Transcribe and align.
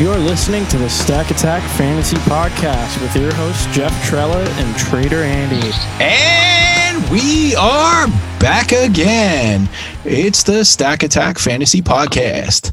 You're 0.00 0.16
listening 0.16 0.66
to 0.68 0.78
the 0.78 0.88
Stack 0.88 1.30
Attack 1.30 1.62
Fantasy 1.76 2.16
Podcast 2.16 2.98
with 3.02 3.14
your 3.14 3.34
hosts 3.34 3.66
Jeff 3.66 3.92
Trella 4.08 4.42
and 4.42 4.74
Trader 4.78 5.22
Andy. 5.22 5.70
And 6.02 7.06
we 7.10 7.54
are 7.54 8.06
back 8.38 8.72
again. 8.72 9.68
It's 10.06 10.42
the 10.42 10.64
Stack 10.64 11.02
Attack 11.02 11.38
Fantasy 11.38 11.82
Podcast. 11.82 12.72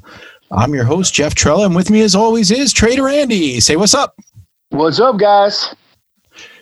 I'm 0.51 0.73
your 0.73 0.85
host, 0.85 1.13
Jeff 1.13 1.35
Trella, 1.35 1.65
and 1.65 1.75
with 1.75 1.89
me 1.89 1.99
as 1.99 2.15
always 2.15 2.49
is 2.49 2.71
Trader 2.71 3.09
Andy. 3.09 3.59
Say 3.59 3.75
what's 3.75 3.93
up. 3.93 4.15
What's 4.69 5.01
up, 5.01 5.17
guys? 5.17 5.75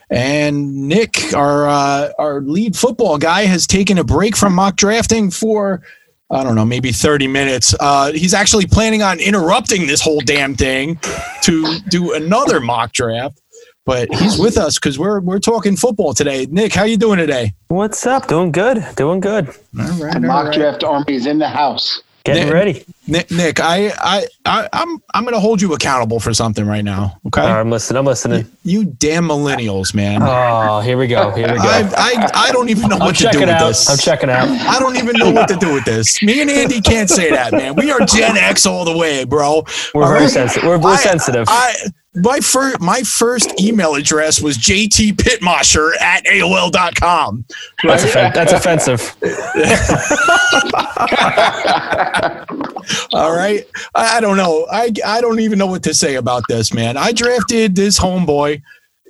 And 0.09 0.87
Nick, 0.87 1.31
our 1.35 1.69
uh, 1.69 2.09
our 2.17 2.41
lead 2.41 2.75
football 2.75 3.19
guy, 3.19 3.45
has 3.45 3.67
taken 3.67 3.99
a 3.99 4.03
break 4.03 4.35
from 4.35 4.55
mock 4.55 4.77
drafting 4.77 5.29
for 5.29 5.83
I 6.31 6.43
don't 6.43 6.55
know, 6.55 6.65
maybe 6.65 6.91
30 6.91 7.27
minutes. 7.27 7.75
Uh, 7.79 8.11
he's 8.11 8.33
actually 8.33 8.65
planning 8.65 9.03
on 9.03 9.19
interrupting 9.19 9.85
this 9.85 10.01
whole 10.01 10.21
damn 10.21 10.55
thing 10.55 10.99
to 11.43 11.79
do 11.89 12.13
another 12.13 12.59
mock 12.59 12.93
draft. 12.93 13.39
But 13.85 14.11
he's 14.15 14.39
with 14.39 14.57
us 14.57 14.79
because 14.79 14.97
we're 14.97 15.19
we're 15.19 15.37
talking 15.37 15.75
football 15.75 16.15
today. 16.15 16.47
Nick, 16.49 16.73
how 16.73 16.85
you 16.85 16.97
doing 16.97 17.19
today? 17.19 17.53
What's 17.67 18.07
up? 18.07 18.27
Doing 18.27 18.51
good. 18.51 18.83
Doing 18.95 19.19
good. 19.19 19.49
All 19.79 19.85
right, 19.99 20.13
The 20.13 20.21
mock 20.21 20.51
draft 20.53 20.83
army 20.83 21.13
is 21.13 21.27
in 21.27 21.37
the 21.37 21.47
house. 21.47 22.01
Getting 22.25 22.45
Nick- 22.45 22.53
ready. 22.53 22.85
Nick, 23.07 23.29
Nick, 23.29 23.59
I, 23.59 23.89
I, 23.99 24.25
I, 24.45 24.67
I'm, 24.73 24.97
I'm 25.13 25.23
going 25.25 25.35
to 25.35 25.39
hold 25.39 25.61
you 25.61 25.73
accountable 25.75 26.19
for 26.19 26.33
something 26.33 26.65
right 26.65 26.83
now. 26.83 27.19
Okay, 27.27 27.39
All 27.41 27.47
right, 27.47 27.59
I'm 27.59 27.69
listening. 27.69 27.99
I'm 27.99 28.05
listening. 28.05 28.51
you 28.63 28.83
damn 28.85 29.25
millennials, 29.25 29.93
man. 29.93 30.23
Oh, 30.23 30.79
here 30.81 30.97
we 30.97 31.05
go. 31.05 31.29
Here 31.29 31.47
we 31.47 31.53
go. 31.57 31.63
I, 31.63 31.87
I, 31.95 32.31
I 32.47 32.51
don't 32.51 32.69
even 32.69 32.89
know 32.89 32.95
I'm 32.95 33.01
what 33.01 33.15
to 33.17 33.29
do 33.31 33.41
with 33.41 33.49
out. 33.49 33.67
this. 33.67 33.87
I'm 33.89 33.97
checking 33.99 34.31
out. 34.31 34.47
I 34.49 34.79
don't 34.79 34.95
even 34.97 35.15
know 35.17 35.29
what 35.29 35.47
to 35.49 35.55
do 35.55 35.71
with 35.75 35.85
this. 35.85 36.19
Me 36.23 36.41
and 36.41 36.49
Andy 36.49 36.81
can't 36.81 37.09
say 37.09 37.29
that, 37.29 37.51
man. 37.51 37.75
We 37.75 37.91
are 37.91 37.99
Gen 38.07 38.37
X 38.37 38.65
all 38.65 38.85
the 38.85 38.97
way, 38.97 39.23
bro. 39.23 39.63
We're 39.93 40.01
All 40.01 40.07
very 40.09 40.21
right? 40.21 40.29
sensitive. 40.31 40.67
We're, 40.67 40.79
we're 40.79 40.93
I- 40.93 40.97
sensitive. 40.97 41.45
I 41.47 41.75
my 42.15 42.39
first 42.39 42.79
my 42.79 43.01
first 43.01 43.59
email 43.59 43.95
address 43.95 44.41
was 44.41 44.57
jtpitmosher 44.57 45.91
at 46.01 46.23
AOL.com. 46.25 47.45
that's, 47.83 48.03
offen- 48.05 48.31
that's 48.33 48.53
offensive. 48.53 49.15
All 53.13 53.35
right. 53.35 53.65
I, 53.95 54.17
I 54.17 54.21
don't 54.21 54.37
know. 54.37 54.67
I 54.71 54.91
I 55.05 55.21
don't 55.21 55.39
even 55.39 55.59
know 55.59 55.67
what 55.67 55.83
to 55.83 55.93
say 55.93 56.15
about 56.15 56.43
this, 56.47 56.73
man. 56.73 56.97
I 56.97 57.11
drafted 57.11 57.75
this 57.75 57.99
homeboy 57.99 58.61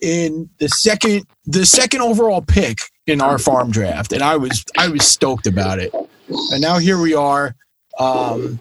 in 0.01 0.49
the 0.59 0.69
second 0.69 1.25
the 1.45 1.65
second 1.65 2.01
overall 2.01 2.41
pick 2.41 2.79
in 3.07 3.21
our 3.21 3.37
farm 3.37 3.71
draft, 3.71 4.13
and 4.13 4.23
I 4.23 4.35
was 4.35 4.63
I 4.77 4.87
was 4.87 5.07
stoked 5.07 5.47
about 5.47 5.79
it. 5.79 5.93
And 6.51 6.61
now 6.61 6.77
here 6.79 6.99
we 6.99 7.13
are. 7.13 7.55
Um 7.99 8.59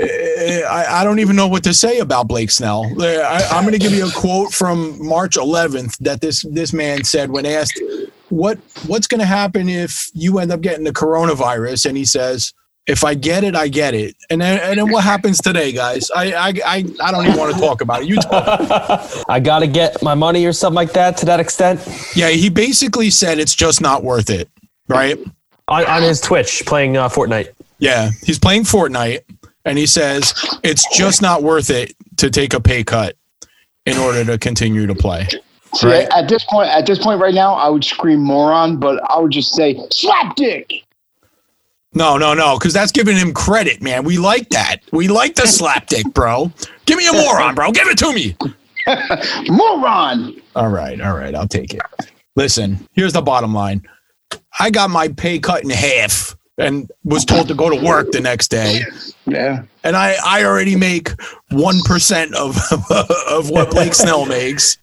I, 0.00 1.00
I 1.00 1.04
don't 1.04 1.18
even 1.18 1.36
know 1.36 1.48
what 1.48 1.64
to 1.64 1.74
say 1.74 1.98
about 1.98 2.28
Blake 2.28 2.50
Snell. 2.50 2.84
Eh, 3.02 3.20
I, 3.20 3.48
I'm 3.50 3.64
going 3.64 3.72
to 3.72 3.78
give 3.78 3.92
you 3.92 4.06
a 4.06 4.12
quote 4.12 4.52
from 4.52 5.04
March 5.04 5.36
11th 5.36 5.98
that 5.98 6.20
this 6.20 6.44
this 6.50 6.72
man 6.72 7.04
said 7.04 7.30
when 7.30 7.46
asked 7.46 7.80
what 8.28 8.58
what's 8.86 9.06
going 9.06 9.20
to 9.20 9.26
happen 9.26 9.68
if 9.68 10.10
you 10.14 10.38
end 10.38 10.52
up 10.52 10.60
getting 10.60 10.84
the 10.84 10.92
coronavirus, 10.92 11.86
and 11.86 11.96
he 11.96 12.04
says, 12.04 12.52
"If 12.86 13.04
I 13.04 13.14
get 13.14 13.44
it, 13.44 13.54
I 13.54 13.68
get 13.68 13.94
it." 13.94 14.14
And 14.30 14.40
then 14.40 14.60
and 14.60 14.78
then 14.78 14.90
what 14.90 15.04
happens 15.04 15.40
today, 15.40 15.72
guys? 15.72 16.10
I 16.14 16.32
I 16.32 16.48
I, 16.64 16.84
I 17.02 17.12
don't 17.12 17.26
even 17.26 17.38
want 17.38 17.54
to 17.54 17.60
talk 17.60 17.80
about 17.80 18.02
it. 18.02 18.08
You 18.08 18.16
talk. 18.16 19.24
I 19.28 19.40
got 19.40 19.60
to 19.60 19.66
get 19.66 20.02
my 20.02 20.14
money 20.14 20.46
or 20.46 20.52
something 20.52 20.76
like 20.76 20.92
that 20.92 21.16
to 21.18 21.26
that 21.26 21.40
extent. 21.40 21.80
Yeah, 22.14 22.30
he 22.30 22.48
basically 22.48 23.10
said 23.10 23.38
it's 23.38 23.54
just 23.54 23.80
not 23.80 24.04
worth 24.04 24.30
it, 24.30 24.48
right? 24.88 25.18
On, 25.68 25.84
on 25.86 26.02
his 26.02 26.20
Twitch 26.20 26.64
playing 26.66 26.96
uh, 26.96 27.08
Fortnite. 27.08 27.50
Yeah, 27.78 28.10
he's 28.24 28.38
playing 28.38 28.64
Fortnite, 28.64 29.20
and 29.64 29.78
he 29.78 29.86
says 29.86 30.34
it's 30.62 30.86
just 30.96 31.22
not 31.22 31.42
worth 31.42 31.70
it 31.70 31.94
to 32.16 32.30
take 32.30 32.54
a 32.54 32.60
pay 32.60 32.84
cut 32.84 33.16
in 33.86 33.96
order 33.96 34.24
to 34.24 34.38
continue 34.38 34.86
to 34.86 34.94
play. 34.94 35.26
See, 35.74 35.86
Right. 35.86 36.08
at 36.14 36.28
this 36.28 36.44
point, 36.44 36.68
at 36.68 36.84
this 36.86 36.98
point 36.98 37.20
right 37.20 37.34
now, 37.34 37.54
I 37.54 37.68
would 37.68 37.84
scream 37.84 38.20
moron, 38.20 38.78
but 38.78 39.00
I 39.10 39.18
would 39.20 39.30
just 39.30 39.54
say 39.54 39.80
slap 39.90 40.34
dick. 40.36 40.84
No, 41.94 42.16
no, 42.18 42.34
no, 42.34 42.56
because 42.58 42.72
that's 42.72 42.92
giving 42.92 43.16
him 43.16 43.32
credit, 43.32 43.82
man. 43.82 44.04
We 44.04 44.18
like 44.18 44.48
that. 44.50 44.78
We 44.92 45.08
like 45.08 45.34
the 45.34 45.42
slapdick, 45.42 46.12
bro. 46.14 46.52
Give 46.86 46.96
me 46.98 47.08
a 47.08 47.12
moron, 47.12 47.54
bro. 47.56 47.72
Give 47.72 47.88
it 47.88 47.98
to 47.98 48.12
me. 48.12 48.36
Moron. 49.48 50.40
All 50.56 50.68
right, 50.68 51.00
all 51.00 51.16
right, 51.16 51.34
I'll 51.34 51.48
take 51.48 51.74
it. 51.74 51.80
Listen, 52.36 52.86
here's 52.92 53.12
the 53.12 53.22
bottom 53.22 53.52
line. 53.52 53.82
I 54.58 54.70
got 54.70 54.90
my 54.90 55.08
pay 55.08 55.38
cut 55.38 55.64
in 55.64 55.70
half 55.70 56.36
and 56.60 56.90
was 57.04 57.24
told 57.24 57.48
to 57.48 57.54
go 57.54 57.70
to 57.70 57.84
work 57.84 58.10
the 58.12 58.20
next 58.20 58.48
day. 58.48 58.82
Yeah. 59.26 59.62
And 59.82 59.96
I, 59.96 60.16
I 60.24 60.44
already 60.44 60.76
make 60.76 61.10
one 61.50 61.80
percent 61.84 62.34
of 62.34 62.56
of 62.90 63.50
what 63.50 63.70
Blake 63.70 63.94
Snell 63.94 64.26
makes, 64.26 64.78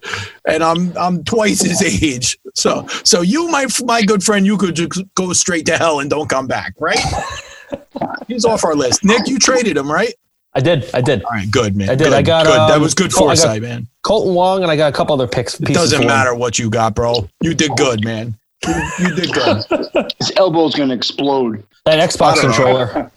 and 0.47 0.63
I'm 0.63 0.97
I'm 0.97 1.23
twice 1.23 1.61
his 1.61 1.81
age. 2.03 2.37
So 2.55 2.87
so 3.03 3.21
you 3.21 3.49
my 3.49 3.67
my 3.83 4.01
good 4.01 4.23
friend, 4.23 4.45
you 4.45 4.57
could 4.57 4.75
just 4.75 5.03
go 5.15 5.31
straight 5.33 5.65
to 5.67 5.77
hell 5.77 5.99
and 5.99 6.09
don't 6.09 6.29
come 6.29 6.47
back, 6.47 6.73
right? 6.79 6.99
He's 8.27 8.45
off 8.45 8.63
our 8.63 8.75
list. 8.75 9.03
Nick, 9.03 9.27
you 9.27 9.39
traded 9.39 9.77
him, 9.77 9.91
right? 9.91 10.13
I 10.53 10.59
did. 10.59 10.89
I 10.93 11.01
did. 11.01 11.23
All 11.23 11.31
right, 11.31 11.49
good 11.51 11.75
man. 11.75 11.89
I 11.89 11.95
did. 11.95 12.05
Good, 12.05 12.13
I 12.13 12.21
got, 12.23 12.45
good. 12.45 12.53
that 12.53 12.71
um, 12.71 12.81
was 12.81 12.95
good 12.95 13.13
Col- 13.13 13.27
foresight, 13.27 13.61
man. 13.61 13.87
Kolten 14.03 14.33
Wong 14.33 14.63
and 14.63 14.71
I 14.71 14.75
got 14.75 14.91
a 14.91 14.95
couple 14.95 15.13
other 15.13 15.27
picks. 15.27 15.59
It 15.59 15.67
doesn't 15.67 15.97
for 15.97 16.01
him. 16.01 16.07
matter 16.07 16.33
what 16.33 16.57
you 16.57 16.69
got, 16.71 16.95
bro. 16.95 17.29
You 17.41 17.53
did 17.53 17.71
good, 17.77 18.03
man. 18.03 18.35
You, 18.65 18.89
you 18.99 19.15
did 19.15 19.33
good. 19.33 19.63
His 20.19 20.31
elbow's 20.37 20.75
gonna 20.75 20.93
explode. 20.93 21.63
That 21.85 22.09
Xbox 22.09 22.21
I 22.21 22.35
don't 22.35 22.43
know. 22.43 22.51
controller. 22.51 23.11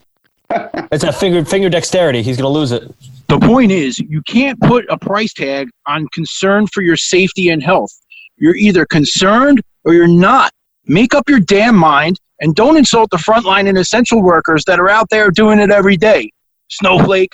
it's 0.93 1.05
a 1.05 1.13
finger 1.13 1.45
finger 1.45 1.69
dexterity. 1.69 2.23
He's 2.23 2.37
gonna 2.37 2.49
lose 2.49 2.73
it. 2.73 2.93
The 3.29 3.39
point 3.39 3.71
is, 3.71 3.99
you 3.99 4.23
can't 4.23 4.61
put 4.61 4.87
a 4.91 4.99
price 4.99 5.33
tag 5.33 5.71
on 5.87 6.09
concern 6.09 6.67
for 6.67 6.83
your 6.83 6.97
safety 6.97 7.51
and 7.51 7.63
health. 7.63 7.93
You're 8.37 8.57
either 8.57 8.85
concerned 8.85 9.61
or 9.85 9.95
you're 9.95 10.09
not. 10.09 10.53
Make 10.87 11.15
up 11.15 11.29
your 11.29 11.41
damn 11.41 11.77
mind 11.77 12.19
and 12.41 12.55
don't 12.55 12.77
insult 12.77 13.11
the 13.11 13.19
frontline 13.19 13.69
and 13.69 13.79
essential 13.79 14.23
workers 14.23 14.65
that 14.65 14.81
are 14.81 14.89
out 14.89 15.09
there 15.11 15.31
doing 15.31 15.61
it 15.61 15.71
every 15.71 15.97
day. 15.97 16.33
Snowflake. 16.69 17.33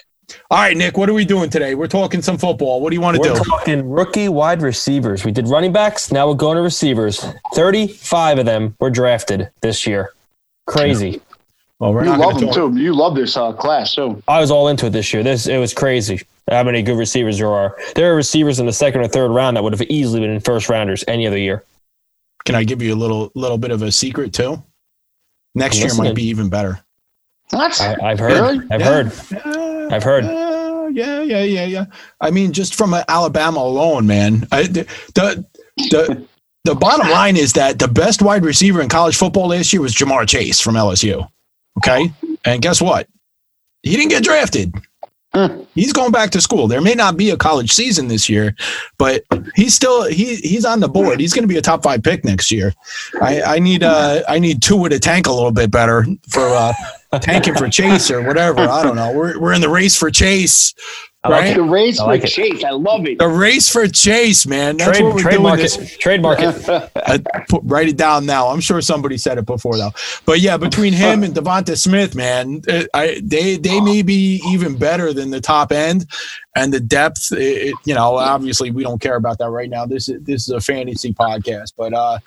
All 0.51 0.59
right, 0.59 0.77
Nick, 0.77 0.97
what 0.97 1.09
are 1.09 1.15
we 1.15 1.25
doing 1.25 1.51
today? 1.51 1.75
We're 1.75 1.87
talking 1.87 2.21
some 2.21 2.37
football. 2.37 2.81
What 2.81 2.91
do 2.91 2.97
you 2.97 3.01
want 3.01 3.17
to 3.17 3.23
do? 3.23 3.33
We're 3.33 3.41
talking 3.41 3.89
rookie 3.89 4.29
wide 4.29 4.61
receivers. 4.61 5.25
We 5.25 5.31
did 5.31 5.47
running 5.49 5.73
backs. 5.73 6.11
Now 6.11 6.27
we're 6.29 6.35
going 6.35 6.57
to 6.57 6.63
receivers. 6.63 7.25
Thirty-five 7.55 8.39
of 8.39 8.45
them 8.47 8.75
were 8.81 8.91
drafted 8.91 9.51
this 9.61 9.87
year. 9.87 10.11
Crazy. 10.67 11.21
Well, 11.79 11.93
we're 11.93 12.05
You 12.05 12.11
not 12.11 12.19
love 12.21 12.33
gonna 12.35 12.47
him 12.47 12.53
talk- 12.53 12.73
too. 12.75 12.81
You 12.81 12.93
love 12.95 13.15
this 13.15 13.37
uh, 13.37 13.53
class 13.53 13.95
too. 13.95 14.21
I 14.27 14.41
was 14.41 14.51
all 14.51 14.69
into 14.69 14.87
it 14.87 14.91
this 14.91 15.13
year. 15.13 15.23
This 15.23 15.47
it 15.47 15.59
was 15.59 15.73
crazy. 15.73 16.23
How 16.51 16.63
many 16.65 16.83
good 16.83 16.97
receivers 16.97 17.39
there 17.39 17.51
are? 17.51 17.77
There 17.95 18.13
are 18.13 18.17
receivers 18.17 18.59
in 18.61 18.67
the 18.67 18.73
second 18.73 19.03
or 19.03 19.09
third 19.09 19.29
round 19.31 19.57
that 19.57 19.63
would 19.63 19.73
have 19.75 19.83
easily 19.91 20.21
been 20.21 20.31
in 20.31 20.41
first 20.41 20.69
rounders 20.69 21.05
any 21.07 21.27
other 21.27 21.39
year. 21.39 21.63
Can 22.47 22.55
I 22.55 22.65
give 22.65 22.81
you 22.83 22.95
a 22.95 22.97
little 22.97 23.31
little 23.35 23.59
bit 23.59 23.71
of 23.71 23.83
a 23.83 23.93
secret 23.93 24.33
too? 24.33 24.61
Next 25.55 25.79
year 25.79 25.95
might 25.95 26.15
be 26.15 26.25
even 26.25 26.49
better. 26.49 26.81
What? 27.51 27.81
I, 27.81 27.97
I've 28.03 28.19
heard. 28.19 28.33
Really? 28.33 28.67
I've 28.71 28.81
Yeah. 28.81 28.87
heard. 28.87 29.13
Yeah, 29.31 29.53
I've 29.91 30.03
heard. 30.03 30.25
Yeah, 30.25 30.89
yeah, 30.91 31.23
yeah, 31.23 31.43
yeah, 31.43 31.65
yeah. 31.65 31.85
I 32.21 32.31
mean, 32.31 32.53
just 32.53 32.75
from 32.75 32.95
uh, 32.95 33.05
Alabama 33.09 33.61
alone, 33.61 34.07
man. 34.07 34.47
I, 34.53 34.65
the, 34.65 34.83
the 35.15 35.47
the 35.77 36.27
the 36.65 36.75
bottom 36.75 37.09
line 37.11 37.37
is 37.37 37.53
that 37.55 37.79
the 37.79 37.89
best 37.89 38.23
wide 38.23 38.45
receiver 38.45 38.81
in 38.81 38.89
college 38.89 39.17
football 39.17 39.49
last 39.49 39.73
year 39.73 39.83
was 39.83 39.95
Ja'Marr 39.95 40.29
Chase 40.29 40.61
from 40.61 40.75
LSU. 40.75 41.29
Okay, 41.79 42.13
and 42.45 42.63
guess 42.63 42.81
what? 42.81 43.09
He 43.83 43.97
didn't 43.97 44.11
get 44.11 44.25
drafted. 44.25 44.75
Hmm. 45.35 45.63
He's 45.75 45.93
going 45.93 46.13
back 46.13 46.31
to 46.31 46.41
school. 46.41 46.67
There 46.67 46.81
may 46.81 46.95
not 46.95 47.19
be 47.19 47.29
a 47.29 47.37
college 47.37 47.71
season 47.71 48.09
this 48.09 48.29
year, 48.29 48.55
but 48.97 49.23
he's 49.55 49.75
still 49.75 50.05
he 50.05 50.37
he's 50.37 50.65
on 50.65 50.81
the 50.81 50.89
board. 50.89 51.21
He's 51.21 51.35
going 51.35 51.43
to 51.43 51.53
be 51.53 51.59
a 51.59 51.63
top 51.63 51.83
five 51.83 52.03
pick 52.03 52.25
next 52.25 52.51
year. 52.51 52.73
I, 53.21 53.43
I 53.43 53.59
need 53.59 53.83
uh 53.83 54.23
I 54.29 54.39
need 54.39 54.63
Tua 54.63 54.89
to 54.89 54.99
tank 54.99 55.27
a 55.27 55.33
little 55.33 55.53
bit 55.53 55.71
better 55.71 56.07
for 56.31 56.47
uh 56.49 56.73
tanking 57.21 57.55
for 57.55 57.69
Chase 57.69 58.11
or 58.11 58.23
whatever. 58.23 58.61
I 58.61 58.83
don't 58.83 58.97
know. 58.97 59.13
We're 59.13 59.39
we're 59.39 59.53
in 59.55 59.61
the 59.61 59.69
race 59.69 59.97
for 59.97 60.11
Chase, 60.11 60.75
I 61.25 61.29
like? 61.29 61.55
The 61.57 61.63
race 61.63 61.99
I 61.99 62.05
like 62.07 62.21
for 62.21 62.27
it. 62.27 62.31
Chase. 62.31 62.65
I 62.65 62.71
love 62.71 63.07
it. 63.07 63.19
The 63.19 63.27
race 63.29 63.69
for 63.69 63.87
Chase, 63.89 64.47
man. 64.47 64.77
That's 64.77 64.99
Trade, 64.99 65.05
what 65.05 65.15
we're 65.17 65.23
trademark 65.23 65.59
doing. 65.61 65.71
it. 65.83 65.97
Trademark 66.01 66.39
it. 66.41 67.27
put, 67.49 67.63
write 67.65 67.89
it 67.89 67.97
down 67.97 68.27
now. 68.27 68.49
I'm 68.49 68.61
sure 68.61 68.81
somebody 68.81 69.19
said 69.19 69.39
it 69.39 69.47
before 69.47 69.77
though. 69.77 69.93
But 70.25 70.41
yeah, 70.41 70.57
between 70.57 70.93
him 70.93 71.23
and 71.25 71.35
Devonta 71.35 71.77
Smith, 71.77 72.15
man, 72.15 72.63
uh, 72.69 72.85
I, 72.95 73.21
they 73.25 73.57
they 73.57 73.81
may 73.81 74.03
be 74.03 74.41
even 74.49 74.77
better 74.79 75.13
than 75.13 75.31
the 75.31 75.41
top 75.41 75.73
end 75.73 76.07
and 76.55 76.73
the 76.73 76.81
depth. 76.81 77.33
It, 77.33 77.39
it- 77.39 77.75
you 77.85 77.95
know, 77.95 78.17
obviously 78.17 78.71
we 78.71 78.83
don't 78.83 79.01
care 79.01 79.17
about 79.17 79.39
that 79.39 79.51
right 79.51 79.69
now. 79.71 79.85
This 79.87 80.09
is 80.09 80.23
this 80.23 80.43
is 80.43 80.51
a 80.51 80.61
fantasy 80.61 81.13
podcast, 81.13 81.73
but 81.77 81.93
uh, 81.93 82.19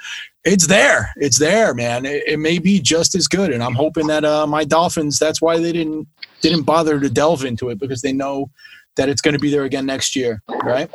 it's 0.45 0.67
there. 0.67 1.11
It's 1.17 1.37
there, 1.39 1.73
man. 1.73 2.05
It, 2.05 2.23
it 2.27 2.37
may 2.39 2.59
be 2.59 2.79
just 2.79 3.15
as 3.15 3.27
good, 3.27 3.51
and 3.51 3.61
I'm 3.63 3.75
hoping 3.75 4.07
that 4.07 4.23
uh, 4.25 4.47
my 4.47 4.63
Dolphins. 4.63 5.19
That's 5.19 5.41
why 5.41 5.59
they 5.59 5.71
didn't 5.71 6.07
didn't 6.41 6.63
bother 6.63 6.99
to 6.99 7.09
delve 7.09 7.43
into 7.45 7.69
it 7.69 7.79
because 7.79 8.01
they 8.01 8.13
know 8.13 8.49
that 8.95 9.09
it's 9.09 9.21
going 9.21 9.33
to 9.33 9.39
be 9.39 9.49
there 9.51 9.63
again 9.63 9.85
next 9.85 10.15
year, 10.15 10.41
right? 10.63 10.89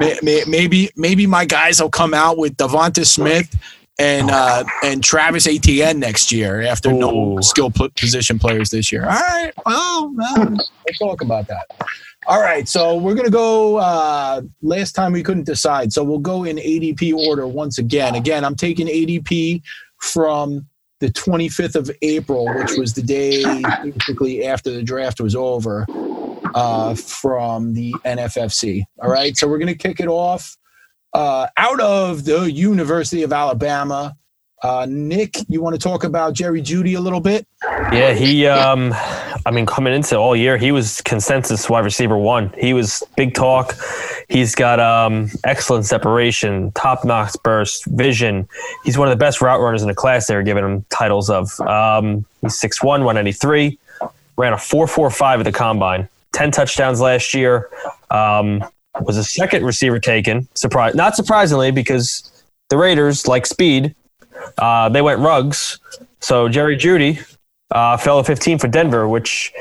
May- 0.00 0.18
may- 0.22 0.44
Maybe 0.46 0.90
maybe 0.96 1.26
my 1.26 1.44
guys 1.44 1.80
will 1.80 1.90
come 1.90 2.14
out 2.14 2.38
with 2.38 2.56
Devonta 2.56 3.06
Smith 3.06 3.54
and 3.98 4.30
uh, 4.30 4.64
and 4.82 5.02
Travis 5.04 5.46
Etienne 5.46 5.98
next 5.98 6.30
year 6.32 6.62
after 6.62 6.92
no 6.92 7.40
skill 7.40 7.70
position 7.96 8.38
players 8.38 8.70
this 8.70 8.90
year. 8.92 9.04
All 9.04 9.10
right, 9.10 9.52
well, 9.66 10.12
well 10.16 10.48
we'll 10.48 10.58
talk 11.10 11.20
about 11.22 11.46
that. 11.48 11.66
All 12.26 12.40
right, 12.40 12.68
so 12.68 12.96
we're 12.96 13.14
gonna 13.14 13.30
go. 13.30 13.76
Uh, 13.76 14.42
last 14.60 14.92
time 14.92 15.12
we 15.12 15.22
couldn't 15.22 15.46
decide, 15.46 15.92
so 15.92 16.02
we'll 16.02 16.18
go 16.18 16.44
in 16.44 16.56
ADP 16.56 17.14
order 17.14 17.46
once 17.46 17.78
again. 17.78 18.14
Again, 18.16 18.44
I'm 18.44 18.56
taking 18.56 18.86
ADP 18.86 19.62
from 19.98 20.66
the 21.00 21.08
25th 21.08 21.76
of 21.76 21.90
April, 22.02 22.46
which 22.54 22.72
was 22.76 22.92
the 22.92 23.02
day 23.02 23.42
basically 23.84 24.44
after 24.44 24.70
the 24.70 24.82
draft 24.82 25.20
was 25.20 25.36
over, 25.36 25.86
uh, 26.54 26.94
from 26.96 27.72
the 27.72 27.94
NFFC. 28.04 28.84
All 29.00 29.10
right, 29.10 29.36
so 29.36 29.46
we're 29.46 29.58
gonna 29.58 29.74
kick 29.74 30.00
it 30.00 30.08
off 30.08 30.56
uh, 31.14 31.46
out 31.56 31.80
of 31.80 32.24
the 32.24 32.50
University 32.50 33.22
of 33.22 33.32
Alabama. 33.32 34.16
Uh, 34.62 34.86
Nick, 34.88 35.36
you 35.48 35.62
want 35.62 35.74
to 35.74 35.78
talk 35.78 36.02
about 36.02 36.34
Jerry 36.34 36.60
Jeudy 36.60 36.96
a 36.96 37.00
little 37.00 37.20
bit? 37.20 37.46
Yeah, 37.92 38.12
he. 38.12 38.46
Um, 38.46 38.92
I 39.46 39.50
mean, 39.52 39.66
coming 39.66 39.94
into 39.94 40.16
all 40.16 40.34
year, 40.34 40.58
he 40.58 40.72
was 40.72 41.00
consensus 41.02 41.70
wide 41.70 41.84
receiver 41.84 42.18
one. 42.18 42.52
He 42.58 42.72
was 42.72 43.02
big 43.16 43.34
talk. 43.34 43.76
He's 44.28 44.54
got 44.54 44.80
um, 44.80 45.30
excellent 45.44 45.86
separation, 45.86 46.72
top 46.72 47.04
notch 47.04 47.34
burst, 47.44 47.86
vision. 47.86 48.48
He's 48.84 48.98
one 48.98 49.08
of 49.08 49.12
the 49.12 49.22
best 49.24 49.40
route 49.40 49.60
runners 49.60 49.82
in 49.82 49.88
the 49.88 49.94
class. 49.94 50.26
They 50.26 50.34
were 50.34 50.42
giving 50.42 50.64
him 50.64 50.84
titles 50.90 51.30
of. 51.30 51.58
Um, 51.60 52.26
he's 52.42 52.60
6'1", 52.60 53.04
193, 53.04 53.78
ran 54.36 54.52
a 54.52 54.56
4.45 54.56 55.38
at 55.38 55.44
the 55.44 55.52
combine, 55.52 56.08
ten 56.32 56.50
touchdowns 56.50 57.00
last 57.00 57.32
year. 57.32 57.70
Um, 58.10 58.64
was 59.00 59.16
a 59.16 59.24
second 59.24 59.64
receiver 59.64 60.00
taken. 60.00 60.48
Surprise, 60.54 60.94
not 60.94 61.14
surprisingly, 61.14 61.70
because 61.70 62.28
the 62.68 62.76
Raiders 62.76 63.28
like 63.28 63.46
speed. 63.46 63.94
Uh, 64.58 64.88
they 64.88 65.02
went 65.02 65.20
Ruggs. 65.20 65.78
So 66.20 66.48
Jerry 66.48 66.76
Jeudy 66.76 67.18
uh, 67.70 67.96
fell 67.96 68.18
to 68.22 68.24
15 68.26 68.58
for 68.58 68.68
Denver, 68.68 69.08
which 69.08 69.52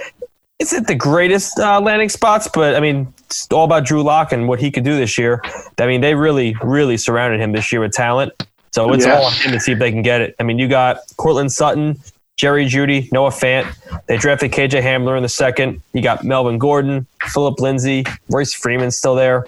isn't 0.59 0.87
the 0.87 0.95
greatest 0.95 1.59
uh, 1.59 1.79
landing 1.79 2.09
spots, 2.09 2.47
but 2.51 2.75
I 2.75 2.79
mean, 2.79 3.13
it's 3.25 3.47
all 3.51 3.65
about 3.65 3.85
Drew 3.85 4.01
Lock 4.01 4.31
and 4.31 4.47
what 4.47 4.59
he 4.59 4.71
could 4.71 4.83
do 4.83 4.95
this 4.97 5.17
year. 5.17 5.41
I 5.77 5.85
mean, 5.85 6.01
they 6.01 6.15
really, 6.15 6.55
really 6.63 6.97
surrounded 6.97 7.39
him 7.39 7.51
this 7.51 7.71
year 7.71 7.81
with 7.81 7.91
talent. 7.91 8.33
So 8.71 8.91
it's 8.93 9.05
Yeah. 9.05 9.17
all 9.17 9.25
on 9.25 9.33
him 9.33 9.51
to 9.51 9.59
see 9.59 9.73
if 9.73 9.79
they 9.79 9.91
can 9.91 10.01
get 10.01 10.21
it. 10.21 10.35
I 10.39 10.43
mean, 10.43 10.57
you 10.57 10.67
got 10.67 10.99
Courtland 11.17 11.51
Sutton, 11.51 11.99
Jerry 12.37 12.65
Jeudy, 12.65 13.11
Noah 13.11 13.29
Fant. 13.31 13.65
They 14.07 14.17
drafted 14.17 14.51
KJ 14.51 14.81
Hamler 14.81 15.15
in 15.17 15.23
the 15.23 15.29
second. 15.29 15.81
You 15.93 16.01
got 16.01 16.23
Melvin 16.23 16.57
Gordon, 16.57 17.05
Philip 17.23 17.59
Lindsay, 17.59 18.05
Royce 18.29 18.53
Freeman 18.53 18.91
still 18.91 19.15
there. 19.15 19.45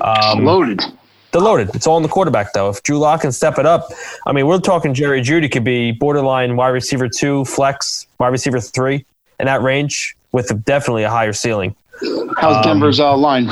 Um, 0.00 0.44
Loaded. 0.44 0.80
They're 1.32 1.40
loaded. 1.40 1.74
It's 1.74 1.86
all 1.86 1.96
in 1.96 2.02
the 2.02 2.08
quarterback, 2.08 2.52
though. 2.52 2.68
If 2.68 2.82
Drew 2.82 2.98
Lock 2.98 3.22
can 3.22 3.32
step 3.32 3.58
it 3.58 3.64
up, 3.66 3.88
I 4.26 4.32
mean, 4.32 4.46
we're 4.46 4.60
talking 4.60 4.92
Jerry 4.92 5.22
Jeudy 5.22 5.50
could 5.50 5.64
be 5.64 5.90
borderline 5.92 6.56
wide 6.56 6.68
receiver 6.68 7.08
two, 7.08 7.44
flex, 7.46 8.06
wide 8.18 8.28
receiver 8.28 8.60
three 8.60 9.04
in 9.40 9.46
that 9.46 9.62
range 9.62 10.14
with 10.32 10.64
definitely 10.64 11.04
a 11.04 11.10
higher 11.10 11.32
ceiling. 11.32 11.74
How's 12.36 12.56
Um, 12.56 12.62
Denver's 12.62 13.00
uh, 13.00 13.16
line? 13.16 13.48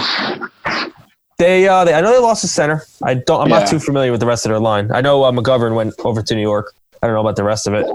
They, 1.38 1.66
uh, 1.66 1.84
they, 1.84 1.94
I 1.94 2.02
know 2.02 2.12
they 2.12 2.18
lost 2.18 2.44
a 2.44 2.48
center. 2.48 2.84
I 3.02 3.14
don't. 3.14 3.40
I'm 3.40 3.48
Yeah. 3.48 3.60
not 3.60 3.68
too 3.68 3.78
familiar 3.78 4.10
with 4.10 4.20
the 4.20 4.26
rest 4.26 4.44
of 4.44 4.50
their 4.50 4.58
line. 4.60 4.92
I 4.92 5.00
know 5.00 5.22
uh, 5.24 5.32
McGovern 5.32 5.74
went 5.74 5.94
over 6.04 6.20
to 6.22 6.34
New 6.34 6.42
York. 6.42 6.74
I 7.02 7.06
don't 7.06 7.14
know 7.14 7.22
about 7.22 7.36
the 7.36 7.44
rest 7.44 7.66
of 7.66 7.72
it, 7.72 7.86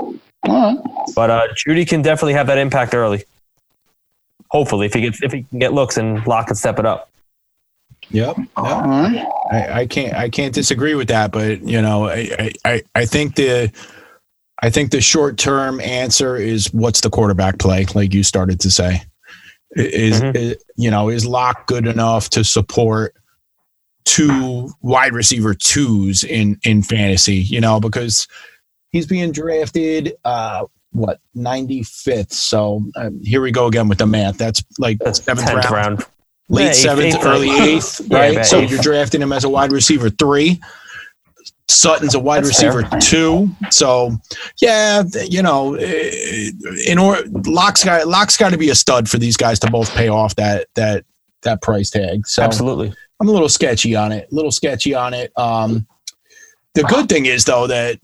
right. 0.48 0.78
but 1.16 1.30
uh, 1.30 1.48
Jeudy 1.54 1.88
can 1.88 2.02
definitely 2.02 2.34
have 2.34 2.48
that 2.48 2.58
impact 2.58 2.96
early. 2.96 3.24
Hopefully, 4.50 4.88
if 4.88 4.96
he 4.96 5.02
gets 5.02 5.22
if 5.22 5.32
he 5.32 5.44
can 5.44 5.60
get 5.60 5.74
looks 5.74 5.98
and 5.98 6.26
Lock 6.26 6.48
can 6.48 6.56
step 6.56 6.80
it 6.80 6.88
up. 6.88 7.08
Yep. 8.12 8.38
All 8.56 8.82
right. 8.82 9.26
I, 9.52 9.82
I 9.82 9.86
can't 9.88 10.14
I 10.14 10.30
can't 10.30 10.54
disagree 10.54 10.96
with 10.96 11.08
that, 11.10 11.32
but 11.32 11.62
you 11.62 11.82
know, 11.82 12.08
I, 12.08 12.52
I, 12.64 12.82
I 12.94 13.06
think 13.06 13.36
the 13.36 13.72
I 14.62 14.70
think 14.70 14.92
the 14.92 15.02
short 15.02 15.38
term 15.38 15.80
answer 15.82 16.36
is 16.36 16.74
what's 16.74 17.02
the 17.02 17.10
quarterback 17.10 17.60
play, 17.60 17.86
like 17.96 18.14
you 18.14 18.24
started 18.24 18.60
to 18.62 18.72
say. 18.72 19.02
Is, 19.76 20.22
Mhm. 20.22 20.36
is 20.36 20.56
you 20.78 20.90
know, 20.90 21.10
is 21.10 21.26
Lock 21.26 21.68
good 21.68 21.86
enough 21.88 22.30
to 22.32 22.44
support 22.44 23.14
two 24.06 24.70
wide 24.82 25.14
receiver 25.14 25.54
twos 25.54 26.24
in 26.24 26.58
in 26.64 26.84
fantasy, 26.84 27.36
you 27.38 27.60
know, 27.60 27.80
because 27.80 28.28
he's 28.92 29.08
being 29.08 29.32
drafted 29.32 30.14
uh 30.24 30.64
what 30.92 31.20
95th 31.36 32.32
so 32.32 32.82
um, 32.96 33.20
here 33.22 33.42
we 33.42 33.52
go 33.52 33.66
again 33.66 33.90
with 33.90 33.98
the 33.98 34.06
math 34.08 34.38
that's 34.38 34.64
like 34.80 34.98
That's 35.00 35.22
seventh 35.22 35.46
tenth 35.46 35.66
round 35.70 36.00
round. 36.00 36.06
Late 36.48 36.66
Yeah, 36.68 36.72
seventh, 36.74 37.16
eighth 37.16 37.26
early 37.26 37.50
round. 37.50 37.62
eighth, 37.64 38.02
right? 38.10 38.34
about 38.34 38.46
so 38.46 38.60
eighth. 38.60 38.72
you're 38.72 38.82
drafting 38.82 39.22
him 39.22 39.32
as 39.34 39.44
a 39.44 39.50
wide 39.50 39.72
receiver 39.72 40.10
three. 40.10 40.60
Sutton's 41.68 42.14
a 42.14 42.20
wide 42.20 42.44
That's 42.44 42.62
receiver 42.62 42.84
two. 43.00 43.50
So 43.72 44.12
yeah, 44.62 45.02
you 45.28 45.42
know, 45.42 45.74
eh, 45.76 46.52
in 46.86 47.00
order, 47.00 47.24
Lock's 47.46 47.84
got 47.84 48.08
Lock's 48.08 48.38
got 48.38 48.52
to 48.52 48.58
be 48.58 48.70
a 48.70 48.76
stud 48.76 49.10
for 49.10 49.18
these 49.18 49.36
guys 49.36 49.60
to 49.62 49.72
both 49.72 49.90
pay 49.96 50.08
off 50.08 50.36
that 50.36 50.68
that 50.76 51.06
that 51.42 51.64
price 51.64 51.90
tag. 51.90 52.28
So 52.28 52.44
Absolutely. 52.44 52.94
I'm 53.20 53.28
a 53.28 53.32
little 53.32 53.50
sketchy 53.50 53.96
on 53.96 54.12
it. 54.12 54.28
A 54.32 54.36
little 54.36 54.52
sketchy 54.52 54.94
on 54.94 55.14
it. 55.16 55.32
Um, 55.38 55.88
the 56.76 56.84
good 56.84 57.10
thing 57.10 57.26
is 57.26 57.46
though 57.46 57.66
that 57.66 58.00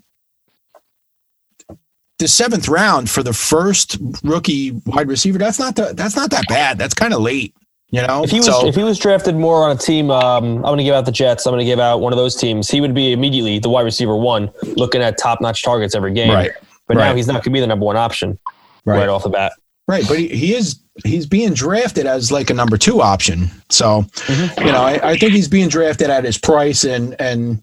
the 2.17 2.27
seventh 2.27 2.67
round 2.67 3.09
for 3.09 3.21
the 3.21 3.33
first 3.33 3.97
rookie 4.23 4.71
wide 4.85 5.07
receiver 5.07 5.37
that's 5.37 5.59
not 5.59 5.75
the, 5.75 5.93
that's 5.95 6.15
not 6.15 6.31
that 6.31 6.45
bad. 6.47 6.77
That's 6.79 6.93
kind 6.95 7.13
of 7.13 7.21
late. 7.21 7.53
You 7.93 8.01
know, 8.07 8.23
If 8.23 8.31
he 8.31 8.37
was 8.37 8.45
so 8.45 8.65
if 8.67 8.75
he 8.75 8.83
was 8.83 8.97
drafted 8.97 9.35
more 9.35 9.63
on 9.65 9.75
a 9.75 9.79
team, 9.79 10.09
um, 10.11 10.55
I'm 10.57 10.61
going 10.61 10.77
to 10.77 10.83
give 10.85 10.95
out 10.95 11.05
the 11.05 11.11
Jets. 11.11 11.45
I'm 11.45 11.51
going 11.51 11.59
to 11.59 11.65
give 11.65 11.79
out 11.79 11.99
one 11.99 12.13
of 12.13 12.17
those 12.17 12.35
teams. 12.37 12.69
He 12.69 12.79
would 12.79 12.93
be 12.93 13.11
immediately 13.11 13.59
the 13.59 13.67
wide 13.69 13.81
receiver 13.81 14.15
one, 14.15 14.49
looking 14.77 15.01
at 15.01 15.17
top 15.17 15.41
notch 15.41 15.61
targets 15.61 15.93
every 15.93 16.13
game. 16.13 16.31
right, 16.31 16.51
But 16.87 16.95
now 16.97 17.13
he's 17.13 17.27
not 17.27 17.33
going 17.33 17.43
to 17.43 17.49
be 17.49 17.59
the 17.59 17.67
number 17.67 17.85
one 17.85 17.97
option 17.97 18.39
right, 18.85 18.99
right, 18.99 19.09
off 19.09 19.23
the 19.23 19.29
bat. 19.29 19.51
right. 19.89 20.05
But 20.07 20.19
he, 20.19 20.29
he 20.29 20.55
is 20.55 20.79
he's 21.03 21.25
being 21.25 21.53
drafted 21.53 22.05
as 22.05 22.31
like 22.31 22.49
a 22.49 22.53
number 22.53 22.77
two 22.77 23.01
option. 23.01 23.51
So 23.69 24.03
Mhm. 24.27 24.65
you 24.65 24.71
know, 24.71 24.81
I, 24.83 25.11
I 25.11 25.17
think 25.17 25.33
he's 25.33 25.49
being 25.49 25.67
drafted 25.67 26.09
at 26.09 26.23
his 26.23 26.37
price 26.37 26.85
and 26.85 27.13
and 27.19 27.61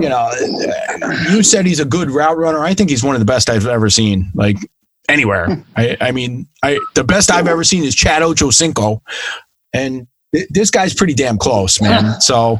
you 0.00 0.08
know, 0.08 0.30
you 1.30 1.42
said 1.42 1.66
he's 1.66 1.80
a 1.80 1.84
good 1.84 2.10
route 2.12 2.38
runner. 2.38 2.60
I 2.64 2.74
think 2.74 2.90
he's 2.90 3.02
one 3.02 3.16
of 3.16 3.20
the 3.20 3.24
best 3.26 3.50
I've 3.50 3.66
ever 3.66 3.90
seen. 3.90 4.30
Like 4.34 4.56
anywhere. 5.08 5.64
I, 5.76 5.96
I 6.00 6.12
mean, 6.12 6.46
I 6.62 6.78
the 6.94 7.02
best 7.04 7.30
I've 7.32 7.48
ever 7.48 7.64
seen 7.64 7.82
is 7.82 7.94
Chad 7.94 8.22
Ochocinco, 8.22 9.00
and 9.72 10.06
th- 10.34 10.48
this 10.50 10.70
guy's 10.70 10.94
pretty 10.94 11.14
damn 11.14 11.38
close, 11.38 11.80
man. 11.80 12.14
So 12.20 12.58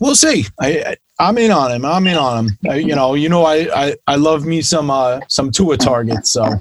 we'll 0.00 0.14
see. 0.16 0.44
I, 0.60 0.68
I 0.82 0.96
I'm 1.20 1.38
in 1.38 1.50
on 1.52 1.70
him. 1.70 1.84
I'm 1.84 2.06
in 2.06 2.16
on 2.16 2.46
him. 2.46 2.58
I, 2.68 2.74
you 2.76 2.94
know, 2.96 3.14
you 3.14 3.28
know, 3.28 3.44
I, 3.44 3.68
I 3.74 3.94
I 4.06 4.16
love 4.16 4.44
me 4.44 4.62
some 4.62 4.90
uh 4.90 5.20
some 5.28 5.50
Tua 5.50 5.76
targets. 5.76 6.30
So 6.30 6.60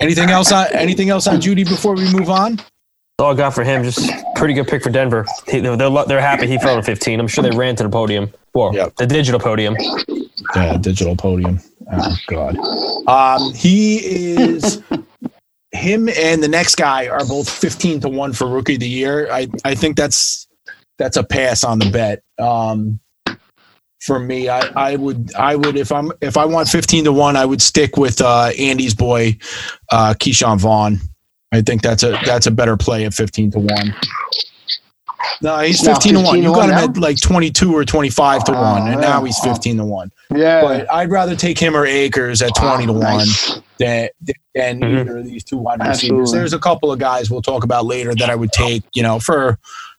anything 0.00 0.30
else 0.30 0.50
on 0.52 0.66
anything 0.72 1.10
else 1.10 1.26
on 1.26 1.40
Jeudy 1.40 1.64
before 1.68 1.94
we 1.94 2.10
move 2.12 2.30
on? 2.30 2.56
That's 2.56 2.66
all 3.20 3.32
I 3.32 3.36
got 3.36 3.54
for 3.54 3.62
him. 3.64 3.84
Just 3.84 4.10
pretty 4.34 4.54
good 4.54 4.66
pick 4.66 4.82
for 4.82 4.90
Denver. 4.90 5.26
He, 5.48 5.60
they're, 5.60 5.76
they're 5.76 6.04
they're 6.06 6.20
happy 6.20 6.46
he 6.46 6.58
fell 6.58 6.76
to 6.76 6.82
15. 6.82 7.20
I'm 7.20 7.28
sure 7.28 7.42
they 7.44 7.56
ran 7.56 7.76
to 7.76 7.82
the 7.84 7.88
podium. 7.90 8.32
Well, 8.54 8.74
Yep. 8.74 8.96
the 8.96 9.06
digital 9.06 9.38
podium. 9.40 9.76
Yeah, 10.56 10.76
digital 10.78 11.14
podium. 11.16 11.60
Oh 11.92 12.16
God. 12.26 12.56
Um, 13.06 13.52
he 13.54 13.98
is. 13.98 14.82
Him 15.72 16.08
and 16.08 16.42
the 16.42 16.48
next 16.48 16.74
guy 16.76 17.08
are 17.08 17.24
both 17.24 17.48
fifteen 17.48 18.00
to 18.00 18.08
one 18.08 18.32
for 18.32 18.46
rookie 18.46 18.74
of 18.74 18.80
the 18.80 18.88
year. 18.88 19.30
I 19.32 19.48
I 19.64 19.74
think 19.74 19.96
that's 19.96 20.46
that's 20.98 21.16
a 21.16 21.24
pass 21.24 21.64
on 21.64 21.78
the 21.78 21.90
bet. 21.90 22.22
Um, 22.38 23.00
for 24.00 24.18
me, 24.18 24.48
I, 24.48 24.60
I 24.92 24.96
would 24.96 25.34
I 25.34 25.56
would 25.56 25.76
if 25.76 25.90
I'm 25.90 26.12
if 26.20 26.36
I 26.36 26.44
want 26.44 26.68
fifteen 26.68 27.04
to 27.04 27.12
one, 27.12 27.36
I 27.36 27.44
would 27.46 27.62
stick 27.62 27.96
with 27.96 28.20
uh, 28.20 28.50
Andy's 28.58 28.94
boy, 28.94 29.38
uh, 29.90 30.14
Ke'Shawn 30.18 30.58
Vaughn. 30.58 30.98
I 31.52 31.62
think 31.62 31.80
that's 31.82 32.02
a 32.02 32.18
that's 32.24 32.46
a 32.46 32.50
better 32.50 32.76
play 32.76 33.04
at 33.06 33.14
fifteen 33.14 33.50
to 33.52 33.58
one. 33.60 33.94
No, 35.40 35.58
he's 35.60 35.82
Now 35.82 35.94
fifteen 35.94 36.14
to 36.14 36.20
one. 36.20 36.34
15 36.36 36.42
to 36.42 36.48
You 36.48 36.54
got 36.54 36.64
him 36.64 36.70
now? 36.70 36.84
at 36.84 36.96
like 36.98 37.20
twenty 37.20 37.50
two 37.50 37.74
or 37.74 37.84
twenty 37.84 38.10
five 38.10 38.44
to 38.44 38.52
Oh, 38.56 38.60
one, 38.60 38.88
and 38.88 39.00
now 39.00 39.24
he's 39.24 39.38
Oh. 39.40 39.44
fifteen 39.52 39.76
to 39.78 39.84
one. 39.84 40.12
Yeah. 40.34 40.60
But 40.62 40.92
I'd 40.92 41.10
rather 41.10 41.34
take 41.36 41.58
him 41.58 41.76
or 41.76 41.86
Akers 41.86 42.42
at 42.42 42.54
twenty 42.56 42.86
to 42.86 42.92
one 42.92 43.18
Nice. 43.18 43.60
Than 43.82 44.08
than 44.54 44.80
Mhm. 44.80 45.00
either 45.00 45.18
of 45.18 45.24
these 45.26 45.44
two 45.44 45.56
wide 45.58 45.80
receivers. 45.80 46.02
Absolutely. 46.02 46.38
There's 46.38 46.52
a 46.52 46.58
couple 46.58 46.92
of 46.92 46.98
guys 46.98 47.30
we'll 47.30 47.42
talk 47.42 47.64
about 47.64 47.86
later 47.86 48.14
that 48.14 48.30
I 48.30 48.34
would 48.34 48.52
take, 48.52 48.82
you 48.94 49.02
know, 49.02 49.18
for 49.18 49.58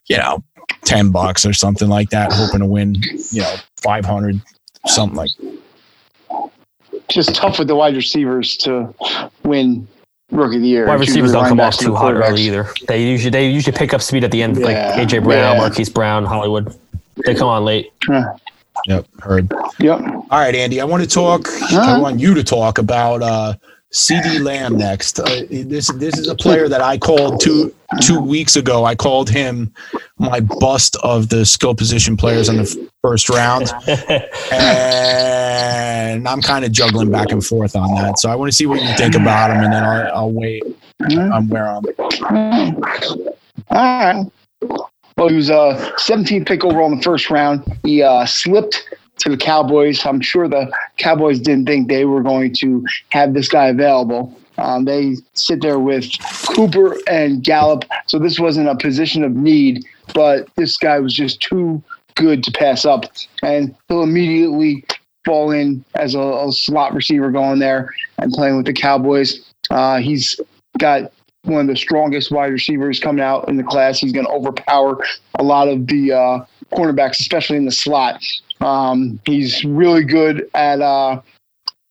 you 0.10 0.18
know, 0.18 0.44
ten 0.84 1.12
bucks 1.12 1.46
or 1.46 1.54
something 1.54 1.88
like 1.88 2.10
that, 2.10 2.32
hoping 2.34 2.60
to 2.60 2.66
win, 2.66 2.96
you 3.32 3.42
know, 3.42 3.56
five 3.82 4.06
hundred, 4.06 4.42
something 4.88 5.16
like. 5.18 5.30
that. 5.40 6.50
Just 7.10 7.36
tough 7.36 7.60
with 7.60 7.68
the 7.68 7.76
wide 7.76 7.96
receivers 7.96 8.56
to 8.58 8.94
win 9.44 9.88
rookie 10.32 10.56
of 10.58 10.62
the 10.62 10.68
year. 10.68 10.88
Wide 10.88 11.00
receivers 11.00 11.32
don't 11.32 11.48
come 11.48 11.60
off 11.60 11.78
too 11.78 11.94
hot 11.96 12.14
quarterbacks. 12.16 12.30
early 12.30 12.42
either. 12.44 12.68
They 12.88 13.04
usually 13.04 13.30
they 13.30 13.50
usually 13.50 13.76
pick 13.78 13.94
up 13.94 14.02
speed 14.02 14.24
at 14.24 14.32
the 14.32 14.42
end, 14.42 14.58
like 14.62 14.76
AJ 14.78 15.24
Brown, 15.24 15.56
Yeah. 15.56 15.58
Marquise 15.62 15.90
Brown, 15.90 16.26
Hollywood. 16.26 16.74
They 17.26 17.36
come 17.36 17.48
on 17.48 17.64
late. 17.66 17.92
Yeah. 18.10 18.34
Yep, 18.88 19.06
heard. 19.22 19.52
Yep. 19.80 20.00
All 20.02 20.26
right, 20.32 20.56
Andy, 20.56 20.82
I 20.82 20.86
want 20.86 21.04
to 21.04 21.10
talk. 21.10 21.48
I 21.72 22.00
want 22.00 22.20
you 22.20 22.34
to 22.34 22.44
talk 22.44 22.78
about 22.80 23.22
uh, 23.22 23.54
CeeDee 23.94 24.44
Lamb 24.44 24.76
next. 24.78 25.20
Uh, 25.20 25.44
this 25.50 25.92
this 25.94 26.18
is 26.18 26.28
a 26.28 26.36
player 26.36 26.68
that 26.68 26.82
I 26.82 26.98
called 26.98 27.40
two 27.40 27.74
two 28.02 28.20
weeks 28.20 28.56
ago. 28.56 28.86
I 28.86 28.96
called 28.96 29.30
him 29.30 29.72
my 30.18 30.40
bust 30.40 30.96
of 31.04 31.30
the 31.30 31.46
skill 31.46 31.76
position 31.76 32.18
players 32.18 32.50
in 32.50 32.58
the 32.58 32.90
first 33.04 33.30
round, 33.30 33.72
and 34.52 36.28
I'm 36.28 36.42
kind 36.42 36.66
of 36.66 36.72
juggling 36.72 37.12
back 37.12 37.32
and 37.32 37.46
forth 37.46 37.76
on 37.76 37.94
that. 37.96 38.18
So 38.18 38.32
I 38.32 38.36
want 38.36 38.52
to 38.52 38.56
see 38.56 38.66
what 38.66 38.82
you 38.82 38.92
think 38.98 39.14
about 39.14 39.52
him, 39.52 39.64
and 39.64 39.72
then 39.72 39.84
I'll, 39.84 40.16
I'll 40.16 40.32
wait 40.32 40.64
where 41.48 41.68
I'm. 41.68 41.86
All 43.70 43.78
right. 43.78 44.26
Well, 45.18 45.30
he 45.30 45.36
was 45.36 45.52
uh 45.52 45.92
17th 46.00 46.48
pick 46.48 46.64
overall 46.66 46.92
in 46.92 46.98
the 46.98 47.04
first 47.04 47.30
round. 47.30 47.64
He 47.84 48.02
uh, 48.02 48.26
slipped 48.26 48.84
to 49.24 49.30
the 49.30 49.38
Cowboys. 49.38 50.06
I'm 50.06 50.22
sure 50.22 50.48
the 50.48 50.72
Cowboys 50.98 51.40
didn't 51.40 51.66
think 51.66 51.88
they 51.88 52.06
were 52.06 52.22
going 52.22 52.54
to 52.56 52.86
have 53.10 53.34
this 53.34 53.48
guy 53.48 53.68
available. 53.68 54.38
Um, 54.58 54.86
they 54.86 55.16
sit 55.34 55.62
there 55.62 55.80
with 55.80 56.12
Cooper 56.56 56.98
and 57.08 57.42
Gallup, 57.44 57.86
so 58.08 58.20
this 58.20 58.40
wasn't 58.40 58.68
a 58.68 58.76
position 58.76 59.24
of 59.24 59.32
need, 59.32 59.84
but 60.14 60.48
this 60.56 60.78
guy 60.78 61.00
was 61.00 61.14
just 61.14 61.42
too 61.42 61.82
good 62.16 62.44
to 62.44 62.52
pass 62.52 62.86
up, 62.86 63.06
and 63.42 63.74
he'll 63.88 64.04
immediately 64.04 64.84
fall 65.26 65.52
in 65.52 65.84
as 65.96 66.16
a, 66.16 66.20
a 66.20 66.52
slot 66.52 66.94
receiver 66.94 67.32
going 67.32 67.60
there 67.60 67.92
and 68.20 68.32
playing 68.34 68.58
with 68.58 68.66
the 68.66 68.74
Cowboys. 68.74 69.50
Uh, 69.72 70.00
he's 70.00 70.40
got 70.78 71.12
one 71.44 71.62
of 71.62 71.68
the 71.68 71.76
strongest 71.76 72.30
wide 72.30 72.52
receivers 72.52 73.00
coming 73.00 73.24
out 73.24 73.48
in 73.48 73.58
the 73.58 73.64
class. 73.64 74.00
He's 74.00 74.12
going 74.12 74.26
to 74.26 74.32
overpower 74.32 75.04
a 75.40 75.44
lot 75.44 75.68
of 75.68 75.88
the 75.88 76.12
uh, 76.12 76.46
cornerbacks, 76.74 77.20
especially 77.20 77.58
in 77.58 77.66
the 77.66 77.72
slot. 77.72 78.22
Um, 78.64 79.20
he's 79.26 79.64
really 79.66 80.04
good 80.04 80.50
at 80.54 80.82
uh, 80.82 81.22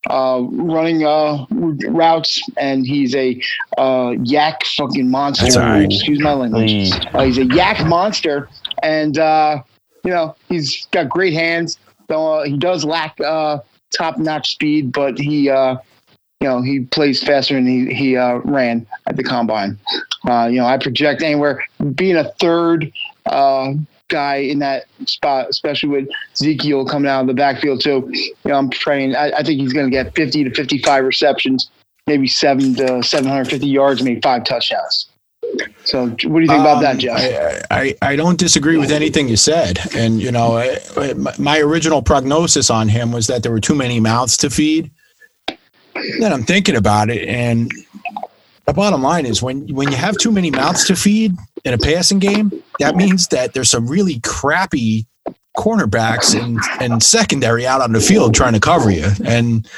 uh, 0.08 0.40
running 0.50 1.04
uh, 1.04 1.46
routes, 1.50 2.42
and 2.56 2.86
he's 2.86 3.14
a 3.14 3.40
uh, 3.78 4.10
YAC 4.16 4.64
fucking 4.76 5.08
monster. 5.10 5.60
Right. 5.60 5.84
Excuse 5.84 6.20
my 6.20 6.32
language. 6.32 6.92
Uh, 7.12 7.24
he's 7.24 7.38
a 7.38 7.44
YAC 7.44 7.88
monster, 7.88 8.48
and 8.82 9.18
uh, 9.18 9.62
you 10.04 10.10
know 10.10 10.34
he's 10.48 10.86
got 10.90 11.08
great 11.08 11.34
hands. 11.34 11.78
Though 12.08 12.42
he 12.42 12.56
does 12.56 12.84
lack 12.84 13.18
uh, 13.20 13.58
top-notch 13.96 14.50
speed, 14.50 14.92
but 14.92 15.18
he, 15.18 15.48
uh, 15.48 15.76
you 16.40 16.48
know, 16.48 16.60
he 16.62 16.80
plays 16.80 17.22
faster 17.22 17.54
than 17.54 17.66
he 17.66 17.94
he 17.94 18.16
uh, 18.16 18.36
ran 18.38 18.86
at 19.06 19.16
the 19.16 19.22
combine. 19.22 19.78
Uh, 20.28 20.48
you 20.50 20.58
know, 20.58 20.66
I 20.66 20.78
project 20.78 21.22
anywhere 21.22 21.64
being 21.94 22.16
a 22.16 22.32
third 22.40 22.92
uh, 23.26 23.72
guy 24.12 24.36
in 24.36 24.60
that 24.60 24.84
spot, 25.06 25.48
especially 25.48 25.88
with 25.88 26.08
Ezekiel 26.34 26.86
coming 26.86 27.10
out 27.10 27.22
of 27.22 27.26
the 27.26 27.34
backfield 27.34 27.80
too. 27.80 28.08
You 28.12 28.34
know, 28.44 28.54
I'm 28.54 28.70
praying. 28.70 29.16
I, 29.16 29.32
I 29.32 29.42
think 29.42 29.60
he's 29.60 29.72
going 29.72 29.86
to 29.86 29.90
get 29.90 30.14
50 30.14 30.44
to 30.44 30.50
55 30.54 31.04
receptions, 31.04 31.70
maybe 32.06 32.28
seven 32.28 32.74
to 32.76 33.02
750 33.02 33.66
yards, 33.66 34.02
maybe 34.02 34.20
five 34.20 34.44
touchdowns. 34.44 35.08
So, 35.84 36.06
what 36.06 36.18
do 36.18 36.40
you 36.40 36.46
think 36.46 36.60
about 36.60 36.80
that, 36.82 36.92
Um, 36.92 36.98
Jeff? 36.98 37.66
I, 37.70 37.94
I, 38.02 38.12
I 38.12 38.16
don't 38.16 38.38
disagree 38.38 38.76
with 38.76 38.92
anything 38.92 39.28
you 39.28 39.36
said. 39.36 39.80
And, 39.94 40.22
you 40.22 40.30
know, 40.30 40.56
I, 40.56 41.14
my 41.38 41.58
original 41.58 42.00
prognosis 42.00 42.70
on 42.70 42.88
him 42.88 43.10
was 43.12 43.26
that 43.26 43.42
there 43.42 43.50
were 43.50 43.60
too 43.60 43.74
many 43.74 43.98
mouths 43.98 44.36
to 44.38 44.50
feed. 44.50 44.90
Then 46.20 46.32
I'm 46.32 46.44
thinking 46.44 46.76
about 46.76 47.10
it. 47.10 47.28
And 47.28 47.70
the 48.66 48.72
bottom 48.72 49.02
line 49.02 49.26
is 49.26 49.42
when, 49.42 49.66
when 49.74 49.90
you 49.90 49.96
have 49.96 50.16
too 50.16 50.30
many 50.30 50.50
mouths 50.50 50.84
to 50.86 50.96
feed 50.96 51.34
in 51.64 51.74
a 51.74 51.78
passing 51.78 52.18
game, 52.18 52.52
that 52.80 52.96
means 52.96 53.28
that 53.28 53.54
there's 53.54 53.70
some 53.70 53.86
really 53.86 54.20
crappy 54.20 55.06
cornerbacks 55.56 56.34
and, 56.40 56.58
and 56.80 57.02
secondary 57.02 57.66
out 57.66 57.80
on 57.80 57.92
the 57.92 58.00
field 58.00 58.34
trying 58.34 58.54
to 58.54 58.60
cover 58.60 58.90
you. 58.90 59.06
And 59.24 59.68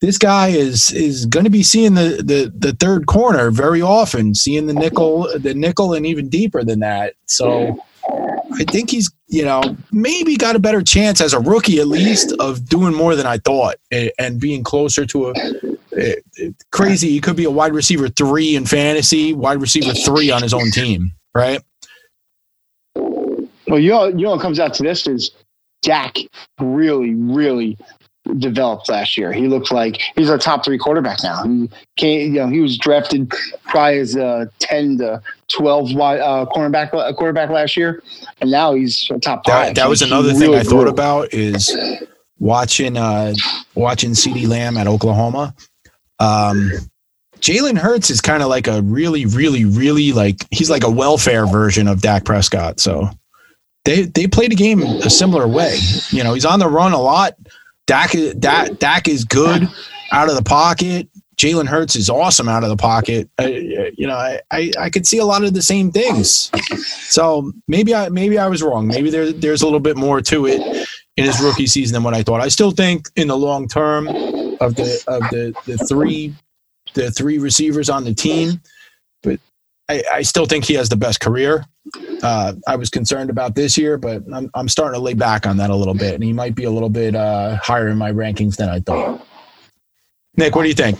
this 0.00 0.18
guy 0.18 0.48
is 0.48 0.90
is 0.92 1.26
going 1.26 1.44
to 1.44 1.50
be 1.50 1.62
seeing 1.62 1.94
the, 1.94 2.22
the 2.24 2.52
the 2.54 2.72
third 2.74 3.06
corner 3.06 3.50
very 3.50 3.80
often, 3.80 4.34
seeing 4.34 4.66
the 4.66 4.74
nickel, 4.74 5.28
the 5.38 5.54
nickel, 5.54 5.94
and 5.94 6.04
even 6.06 6.28
deeper 6.28 6.64
than 6.64 6.80
that. 6.80 7.14
So 7.26 7.78
I 8.54 8.64
think 8.64 8.90
he's 8.90 9.10
you 9.28 9.44
know 9.44 9.62
maybe 9.92 10.36
got 10.36 10.56
a 10.56 10.58
better 10.58 10.82
chance 10.82 11.20
as 11.20 11.32
a 11.34 11.40
rookie 11.40 11.78
at 11.80 11.86
least 11.86 12.32
of 12.40 12.68
doing 12.68 12.94
more 12.94 13.14
than 13.16 13.26
I 13.26 13.38
thought 13.38 13.76
and, 13.90 14.10
and 14.18 14.40
being 14.40 14.64
closer 14.64 15.06
to 15.06 15.28
a. 15.30 15.32
eh, 15.96 16.14
eh, 16.40 16.48
Crazy, 16.72 17.10
he 17.10 17.20
could 17.20 17.36
be 17.36 17.44
a 17.44 17.50
wide 17.50 17.72
receiver 17.72 18.08
three 18.08 18.56
in 18.56 18.66
fantasy, 18.66 19.32
wide 19.32 19.60
receiver 19.60 19.92
three 19.94 20.30
on 20.32 20.42
his 20.42 20.52
own 20.52 20.70
team, 20.72 21.12
right? 21.34 21.60
Well, 22.94 23.78
you 23.78 23.90
know, 23.90 24.06
you 24.06 24.24
know 24.24 24.30
what 24.32 24.40
comes 24.40 24.60
out 24.60 24.74
to 24.74 24.82
this 24.82 25.06
is 25.06 25.30
Dak 25.82 26.16
really, 26.60 27.14
really 27.14 27.78
developed 28.38 28.88
last 28.88 29.16
year. 29.16 29.32
He 29.32 29.48
looks 29.48 29.72
like 29.72 30.00
he's 30.16 30.28
a 30.28 30.38
top 30.38 30.64
three 30.64 30.78
quarterback 30.78 31.18
now. 31.22 31.42
He 31.44 31.70
came, 31.96 32.34
you 32.34 32.40
know, 32.40 32.48
he 32.48 32.60
was 32.60 32.76
drafted 32.78 33.32
probably 33.64 33.98
as 33.98 34.14
a 34.14 34.50
ten 34.58 34.98
to 34.98 35.22
twelve 35.48 35.94
wide 35.94 36.20
uh, 36.20 36.46
cornerback 36.54 36.92
uh, 36.94 37.12
quarterback 37.14 37.50
last 37.50 37.76
year, 37.76 38.02
and 38.40 38.50
now 38.50 38.74
he's 38.74 39.08
a 39.10 39.18
top 39.18 39.44
That, 39.44 39.66
five. 39.68 39.74
that 39.76 39.88
was 39.88 40.00
He- 40.00 40.06
he 40.06 40.12
another 40.12 40.32
thing 40.32 40.50
really 40.50 40.58
I 40.58 40.62
thought 40.64 40.82
grew. 40.82 40.88
about 40.90 41.32
is 41.34 41.74
watching 42.38 42.96
uh 42.96 43.34
watching 43.74 44.10
CeeDee 44.10 44.48
Lamb 44.48 44.76
at 44.76 44.86
Oklahoma. 44.86 45.54
Um 46.18 46.70
Jalen 47.42 47.76
Hurts 47.76 48.08
is 48.08 48.20
kind 48.20 48.42
of 48.42 48.48
like 48.48 48.68
a 48.68 48.82
really, 48.82 49.26
really, 49.26 49.64
really 49.64 50.12
like 50.12 50.36
he's 50.52 50.70
like 50.70 50.84
a 50.84 50.90
welfare 50.90 51.44
version 51.44 51.88
of 51.88 52.00
Dak 52.00 52.24
Prescott. 52.24 52.78
So 52.78 53.10
they 53.84 54.04
they 54.04 54.28
play 54.28 54.46
the 54.46 54.54
game 54.54 54.82
a 54.82 55.10
similar 55.10 55.48
way. 55.48 55.76
You 56.10 56.22
know, 56.22 56.34
he's 56.34 56.44
on 56.44 56.60
the 56.60 56.68
run 56.68 56.92
a 56.92 57.00
lot. 57.00 57.34
Dak 57.86 58.14
Dak, 58.38 58.78
Dak 58.78 59.08
is 59.08 59.24
good 59.24 59.68
out 60.12 60.28
of 60.28 60.36
the 60.36 60.42
pocket. 60.42 61.08
Jalen 61.36 61.66
Hurts 61.66 61.96
is 61.96 62.08
awesome 62.08 62.48
out 62.48 62.62
of 62.62 62.68
the 62.68 62.76
pocket. 62.76 63.28
Uh, 63.40 63.46
you 63.46 64.06
know, 64.06 64.14
I, 64.14 64.40
I 64.52 64.70
I 64.78 64.90
could 64.90 65.04
see 65.04 65.18
a 65.18 65.24
lot 65.24 65.42
of 65.42 65.52
the 65.52 65.62
same 65.62 65.90
things. 65.90 66.52
So 67.08 67.52
maybe 67.66 67.92
I 67.92 68.08
maybe 68.08 68.38
I 68.38 68.46
was 68.46 68.62
wrong. 68.62 68.86
Maybe 68.86 69.10
there 69.10 69.32
there's 69.32 69.62
a 69.62 69.64
little 69.64 69.80
bit 69.80 69.96
more 69.96 70.20
to 70.20 70.46
it 70.46 70.88
in 71.16 71.24
his 71.24 71.40
rookie 71.42 71.66
season 71.66 71.94
than 71.94 72.04
what 72.04 72.14
I 72.14 72.22
thought. 72.22 72.40
I 72.40 72.48
still 72.48 72.70
think 72.70 73.08
in 73.16 73.26
the 73.26 73.36
long 73.36 73.66
term 73.66 74.06
of 74.06 74.76
the 74.76 75.02
of 75.08 75.22
the 75.30 75.52
the 75.66 75.76
three 75.88 76.34
the 76.94 77.10
three 77.10 77.38
receivers 77.38 77.90
on 77.90 78.04
the 78.04 78.14
team, 78.14 78.60
but 79.22 79.38
I, 79.88 80.02
I 80.12 80.22
still 80.22 80.46
think 80.46 80.64
he 80.64 80.74
has 80.74 80.88
the 80.88 80.96
best 80.96 81.20
career. 81.20 81.64
Uh, 82.22 82.54
I 82.66 82.76
was 82.76 82.90
concerned 82.90 83.30
about 83.30 83.54
this 83.54 83.76
year, 83.76 83.98
but 83.98 84.22
I'm 84.32 84.50
I'm 84.54 84.68
starting 84.68 84.98
to 84.98 85.04
lay 85.04 85.14
back 85.14 85.46
on 85.46 85.56
that 85.56 85.70
a 85.70 85.76
little 85.76 85.94
bit, 85.94 86.14
and 86.14 86.22
he 86.22 86.32
might 86.32 86.54
be 86.54 86.64
a 86.64 86.70
little 86.70 86.90
bit 86.90 87.14
uh, 87.14 87.56
higher 87.56 87.88
in 87.88 87.98
my 87.98 88.12
rankings 88.12 88.56
than 88.56 88.68
I 88.68 88.80
thought. 88.80 89.26
Nick, 90.36 90.54
what 90.54 90.62
do 90.62 90.68
you 90.68 90.74
think? 90.74 90.98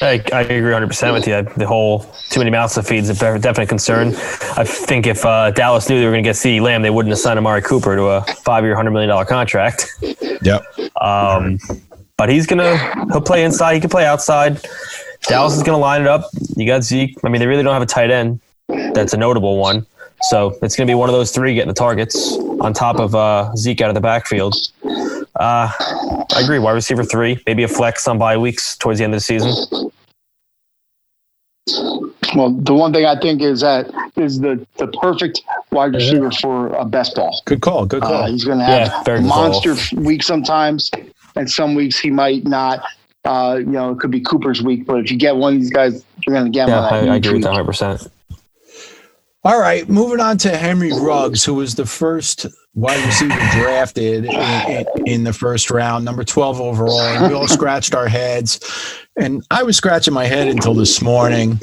I, 0.00 0.22
I 0.32 0.40
agree 0.42 0.72
100% 0.72 1.12
with 1.12 1.26
you. 1.26 1.42
The 1.56 1.66
whole 1.66 2.00
too 2.30 2.40
many 2.40 2.50
mouths 2.50 2.74
to 2.74 2.82
feed 2.82 3.04
is 3.04 3.10
a 3.10 3.38
definite 3.38 3.68
concern. 3.68 4.08
I 4.56 4.64
think 4.64 5.06
if 5.06 5.24
uh, 5.24 5.50
Dallas 5.52 5.88
knew 5.88 5.98
they 5.98 6.06
were 6.06 6.12
going 6.12 6.24
to 6.24 6.28
get 6.28 6.36
CeeDee 6.36 6.60
Lamb, 6.60 6.82
they 6.82 6.90
wouldn't 6.90 7.10
have 7.10 7.18
signed 7.18 7.38
Amari 7.38 7.62
Cooper 7.62 7.94
to 7.94 8.04
a 8.06 8.22
five 8.22 8.64
year, 8.64 8.74
$100 8.74 8.92
million 8.92 9.26
contract. 9.26 9.86
Yep. 10.42 10.64
Um, 11.00 11.58
but 12.16 12.28
he's 12.28 12.46
going 12.46 12.58
to, 12.58 13.06
he'll 13.12 13.20
play 13.20 13.44
inside. 13.44 13.74
He 13.74 13.80
can 13.80 13.90
play 13.90 14.06
outside. 14.06 14.60
Dallas 15.26 15.54
is 15.56 15.62
going 15.62 15.76
to 15.76 15.80
line 15.80 16.00
it 16.02 16.06
up. 16.06 16.28
You 16.56 16.66
got 16.66 16.82
Zeke. 16.84 17.16
I 17.24 17.28
mean, 17.28 17.40
they 17.40 17.46
really 17.46 17.62
don't 17.62 17.72
have 17.72 17.82
a 17.82 17.86
tight 17.86 18.10
end. 18.10 18.40
That's 18.68 19.12
a 19.12 19.16
notable 19.16 19.58
one. 19.58 19.86
So 20.22 20.56
it's 20.62 20.76
going 20.76 20.86
to 20.86 20.90
be 20.90 20.94
one 20.94 21.08
of 21.08 21.14
those 21.14 21.32
three 21.32 21.54
getting 21.54 21.68
the 21.68 21.74
targets 21.74 22.36
on 22.60 22.72
top 22.72 22.98
of 22.98 23.14
uh, 23.14 23.54
Zeke 23.56 23.80
out 23.82 23.88
of 23.90 23.94
the 23.94 24.00
backfield. 24.00 24.54
Uh, 24.84 25.70
I 25.78 26.40
agree. 26.42 26.58
Wide 26.58 26.72
receiver 26.72 27.04
three, 27.04 27.38
maybe 27.46 27.62
a 27.64 27.68
flex 27.68 28.06
on 28.08 28.18
bye 28.18 28.36
weeks 28.36 28.76
towards 28.76 28.98
the 28.98 29.04
end 29.04 29.12
of 29.14 29.16
the 29.18 29.20
season. 29.22 29.52
Well, 32.36 32.50
the 32.50 32.74
one 32.74 32.92
thing 32.92 33.04
I 33.04 33.18
think 33.18 33.42
is 33.42 33.60
that 33.60 33.90
is 34.16 34.40
the 34.40 34.66
the 34.76 34.88
perfect 34.88 35.42
wide 35.70 35.94
receiver 35.94 36.30
for 36.32 36.68
a 36.74 36.84
best 36.84 37.14
ball. 37.14 37.40
Good 37.44 37.60
call. 37.60 37.86
Good 37.86 38.02
call. 38.02 38.12
Uh, 38.24 38.26
he's 38.28 38.44
going 38.44 38.58
to 38.58 38.64
have 38.64 38.88
Yeah, 38.88 39.02
very 39.04 39.18
a 39.18 39.28
call. 39.28 39.50
monster 39.50 39.76
week 40.00 40.22
sometimes, 40.22 40.90
and 41.36 41.50
some 41.50 41.74
weeks 41.74 41.98
he 41.98 42.10
might 42.10 42.44
not. 42.44 42.82
Uh, 43.24 43.56
you 43.58 43.66
know, 43.66 43.90
it 43.92 43.98
could 43.98 44.10
be 44.10 44.20
Cooper's 44.20 44.62
week, 44.62 44.86
but 44.86 45.00
if 45.00 45.10
you 45.10 45.16
get 45.16 45.36
one 45.36 45.54
of 45.54 45.60
these 45.60 45.70
guys, 45.70 46.04
you're 46.26 46.34
going 46.34 46.44
to 46.44 46.50
get 46.50 46.68
Yeah, 46.68 46.82
one. 46.82 46.92
I, 46.92 46.98
I 46.98 47.04
that 47.06 47.26
agree 47.26 47.32
with 47.34 47.42
that 47.44 47.54
100%. 47.54 48.10
All 49.44 49.60
right, 49.60 49.86
moving 49.88 50.20
on 50.20 50.38
to 50.38 50.56
Henry 50.56 50.90
Ruggs, 50.90 51.44
who 51.44 51.54
was 51.54 51.74
the 51.74 51.84
first 51.84 52.46
wide 52.74 53.04
receiver 53.04 53.38
drafted 53.52 54.24
in, 54.24 54.70
in, 54.70 54.86
in 55.06 55.24
the 55.24 55.34
first 55.34 55.70
round, 55.70 56.04
number 56.04 56.24
12 56.24 56.60
overall. 56.60 57.00
And 57.00 57.28
we 57.28 57.34
all 57.34 57.46
scratched 57.46 57.94
our 57.94 58.08
heads. 58.08 58.60
And 59.20 59.44
I 59.50 59.62
was 59.62 59.76
scratching 59.76 60.14
my 60.14 60.24
head 60.24 60.48
until 60.48 60.72
this 60.72 61.02
morning. 61.02 61.60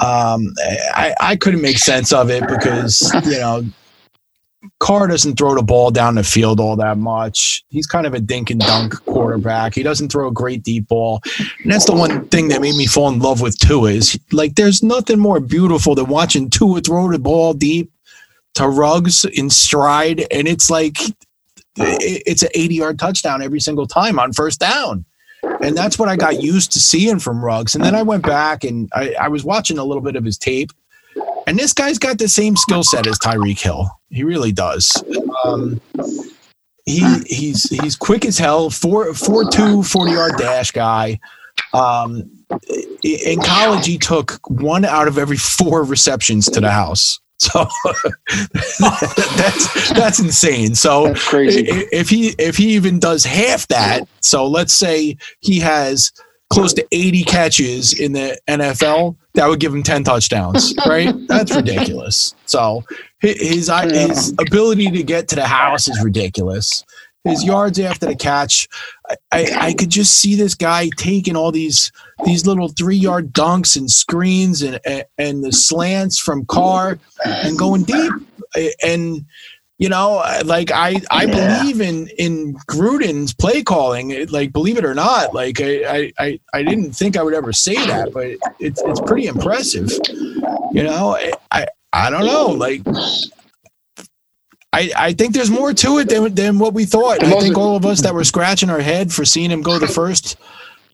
Um, 0.00 0.52
I, 0.94 1.14
I 1.20 1.36
couldn't 1.36 1.62
make 1.62 1.78
sense 1.78 2.12
of 2.12 2.30
it 2.30 2.46
because, 2.48 3.12
you 3.24 3.38
know, 3.38 3.64
Carr 4.80 5.06
doesn't 5.06 5.36
throw 5.36 5.54
the 5.54 5.62
ball 5.62 5.90
down 5.90 6.14
the 6.14 6.24
field 6.24 6.60
all 6.60 6.76
that 6.76 6.98
much. 6.98 7.64
He's 7.68 7.86
kind 7.86 8.06
of 8.06 8.14
a 8.14 8.20
dink 8.20 8.50
and 8.50 8.60
dunk 8.60 8.94
quarterback. 9.04 9.74
He 9.74 9.82
doesn't 9.82 10.10
throw 10.10 10.28
a 10.28 10.32
great 10.32 10.62
deep 10.62 10.88
ball. 10.88 11.20
And 11.62 11.72
that's 11.72 11.86
the 11.86 11.94
one 11.94 12.28
thing 12.28 12.48
that 12.48 12.60
made 12.60 12.76
me 12.76 12.86
fall 12.86 13.08
in 13.08 13.18
love 13.18 13.40
with 13.40 13.58
Tua 13.58 13.90
is 13.90 14.18
like 14.32 14.54
there's 14.54 14.82
nothing 14.82 15.18
more 15.18 15.40
beautiful 15.40 15.94
than 15.94 16.06
watching 16.06 16.50
Tua 16.50 16.80
throw 16.80 17.10
the 17.10 17.18
ball 17.18 17.54
deep 17.54 17.90
to 18.54 18.68
Ruggs 18.68 19.24
in 19.24 19.50
stride, 19.50 20.26
and 20.30 20.46
it's 20.46 20.70
like 20.70 20.98
it's 21.76 22.42
an 22.42 22.50
80 22.54 22.74
yard 22.74 22.98
touchdown 22.98 23.42
every 23.42 23.60
single 23.60 23.86
time 23.86 24.18
on 24.18 24.32
first 24.32 24.60
down. 24.60 25.04
And 25.60 25.76
that's 25.76 25.98
what 25.98 26.08
I 26.08 26.16
got 26.16 26.42
used 26.42 26.72
to 26.72 26.80
seeing 26.80 27.18
from 27.18 27.44
Ruggs. 27.44 27.74
And 27.74 27.84
then 27.84 27.94
I 27.94 28.02
went 28.02 28.24
back 28.24 28.64
and 28.64 28.88
I, 28.94 29.14
I 29.20 29.28
was 29.28 29.44
watching 29.44 29.78
a 29.78 29.84
little 29.84 30.02
bit 30.02 30.16
of 30.16 30.24
his 30.24 30.38
tape. 30.38 30.70
And 31.46 31.58
this 31.58 31.72
guy's 31.72 31.98
got 31.98 32.18
the 32.18 32.28
same 32.28 32.56
skill 32.56 32.82
set 32.82 33.06
as 33.06 33.18
Tyreek 33.18 33.60
Hill. 33.60 33.88
He 34.10 34.24
really 34.24 34.52
does. 34.52 34.90
Um, 35.44 35.80
he 36.86 37.00
he's 37.26 37.68
he's 37.70 37.96
quick 37.96 38.24
as 38.24 38.38
hell, 38.38 38.70
four 38.70 39.12
four 39.14 39.50
two, 39.50 39.82
40 39.82 40.12
yard 40.12 40.32
dash 40.38 40.70
guy. 40.70 41.18
Um, 41.72 42.30
in 43.02 43.40
college, 43.40 43.86
he 43.86 43.98
took 43.98 44.38
one 44.48 44.84
out 44.84 45.08
of 45.08 45.18
every 45.18 45.36
four 45.36 45.82
receptions 45.84 46.46
to 46.46 46.60
the 46.60 46.70
house. 46.70 47.20
So 47.40 47.66
that's 49.36 49.90
that's 49.90 50.18
insane. 50.20 50.74
So 50.76 51.08
That's 51.08 51.28
crazy. 51.28 51.66
if 51.92 52.08
he 52.08 52.28
if 52.38 52.56
he 52.56 52.68
even 52.74 52.98
does 52.98 53.24
half 53.24 53.66
that, 53.68 54.08
so 54.20 54.46
let's 54.46 54.72
say 54.72 55.16
he 55.40 55.58
has 55.60 56.12
close 56.48 56.72
to 56.74 56.86
80 56.92 57.24
catches 57.24 57.98
in 57.98 58.12
the 58.12 58.40
NFL, 58.48 59.16
that 59.34 59.48
would 59.48 59.60
give 59.60 59.74
him 59.74 59.82
10 59.82 60.04
touchdowns, 60.04 60.74
right? 60.86 61.14
That's 61.26 61.54
ridiculous. 61.54 62.34
So 62.46 62.84
his 63.20 63.68
his 63.68 64.34
ability 64.38 64.90
to 64.90 65.02
get 65.02 65.28
to 65.28 65.36
the 65.36 65.46
house 65.46 65.88
is 65.88 66.02
ridiculous. 66.02 66.84
His 67.24 67.42
yards 67.42 67.80
after 67.80 68.04
the 68.04 68.16
catch, 68.16 68.68
I, 69.08 69.16
I, 69.32 69.56
I 69.68 69.72
could 69.72 69.88
just 69.88 70.16
see 70.16 70.34
this 70.34 70.54
guy 70.54 70.90
taking 70.98 71.36
all 71.36 71.50
these 71.52 71.90
these 72.24 72.46
little 72.46 72.68
three 72.68 72.96
yard 72.96 73.32
dunks 73.32 73.76
and 73.76 73.90
screens 73.90 74.60
and, 74.60 74.78
and 74.84 75.04
and 75.16 75.42
the 75.42 75.52
slants 75.52 76.18
from 76.18 76.44
Carr 76.44 76.98
and 77.24 77.58
going 77.58 77.84
deep 77.84 78.12
and 78.82 79.24
you 79.78 79.88
know 79.88 80.22
like 80.44 80.70
i 80.70 81.00
i 81.10 81.24
Yeah. 81.24 81.58
believe 81.62 81.80
in 81.80 82.08
in 82.18 82.54
gruden's 82.70 83.34
play 83.34 83.62
calling 83.62 84.26
like 84.28 84.52
believe 84.52 84.78
it 84.78 84.84
or 84.84 84.94
not 84.94 85.34
like 85.34 85.60
I, 85.60 86.12
I 86.18 86.40
i 86.52 86.62
didn't 86.62 86.92
think 86.92 87.16
i 87.16 87.22
would 87.22 87.34
ever 87.34 87.52
say 87.52 87.74
that 87.74 88.12
but 88.12 88.36
it's 88.60 88.80
it's 88.82 89.00
pretty 89.00 89.26
impressive 89.26 89.90
you 90.72 90.82
know 90.82 91.16
i 91.16 91.32
i, 91.50 91.66
I 91.92 92.10
don't 92.10 92.24
know 92.24 92.46
like 92.48 92.82
I, 94.72 94.90
I 94.96 95.12
think 95.12 95.34
there's 95.34 95.50
more 95.50 95.72
to 95.72 95.98
it 95.98 96.08
than, 96.08 96.34
than 96.34 96.58
what 96.58 96.74
we 96.74 96.84
thought. 96.84 97.22
I 97.22 97.38
think 97.38 97.56
all 97.56 97.76
of 97.76 97.86
us 97.86 98.02
that 98.02 98.12
were 98.12 98.24
scratching 98.24 98.70
our 98.70 98.80
head 98.80 99.12
for 99.12 99.24
seeing 99.24 99.50
him 99.52 99.62
go 99.62 99.78
the 99.78 99.86
first 99.86 100.36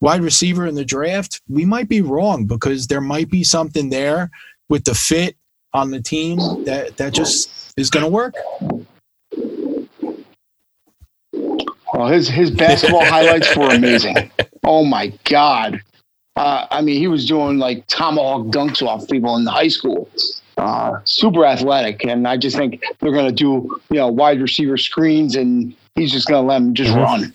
wide 0.03 0.21
receiver 0.21 0.67
in 0.67 0.75
the 0.75 0.85
draft, 0.85 1.41
we 1.49 1.65
might 1.65 1.89
be 1.89 2.03
wrong 2.03 2.45
because 2.45 2.89
there 2.89 3.01
might 3.01 3.31
be 3.31 3.43
something 3.43 3.89
there 3.89 4.31
with 4.69 4.85
the 4.85 4.95
fit 4.95 5.35
on 5.73 5.91
the 5.91 6.00
team 6.00 6.39
that 6.65 6.97
that 6.97 7.12
just 7.12 7.73
is 7.77 7.91
going 7.91 8.05
to 8.05 8.11
work. 8.11 8.35
Well, 11.95 12.09
his 12.09 12.29
his 12.29 12.50
basketball 12.50 13.05
highlights 13.17 13.55
were 13.57 13.69
amazing. 13.71 14.31
Oh 14.65 14.85
my 14.85 15.12
god! 15.25 15.81
Uh, 16.37 16.67
I 16.71 16.81
mean, 16.83 16.99
he 16.99 17.09
was 17.09 17.27
doing 17.27 17.59
like 17.59 17.87
tomahawk 17.87 18.47
dunks 18.47 18.83
off 18.87 19.09
people 19.09 19.37
in 19.37 19.47
high 19.47 19.69
school. 19.69 20.09
Uh, 20.57 21.00
super 21.05 21.45
athletic, 21.47 22.05
and 22.05 22.29
I 22.29 22.37
just 22.37 22.57
think 22.57 22.83
they're 23.00 23.12
going 23.12 23.27
to 23.29 23.33
do 23.33 23.81
you 23.91 23.97
know 23.97 24.09
wide 24.09 24.41
receiver 24.41 24.77
screens, 24.77 25.37
and 25.37 25.75
he's 25.95 26.12
just 26.12 26.29
going 26.29 26.43
to 26.43 26.47
let 26.49 26.61
him 26.61 26.75
just 26.75 26.93
Mhm. 26.93 26.97
run. 27.05 27.35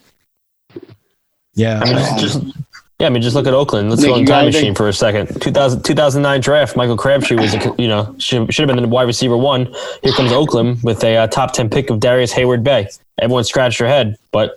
Yeah. 1.56 1.80
I 1.82 1.86
mean, 1.86 1.96
just, 2.20 2.20
just 2.42 2.64
yeah, 3.00 3.08
I 3.08 3.10
mean, 3.10 3.22
just 3.22 3.36
look 3.36 3.46
at 3.46 3.54
Oakland. 3.54 3.90
Let's 3.90 4.02
Nick, 4.02 4.12
go 4.12 4.16
in 4.16 4.25
time 4.25 4.46
machine 4.46 4.74
for 4.74 4.88
a 4.88 4.94
second. 4.94 5.42
2000, 5.42 5.84
2009 5.84 6.40
draft. 6.40 6.78
Michael 6.78 6.96
Crabtree 6.96 7.36
was, 7.36 7.54
a, 7.54 7.75
you 7.78 7.90
know, 7.90 8.16
should, 8.20 8.54
should 8.54 8.68
have 8.68 8.74
been 8.74 8.82
the 8.82 8.90
wide 8.90 9.04
receiver 9.04 9.36
one. 9.36 9.66
Here 10.02 10.14
comes 10.14 10.32
Oakland 10.32 10.82
with 10.82 11.04
a 11.04 11.18
uh, 11.18 11.28
top 11.28 11.52
ten 11.52 11.70
pick 11.70 11.90
of 11.90 12.00
Darrius 12.00 12.34
Heyward-Bey. 12.34 12.88
Everyone 13.20 13.44
scratched 13.44 13.80
their 13.80 13.90
head, 13.90 14.18
but 14.32 14.56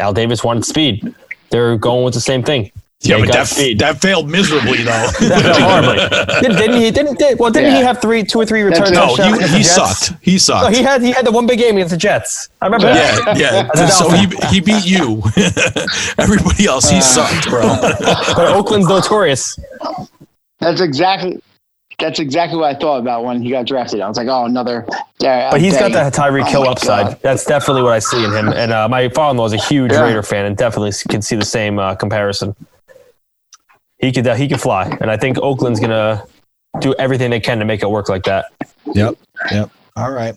Al 0.00 0.12
Davis 0.12 0.42
wanted 0.42 0.64
speed. 0.64 1.14
They're 1.50 1.76
going 1.76 2.04
with 2.04 2.14
the 2.14 2.20
same 2.20 2.42
thing. 2.42 2.72
Yeah, 3.00 3.16
They 3.16 3.22
but 3.22 3.32
that, 3.32 3.46
speed. 3.46 3.78
that 3.78 4.00
failed 4.00 4.28
miserably 4.28 4.78
though. 4.82 4.90
That 5.20 5.42
felt 5.42 5.60
horribly. 5.62 6.40
Didn't, 6.42 6.56
didn't 6.58 6.80
he? 6.82 6.90
Didn't 6.90 7.18
did, 7.18 7.38
well? 7.38 7.50
Didn't 7.50 7.74
he 7.74 7.80
have 7.80 8.00
three, 8.00 8.24
two 8.24 8.40
or 8.40 8.46
three 8.46 8.62
return 8.62 8.92
That's- 8.92 9.16
no, 9.16 9.16
touchdowns? 9.16 9.38
he, 9.38 9.44
against 9.44 9.52
the 9.52 9.58
he 9.58 9.64
sucked. 9.64 10.24
He 10.24 10.32
No, 10.32 10.38
sucked. 10.38 10.76
he 10.76 10.82
had 10.82 11.02
he 11.02 11.12
had 11.12 11.24
the 11.26 11.30
one 11.32 11.46
big 11.46 11.58
game 11.60 11.76
against 11.76 11.92
the 11.92 11.96
Jets. 11.98 12.48
I 12.60 12.66
remember 12.66 12.86
that. 12.88 13.36
yeah, 13.38 13.68
yeah. 13.74 13.86
So 13.88 14.10
he 14.10 14.26
he 14.48 14.60
beat 14.60 14.84
you. 14.84 15.22
Everybody 16.18 16.66
else, 16.66 16.88
he 16.90 17.00
sucked, 17.00 17.48
bro. 17.48 17.62
But 17.80 18.52
Oakland's 18.56 18.88
notorious. 18.88 19.56
That's 20.60 20.80
exactly 20.80 21.40
that's 22.00 22.20
exactly 22.20 22.58
what 22.58 22.74
I 22.76 22.78
thought 22.78 22.98
about 23.00 23.24
when 23.24 23.42
he 23.42 23.50
got 23.50 23.66
drafted. 23.66 24.00
I 24.00 24.08
was 24.08 24.16
like, 24.16 24.28
oh, 24.28 24.44
another. 24.44 24.86
Yeah, 25.20 25.50
But 25.50 25.60
he's 25.60 25.74
got 25.74 25.90
dang. 25.90 25.94
that 25.94 26.14
Tyreek 26.14 26.42
Oh 26.42 26.50
Hill 26.62 26.68
upside. 26.68 27.06
God. 27.06 27.18
That's 27.22 27.44
definitely 27.44 27.82
what 27.82 27.92
I 27.92 27.98
see 27.98 28.22
in 28.24 28.30
him. 28.32 28.48
And 28.50 28.72
uh, 28.72 28.88
my 28.88 29.08
father-in-law 29.08 29.46
is 29.46 29.52
a 29.54 29.56
huge 29.56 29.90
Yeah. 29.90 30.02
Raider 30.02 30.22
fan 30.22 30.44
and 30.46 30.56
definitely 30.56 30.92
can 31.08 31.22
see 31.22 31.34
the 31.34 31.44
same 31.44 31.80
uh, 31.80 31.96
comparison. 31.96 32.54
He 33.98 34.12
could 34.12 34.26
uh, 34.26 34.34
he 34.34 34.48
could 34.48 34.60
fly, 34.60 34.96
and 35.00 35.10
I 35.10 35.16
think 35.16 35.38
Oakland's 35.38 35.80
gonna 35.80 36.24
do 36.80 36.94
everything 36.98 37.30
they 37.30 37.40
can 37.40 37.58
to 37.58 37.64
make 37.64 37.82
it 37.82 37.90
work 37.90 38.08
like 38.08 38.24
that. 38.24 38.46
Yep. 38.94 39.16
Yep. 39.50 39.70
All 39.96 40.12
right. 40.12 40.36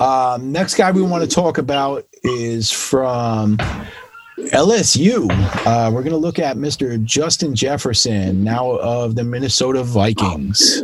Um, 0.00 0.52
next 0.52 0.74
guy 0.74 0.90
we 0.90 1.02
want 1.02 1.22
to 1.22 1.30
talk 1.32 1.58
about 1.58 2.06
is 2.24 2.70
from 2.70 3.56
LSU. 4.38 5.30
Uh, 5.66 5.90
we're 5.92 6.02
going 6.02 6.10
to 6.10 6.16
look 6.16 6.38
at 6.38 6.56
Mr. 6.56 7.02
Justin 7.04 7.54
Jefferson, 7.54 8.42
now 8.42 8.70
of 8.72 9.14
the 9.14 9.22
Minnesota 9.24 9.82
Vikings. 9.84 10.82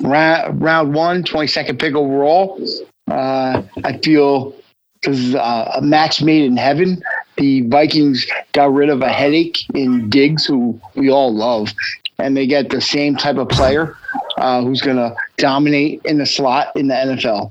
round, 0.00 0.62
round 0.62 0.94
one, 0.94 1.24
22nd 1.24 1.78
pick 1.80 1.94
overall. 1.94 2.64
Uh, 3.10 3.62
I 3.82 3.98
feel 3.98 4.54
because 4.94 5.34
uh, 5.34 5.72
a 5.76 5.82
match 5.82 6.22
made 6.22 6.44
in 6.44 6.56
heaven. 6.56 7.02
The 7.40 7.62
Vikings 7.62 8.26
got 8.52 8.70
rid 8.70 8.90
of 8.90 9.00
a 9.00 9.08
headache 9.08 9.64
in 9.74 10.10
Diggs, 10.10 10.44
who 10.44 10.78
we 10.94 11.10
all 11.10 11.34
love, 11.34 11.72
and 12.18 12.36
they 12.36 12.46
get 12.46 12.68
the 12.68 12.82
same 12.82 13.16
type 13.16 13.38
of 13.38 13.48
player 13.48 13.96
uh, 14.36 14.60
who's 14.60 14.82
going 14.82 14.98
to 14.98 15.16
dominate 15.38 16.02
in 16.04 16.18
the 16.18 16.26
slot 16.26 16.76
in 16.76 16.88
the 16.88 16.94
NFL. 16.94 17.50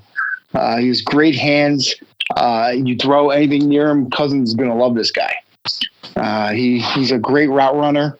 Uh, 0.53 0.77
he 0.77 0.89
has 0.89 1.01
great 1.01 1.35
hands. 1.35 1.95
Uh, 2.37 2.71
you 2.75 2.95
throw 2.97 3.31
anything 3.31 3.67
near 3.67 3.89
him, 3.89 4.11
Cousins 4.11 4.49
is 4.49 4.55
going 4.55 4.69
to 4.69 4.75
love 4.75 4.93
this 4.93 5.09
guy. 5.09 5.33
Uh, 6.15 6.51
he 6.51 6.79
he's 6.79 7.11
a 7.11 7.17
great 7.17 7.49
route 7.49 7.75
runner, 7.75 8.15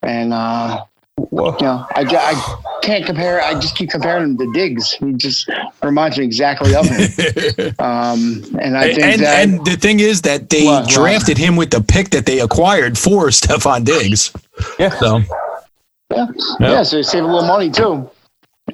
and 0.00 0.32
uh, 0.32 0.82
Whoa. 1.16 1.56
you 1.58 1.66
know, 1.66 1.86
I, 1.94 2.04
I 2.04 2.80
can't 2.82 3.04
compare. 3.04 3.42
I 3.42 3.54
just 3.54 3.76
keep 3.76 3.90
comparing 3.90 4.24
him 4.24 4.38
to 4.38 4.50
Diggs. 4.52 4.92
He 4.92 5.12
just 5.12 5.48
reminds 5.82 6.18
me 6.18 6.24
exactly 6.24 6.74
of 6.74 6.86
him. 6.86 7.74
Um, 7.78 8.44
and 8.60 8.76
I 8.76 8.94
think 8.94 9.02
and, 9.02 9.22
that 9.22 9.42
and 9.44 9.64
the 9.64 9.76
thing 9.76 10.00
is 10.00 10.22
that 10.22 10.50
they 10.50 10.64
What, 10.64 10.84
what? 10.84 10.90
drafted 10.90 11.36
him 11.36 11.56
with 11.56 11.70
the 11.70 11.80
pick 11.80 12.10
that 12.10 12.26
they 12.26 12.40
acquired 12.40 12.96
for 12.96 13.26
Stefon 13.28 13.84
Diggs. 13.84 14.32
Yeah. 14.78 14.90
So 14.98 15.22
yeah, 16.10 16.26
yeah, 16.60 16.82
so 16.82 16.96
they 16.96 17.02
save 17.02 17.24
a 17.24 17.26
little 17.26 17.46
money 17.46 17.70
too, 17.70 18.08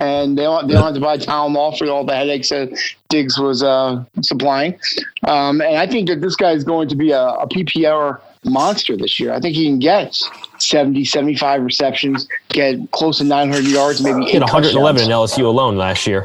and 0.00 0.36
they 0.36 0.42
don't 0.42 0.66
they 0.66 0.74
don't 0.74 0.84
have 0.84 0.94
to 0.94 1.00
buy 1.00 1.16
Tylenol 1.16 1.76
for 1.78 1.86
all 1.88 2.04
the 2.04 2.14
headaches 2.14 2.48
that 2.50 2.76
Diggs 3.08 3.38
was 3.38 3.62
uh, 3.62 4.04
supplying. 4.22 4.78
Um, 5.26 5.60
and 5.60 5.76
I 5.76 5.86
think 5.86 6.08
that 6.08 6.20
this 6.20 6.36
guy 6.36 6.52
is 6.52 6.64
going 6.64 6.88
to 6.88 6.96
be 6.96 7.12
a, 7.12 7.22
a 7.22 7.48
PPR 7.48 8.20
monster 8.44 8.96
this 8.96 9.18
year. 9.18 9.32
I 9.32 9.40
think 9.40 9.54
he 9.56 9.66
can 9.66 9.78
get 9.78 10.20
70, 10.62 11.04
75 11.04 11.62
receptions, 11.62 12.28
get 12.48 12.90
close 12.90 13.18
to 13.18 13.24
900 13.24 13.64
yards, 13.64 14.02
maybe 14.02 14.24
He 14.24 14.32
had 14.32 14.42
eight 14.42 14.52
111 14.52 15.02
in. 15.02 15.08
LSU 15.08 15.44
alone 15.44 15.76
last 15.76 16.06
year. 16.06 16.24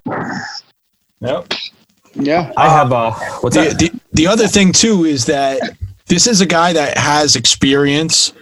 yep. 1.20 1.52
Yeah, 2.16 2.52
I 2.58 2.70
have 2.70 2.94
uh, 2.94 3.12
what's 3.42 3.56
the, 3.56 3.64
that? 3.64 3.80
the, 3.80 3.92
the 4.12 4.28
other 4.28 4.48
thing 4.48 4.72
too 4.72 5.04
is 5.06 5.26
that 5.26 5.60
this 6.08 6.28
is 6.28 6.42
a 6.42 6.46
guy 6.46 6.72
that 6.74 6.96
has 6.96 7.36
experience 7.36 8.34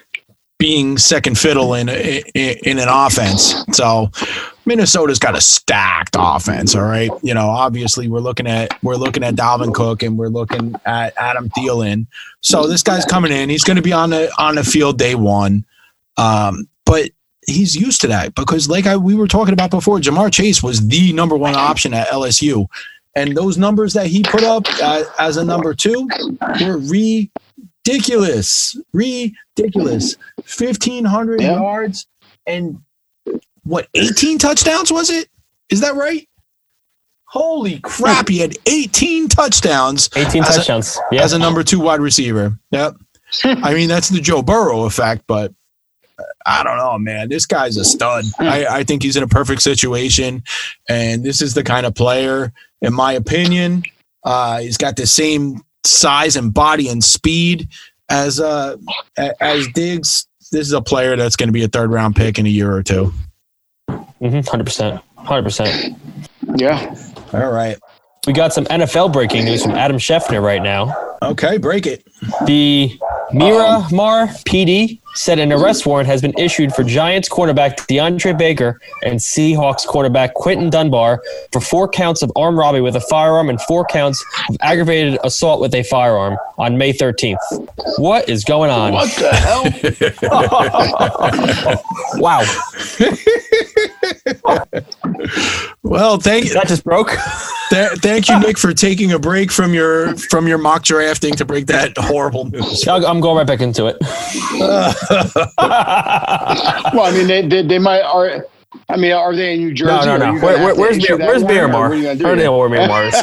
being 0.58 0.98
second 0.98 1.40
fiddle 1.40 1.74
in 1.74 1.88
in, 1.88 2.24
in 2.36 2.80
an 2.80 2.90
offense. 2.90 3.56
So 3.72 4.12
Minnesota's 4.66 5.20
got 5.20 5.36
a 5.36 5.42
stacked 5.42 6.16
offense. 6.20 6.76
All 6.76 6.84
right, 6.84 7.10
you 7.24 7.34
know, 7.34 7.50
obviously 7.50 8.10
we're 8.10 8.20
looking 8.20 8.46
at 8.46 8.78
we're 8.84 8.96
looking 8.96 9.24
at 9.24 9.36
Dalvin 9.36 9.74
Cook 9.74 10.04
and 10.04 10.18
we're 10.18 10.28
looking 10.28 10.76
at 10.86 11.14
Adam 11.18 11.50
Thielen. 11.50 12.08
So 12.42 12.68
this 12.68 12.84
guy's 12.84 13.06
coming 13.06 13.32
in. 13.32 13.50
He's 13.50 13.64
going 13.64 13.78
to 13.78 13.82
be 13.82 13.94
on 13.94 14.10
the 14.10 14.32
on 14.38 14.56
the 14.56 14.64
field 14.64 14.98
day 14.98 15.16
one. 15.16 15.66
Um, 16.18 16.68
but 16.86 17.10
he's 17.48 17.76
used 17.76 18.02
to 18.02 18.08
that 18.08 18.36
because, 18.36 18.70
like 18.70 18.86
I, 18.86 18.98
we 18.98 19.16
were 19.16 19.28
talking 19.28 19.54
about 19.54 19.72
before, 19.72 20.00
Ja'Marr 20.00 20.32
Chase 20.32 20.62
was 20.62 20.86
the 20.88 21.14
number 21.14 21.36
one 21.38 21.56
option 21.56 21.94
at 21.94 22.08
LSU. 22.08 22.68
And 23.16 23.36
those 23.36 23.58
numbers 23.58 23.94
that 23.94 24.08
he 24.08 24.24
put 24.24 24.44
up 24.44 24.64
uh, 24.82 25.04
as 25.20 25.36
a 25.38 25.44
number 25.44 25.74
two 25.74 26.08
were 26.62 26.78
ridiculous. 26.78 28.76
Ridiculous. 28.94 30.16
1,500 30.38 31.42
Yeah. 31.42 31.54
yards 31.56 32.08
and 32.48 32.82
what, 33.64 33.88
18 33.94 34.38
touchdowns 34.38 34.92
was 34.92 35.10
it? 35.10 35.28
Is 35.70 35.82
that 35.82 35.96
right? 35.96 36.28
Holy 37.26 37.80
crap. 37.80 38.28
He 38.28 38.40
had 38.40 38.56
18 38.66 39.30
touchdowns 39.30 40.10
18 40.16 40.44
as 40.44 40.50
a- 40.56 40.58
touchdowns. 40.60 40.98
yeah. 41.12 41.24
as 41.24 41.34
a 41.34 41.40
number 41.40 41.64
two 41.64 41.80
wide 41.80 42.00
receiver. 42.02 42.58
Yep. 42.72 42.96
I 43.44 43.74
mean, 43.74 43.88
that's 43.88 44.10
the 44.10 44.20
Joe 44.20 44.42
Burrow 44.42 44.84
effect, 44.84 45.24
but 45.28 45.54
I 46.46 46.64
don't 46.64 46.78
know, 46.78 46.98
man. 46.98 47.30
This 47.30 47.46
guy's 47.46 47.78
a 47.78 47.86
stud. 47.86 48.26
I, 48.40 48.66
I 48.66 48.84
think 48.84 49.04
he's 49.04 49.16
in 49.16 49.24
a 49.24 49.28
perfect 49.28 49.62
situation. 49.62 50.44
And 50.90 51.24
this 51.24 51.42
is 51.42 51.54
the 51.54 51.64
kind 51.64 51.86
of 51.86 51.96
player, 51.96 52.52
in 52.82 52.94
my 52.94 53.14
opinion, 53.14 53.84
uh, 54.24 54.60
he's 54.60 54.78
got 54.78 54.96
the 54.96 55.08
same 55.08 55.62
size 55.84 56.36
and 56.36 56.54
body 56.54 56.88
and 56.90 57.04
speed 57.04 57.68
as 58.10 58.40
uh, 58.40 58.78
as 59.40 59.68
Diggs. 59.70 60.28
This 60.52 60.68
is 60.68 60.74
a 60.74 60.82
player 60.82 61.16
that's 61.16 61.36
going 61.36 61.48
to 61.48 61.54
be 61.54 61.64
a 61.64 61.68
third 61.68 61.92
round 61.92 62.16
pick 62.16 62.38
in 62.38 62.46
a 62.46 62.50
year 62.50 62.72
or 62.74 62.84
two. 62.84 63.14
Mhm, 63.90 64.46
100%. 64.46 65.02
100%. 65.18 65.96
yeah. 66.60 66.96
All 67.34 67.52
right. 67.52 67.78
we 68.28 68.34
got 68.34 68.54
some 68.54 68.66
NFL 68.66 69.12
breaking 69.14 69.46
news 69.46 69.64
from 69.64 69.72
Adam 69.72 69.98
Schefter 69.98 70.44
right 70.44 70.62
now. 70.62 70.94
Okay, 71.24 71.58
break 71.58 71.88
it. 71.88 72.04
The 72.46 73.00
Miramar 73.34 74.28
PD 74.46 75.00
said 75.14 75.40
an 75.40 75.52
arrest 75.52 75.86
warrant 75.86 76.08
has 76.08 76.22
been 76.22 76.34
issued 76.38 76.74
for 76.74 76.84
Giants 76.84 77.28
cornerback 77.28 77.76
DeAndre 77.88 78.38
Baker 78.38 78.80
and 79.04 79.20
Seahawks 79.20 79.86
cornerback 79.86 80.34
Quinton 80.36 80.70
Dunbar 80.70 81.22
for 81.52 81.60
four 81.60 81.90
counts 81.90 82.22
of 82.22 82.32
armed 82.38 82.58
robbery 82.58 82.80
with 82.82 82.96
a 82.96 83.02
firearm 83.02 83.50
and 83.50 83.60
four 83.64 83.84
counts 83.86 84.24
of 84.50 84.56
aggravated 84.62 85.20
assault 85.26 85.60
with 85.60 85.76
a 85.76 85.84
firearm 85.84 86.38
on 86.58 86.78
May 86.78 86.94
13th. 86.94 87.36
What 87.98 88.30
is 88.30 88.46
going 88.46 88.72
on? 88.72 88.94
What 88.94 89.10
the 89.18 89.36
hell? 89.36 89.66
Wow. 92.16 92.44
Well, 95.84 96.18
thank 96.20 96.50
That 96.52 96.68
just 96.68 96.84
broke. 96.84 97.10
th- 97.70 97.92
thank 98.00 98.28
you, 98.30 98.38
Nick, 98.40 98.58
for 98.58 98.74
taking 98.74 99.12
a 99.14 99.20
break 99.20 99.52
from 99.52 99.74
your 99.74 100.16
from 100.18 100.48
your 100.48 100.58
mock 100.58 100.84
drafting 100.84 101.34
to 101.36 101.46
break 101.46 101.68
that 101.68 101.94
horrible 101.98 102.46
news. 102.46 102.88
I'll- 102.88 103.06
I'm 103.06 103.20
going 103.22 103.38
right 103.38 103.48
back 103.48 103.62
into 103.62 103.86
it. 103.88 103.98
well, 104.60 104.94
I 107.06 107.12
mean, 107.14 107.28
they, 107.28 107.48
they, 107.48 107.62
they 107.64 107.80
might 107.80 108.02
are. 108.02 108.46
I 108.90 108.98
mean, 108.98 109.12
are 109.12 109.36
they 109.36 109.54
in 109.54 109.60
New 109.60 109.74
Jersey? 109.74 110.06
No, 110.08 110.18
no, 110.18 110.34
no. 110.34 110.42
Where, 110.42 110.58
where, 110.64 110.76
where's 110.76 110.98
issue 110.98 111.14
Mir- 111.14 111.18
that 111.20 111.28
where's 111.28 111.44
warrant, 111.44 111.60
or 111.60 111.68
Miramar? 111.68 111.92
are 111.92 111.96
you 111.96 112.10
I 112.10 112.16
gonna 112.16 112.24
don't 112.30 112.38
do? 112.38 112.44
know 112.46 112.58
where 112.58 112.70
Miramar 112.70 113.04
is. 113.06 113.22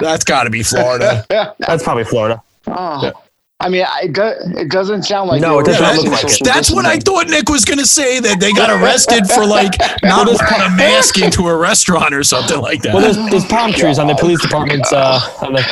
That's 0.00 0.24
got 0.24 0.44
to 0.44 0.50
be 0.50 0.62
Florida. 0.62 1.24
That's 1.58 1.82
probably 1.82 2.04
Florida. 2.04 2.42
Oh. 2.66 3.12
I 3.60 3.68
mean, 3.68 3.84
I- 3.86 4.04
it, 4.04 4.12
do, 4.14 4.22
it 4.58 4.70
doesn't 4.70 5.02
sound 5.02 5.28
like 5.28 5.40
No, 5.42 5.58
it 5.60 5.66
does 5.66 5.78
not 5.78 5.94
practicing 5.94 6.10
look 6.10 6.22
like 6.24 6.40
it. 6.40 6.44
That's 6.44 6.70
what 6.70 6.86
I 6.86 6.96
thought 6.96 7.28
Nick 7.28 7.48
was 7.50 7.64
going 7.66 7.78
to 7.78 7.86
say 7.86 8.18
that 8.20 8.40
they 8.40 8.52
got 8.52 8.70
arrested 8.70 9.26
for 9.26 9.44
like 9.44 9.74
not 10.02 10.26
wearing 10.26 10.62
a 10.66 10.70
mask 10.76 11.18
into 11.20 11.46
a 11.46 11.56
restaurant 11.56 12.14
or 12.14 12.24
something 12.24 12.58
like 12.60 12.80
that. 12.82 12.94
Well, 12.94 13.02
there's, 13.02 13.30
there's 13.30 13.44
palm 13.44 13.72
trees 13.72 13.98
on 13.98 14.06
the 14.06 14.14
police 14.14 14.40
department's 14.40 14.92
uh, 14.92 15.20
on 15.42 15.52
the 15.52 15.62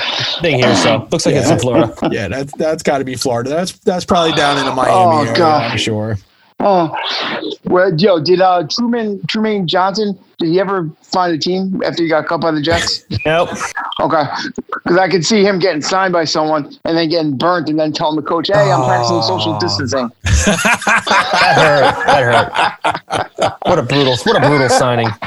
thing 0.43 0.59
here, 0.59 0.77
so 0.77 1.09
looks 1.11 1.25
like 1.27 1.35
it's 1.35 1.49
in 1.51 1.59
Florida. 1.59 1.95
yeah, 2.13 2.29
that's 2.29 2.53
that's 2.57 2.83
got 2.83 2.99
to 2.99 3.05
be 3.05 3.15
Florida. 3.17 3.49
That's 3.51 3.73
that's 3.79 4.05
probably 4.05 4.33
down 4.33 4.59
in 4.59 4.65
the 4.67 4.75
Miami 4.75 4.93
Oh, 4.93 5.21
area, 5.23 5.35
God. 5.35 5.73
I'm 5.73 5.79
sure. 5.79 6.19
Oh, 6.61 6.93
well, 7.65 7.95
yo, 7.97 8.19
did 8.21 8.41
uh, 8.41 8.65
Trumaine 8.65 9.21
Trumaine 9.27 9.67
Johnson? 9.67 10.19
Did 10.39 10.49
he 10.49 10.59
ever 10.61 10.89
find 11.03 11.33
a 11.33 11.39
team 11.39 11.81
after 11.85 12.03
he 12.03 12.09
got 12.09 12.27
cut 12.27 12.41
by 12.41 12.51
the 12.51 12.61
Jets? 12.61 13.05
Nope. 13.27 13.51
Okay, 14.01 14.23
because 14.73 14.97
I 14.97 15.09
could 15.09 15.25
see 15.25 15.45
him 15.45 15.59
getting 15.59 15.83
signed 15.83 16.13
by 16.13 16.25
someone 16.25 16.65
and 16.85 16.97
then 16.97 17.09
getting 17.09 17.37
burnt 17.37 17.69
and 17.69 17.79
then 17.79 17.93
telling 17.93 18.17
the 18.17 18.23
coach, 18.23 18.49
"Hey, 18.53 18.71
I'm 18.73 18.85
practicing 18.85 19.21
social 19.23 19.55
Oh. 19.55 19.59
distancing." 19.61 20.11
That 20.47 21.55
hurt. 21.57 22.07
That 22.07 22.23
hurt. 23.39 23.57
What 23.67 23.79
a 23.79 23.83
brutal, 23.83 24.17
what 24.25 24.37
a 24.37 24.41
brutal 24.47 24.69
signing. 24.69 25.09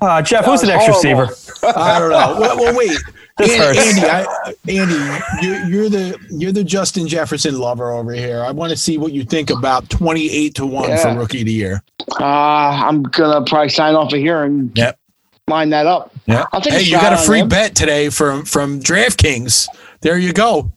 Uh, 0.00 0.22
Jeff, 0.22 0.44
who's 0.44 0.60
the 0.60 0.66
next 0.68 0.86
horrible. 0.86 1.26
receiver? 1.26 1.74
I 1.76 1.98
don't 1.98 2.10
know. 2.10 2.36
Well, 2.40 2.56
well 2.58 2.76
wait. 2.76 2.96
This 3.38 3.52
An- 3.52 3.58
hurts. 3.60 3.78
Andy, 3.78 4.02
I, 4.02 4.54
Andy, 4.68 5.46
you're, 5.46 5.64
you're 5.68 5.88
the 5.88 6.18
you're 6.30 6.52
the 6.52 6.64
Justin 6.64 7.06
Jefferson 7.06 7.58
lover 7.58 7.90
over 7.92 8.12
here. 8.12 8.42
I 8.42 8.50
want 8.50 8.70
to 8.70 8.76
see 8.76 8.98
what 8.98 9.12
you 9.12 9.24
think 9.24 9.50
about 9.50 9.88
twenty 9.90 10.28
eight 10.30 10.54
to 10.56 10.66
one 10.66 10.88
Yeah. 10.88 10.96
for 11.14 11.18
rookie 11.18 11.40
of 11.40 11.46
the 11.46 11.52
year. 11.52 11.82
Uh, 12.20 12.24
I'm 12.24 13.02
gonna 13.04 13.44
probably 13.44 13.68
sign 13.68 13.94
off 13.94 14.12
of 14.12 14.18
here 14.18 14.42
and 14.42 14.76
Yep. 14.76 14.98
line 15.46 15.70
that 15.70 15.86
up. 15.86 16.12
Yeah. 16.26 16.46
Hey, 16.64 16.82
you 16.82 16.92
got 16.92 17.12
a 17.12 17.16
free 17.18 17.42
bet 17.42 17.74
today 17.74 18.08
from 18.08 18.44
from 18.44 18.80
DraftKings. 18.80 19.68
There 20.00 20.18
you 20.18 20.32
go. 20.32 20.70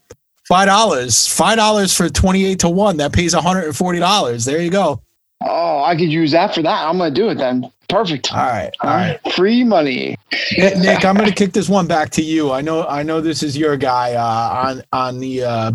Five 0.47 0.67
dollars. 0.67 1.27
Five 1.27 1.57
dollars 1.57 1.95
for 1.95 2.09
twenty 2.09 2.45
eight 2.45 2.59
to 2.59 2.69
one. 2.69 2.97
That 2.97 3.11
pays 3.13 3.33
one 3.33 3.43
hundred 3.43 3.65
and 3.65 3.75
forty 3.75 3.99
dollars. 3.99 4.45
There 4.45 4.61
you 4.61 4.69
go. 4.69 5.01
Oh, 5.43 5.81
I 5.83 5.95
could 5.95 6.11
use 6.11 6.31
that 6.33 6.53
for 6.53 6.61
that. 6.61 6.85
I'm 6.87 6.97
gonna 6.99 7.09
do 7.09 7.29
it 7.29 7.35
then. 7.35 7.71
Perfect. 7.91 8.31
All 8.31 8.39
right. 8.39 8.73
All 8.79 8.89
right. 8.89 9.19
Free 9.33 9.65
money. 9.65 10.17
Nick, 10.57 10.77
Nick, 10.77 11.03
I'm 11.03 11.15
going 11.15 11.27
to 11.27 11.35
kick 11.35 11.51
this 11.51 11.67
one 11.67 11.87
back 11.87 12.09
to 12.11 12.23
you. 12.23 12.51
I 12.51 12.61
know, 12.61 12.87
I 12.87 13.03
know 13.03 13.19
this 13.19 13.43
is 13.43 13.57
your 13.57 13.75
guy 13.75 14.13
uh, 14.13 14.67
on 14.69 14.83
on 14.93 15.19
the 15.19 15.43
uh, 15.43 15.71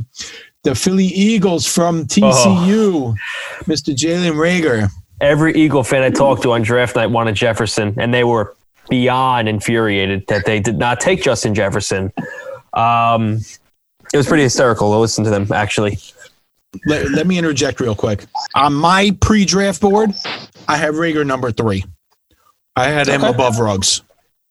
the 0.62 0.74
Philly 0.74 1.04
Eagles 1.04 1.66
from 1.66 2.06
TCU, 2.06 3.14
Mr. 3.64 3.94
Jalen 3.94 4.32
Reagor. 4.32 4.90
Every 5.20 5.54
Eagle 5.54 5.84
fan 5.84 6.02
I 6.02 6.10
talked 6.10 6.42
to 6.42 6.52
on 6.52 6.62
draft 6.62 6.96
night 6.96 7.06
wanted 7.06 7.34
Jefferson, 7.34 7.94
and 7.98 8.12
they 8.14 8.24
were 8.24 8.56
beyond 8.88 9.48
infuriated 9.48 10.26
that 10.28 10.46
they 10.46 10.58
did 10.58 10.78
not 10.78 11.00
take 11.00 11.22
Justin 11.22 11.54
Jefferson. 11.54 12.12
Um, 12.72 13.40
it 14.12 14.16
was 14.16 14.26
pretty 14.26 14.42
hysterical 14.42 14.90
to 14.92 14.98
listen 14.98 15.22
to 15.24 15.30
them, 15.30 15.52
actually. 15.52 15.98
Let, 16.86 17.10
let 17.10 17.26
me 17.26 17.38
interject 17.38 17.80
real 17.80 17.94
quick. 17.94 18.24
On 18.54 18.72
my 18.74 19.16
pre-draft 19.20 19.80
board, 19.80 20.14
I 20.68 20.76
have 20.76 20.94
Reagor 20.94 21.26
number 21.26 21.50
three. 21.52 21.84
I 22.76 22.88
had 22.88 23.08
him 23.08 23.24
Okay. 23.24 23.30
above 23.34 23.58
Ruggs, 23.58 24.02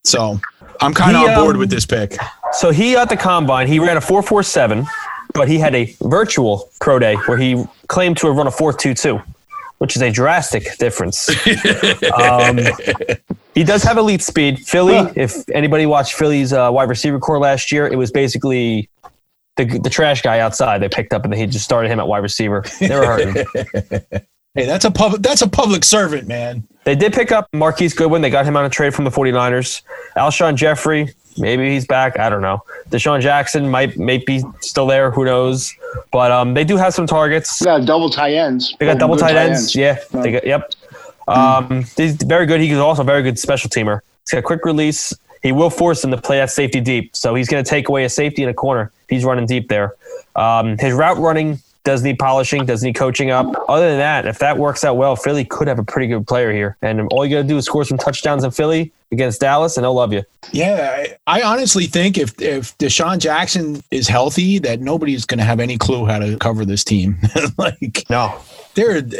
so 0.03 0.39
I'm 0.81 0.93
kind 0.93 1.15
of 1.15 1.23
He, 1.23 1.29
on 1.29 1.43
board 1.43 1.55
um, 1.55 1.59
with 1.59 1.69
this 1.69 1.85
pick. 1.85 2.17
So 2.53 2.71
he 2.71 2.95
at 2.95 3.09
the 3.09 3.17
combine, 3.17 3.67
he 3.67 3.79
ran 3.79 3.97
a 3.97 4.01
4.47, 4.01 4.87
but 5.33 5.47
he 5.47 5.57
had 5.59 5.75
a 5.75 5.95
virtual 6.01 6.69
pro 6.81 6.99
day 6.99 7.15
where 7.27 7.37
he 7.37 7.63
claimed 7.87 8.17
to 8.17 8.27
have 8.27 8.35
run 8.35 8.47
a 8.47 8.51
4.22, 8.51 9.23
which 9.77 9.95
is 9.95 10.01
a 10.01 10.09
drastic 10.11 10.77
difference. 10.77 11.29
um, 12.17 12.59
he 13.53 13.63
does 13.63 13.83
have 13.83 13.97
elite 13.97 14.21
speed. 14.23 14.59
Philly, 14.59 15.11
if 15.15 15.47
anybody 15.49 15.85
watched 15.85 16.13
Philly's 16.13 16.51
uh, 16.53 16.69
wide 16.71 16.89
receiver 16.89 17.19
corps 17.19 17.39
last 17.39 17.71
year, 17.71 17.87
it 17.87 17.95
was 17.95 18.11
basically 18.11 18.89
the, 19.57 19.65
the 19.79 19.89
trash 19.89 20.21
guy 20.21 20.39
outside 20.39 20.81
they 20.81 20.89
picked 20.89 21.13
up 21.13 21.23
and 21.23 21.31
they 21.33 21.45
just 21.45 21.63
started 21.65 21.89
him 21.89 21.99
at 21.99 22.07
wide 22.07 22.23
receiver. 22.23 22.63
They 22.79 22.95
were 22.95 23.05
hurting. 23.05 23.45
Hey, 24.55 24.65
that's 24.65 24.85
a 24.85 24.91
public 24.91 25.21
that's 25.21 25.41
a 25.41 25.49
public 25.49 25.83
servant, 25.83 26.27
man. 26.27 26.63
They 26.85 26.95
did 26.95 27.13
pick 27.13 27.31
up 27.31 27.49
Marquise 27.53 27.93
Goodwin. 27.93 28.21
They 28.21 28.29
got 28.29 28.45
him 28.45 28.55
on 28.55 28.63
a 28.63 28.69
trade 28.69 28.93
from 28.93 29.05
the 29.05 29.11
49ers. 29.11 29.81
Alshon 30.15 30.55
Jeffery, 30.55 31.13
maybe 31.37 31.71
he's 31.71 31.85
back. 31.85 32.19
I 32.19 32.29
don't 32.29 32.41
know. 32.41 32.63
DeSean 32.89 33.21
Jackson 33.21 33.69
might, 33.69 33.97
might 33.97 34.25
be 34.25 34.43
still 34.61 34.85
there. 34.87 35.11
Who 35.11 35.25
knows? 35.25 35.73
But 36.11 36.31
um, 36.31 36.53
they 36.53 36.63
do 36.63 36.77
have 36.77 36.93
some 36.93 37.07
targets. 37.07 37.59
They 37.59 37.65
got 37.65 37.85
double 37.85 38.09
tight 38.09 38.33
ends. 38.33 38.75
They 38.79 38.85
got 38.85 38.99
double 38.99 39.15
Good 39.15 39.21
tight 39.21 39.35
ends. 39.35 39.75
Yeah. 39.75 39.99
They 40.11 40.33
got, 40.33 40.45
yep. 40.45 40.71
Um, 41.27 41.85
he's 41.97 42.15
very 42.15 42.45
good. 42.45 42.61
He's 42.61 42.77
also 42.77 43.01
a 43.01 43.05
very 43.05 43.23
good 43.23 43.39
special 43.39 43.69
teamer. 43.69 44.01
He's 44.21 44.31
got 44.33 44.43
quick 44.43 44.63
release. 44.63 45.11
He 45.41 45.51
will 45.51 45.71
force 45.71 46.03
him 46.03 46.11
to 46.11 46.17
play 46.17 46.37
that 46.37 46.51
safety 46.51 46.81
deep. 46.81 47.15
So 47.15 47.35
he's 47.35 47.47
going 47.47 47.63
to 47.63 47.69
take 47.69 47.89
away 47.89 48.05
a 48.05 48.09
safety 48.09 48.43
in 48.43 48.49
a 48.49 48.53
corner. 48.53 48.91
He's 49.09 49.25
running 49.25 49.47
deep 49.47 49.69
there. 49.69 49.93
Um, 50.35 50.77
his 50.77 50.93
route 50.93 51.17
running 51.17 51.59
does 51.85 52.03
need 52.03 52.19
polishing, 52.19 52.65
does 52.65 52.83
need 52.83 52.95
coaching 52.95 53.31
up. 53.31 53.55
Other 53.69 53.89
than 53.89 53.99
that, 53.99 54.25
if 54.25 54.39
that 54.39 54.57
works 54.57 54.83
out 54.83 54.97
well, 54.97 55.15
Philly 55.15 55.45
could 55.45 55.67
have 55.67 55.79
a 55.79 55.83
pretty 55.83 56.07
good 56.07 56.27
player 56.27 56.51
here. 56.51 56.75
And 56.81 57.07
all 57.11 57.25
you 57.25 57.35
got 57.37 57.43
to 57.43 57.47
do 57.47 57.57
is 57.57 57.65
score 57.65 57.85
some 57.85 57.97
touchdowns 57.97 58.43
in 58.43 58.51
Philly 58.51 58.91
against 59.11 59.39
Dallas, 59.39 59.77
and 59.77 59.83
they'll 59.85 59.93
love 59.93 60.11
you. 60.11 60.23
Yeah, 60.51 61.05
I, 61.27 61.39
I 61.39 61.41
honestly 61.43 61.85
think 61.85 62.17
if 62.17 62.39
if 62.41 62.77
DeSean 62.79 63.19
Jackson 63.19 63.81
is 63.91 64.07
healthy, 64.07 64.59
that 64.59 64.81
nobody's 64.81 65.25
going 65.25 65.37
to 65.37 65.45
have 65.45 65.59
any 65.59 65.77
clue 65.77 66.05
how 66.05 66.19
to 66.19 66.37
cover 66.37 66.65
this 66.65 66.83
team. 66.83 67.17
like 67.57 68.03
No. 68.09 68.37
They're 68.75 69.01
do 69.01 69.17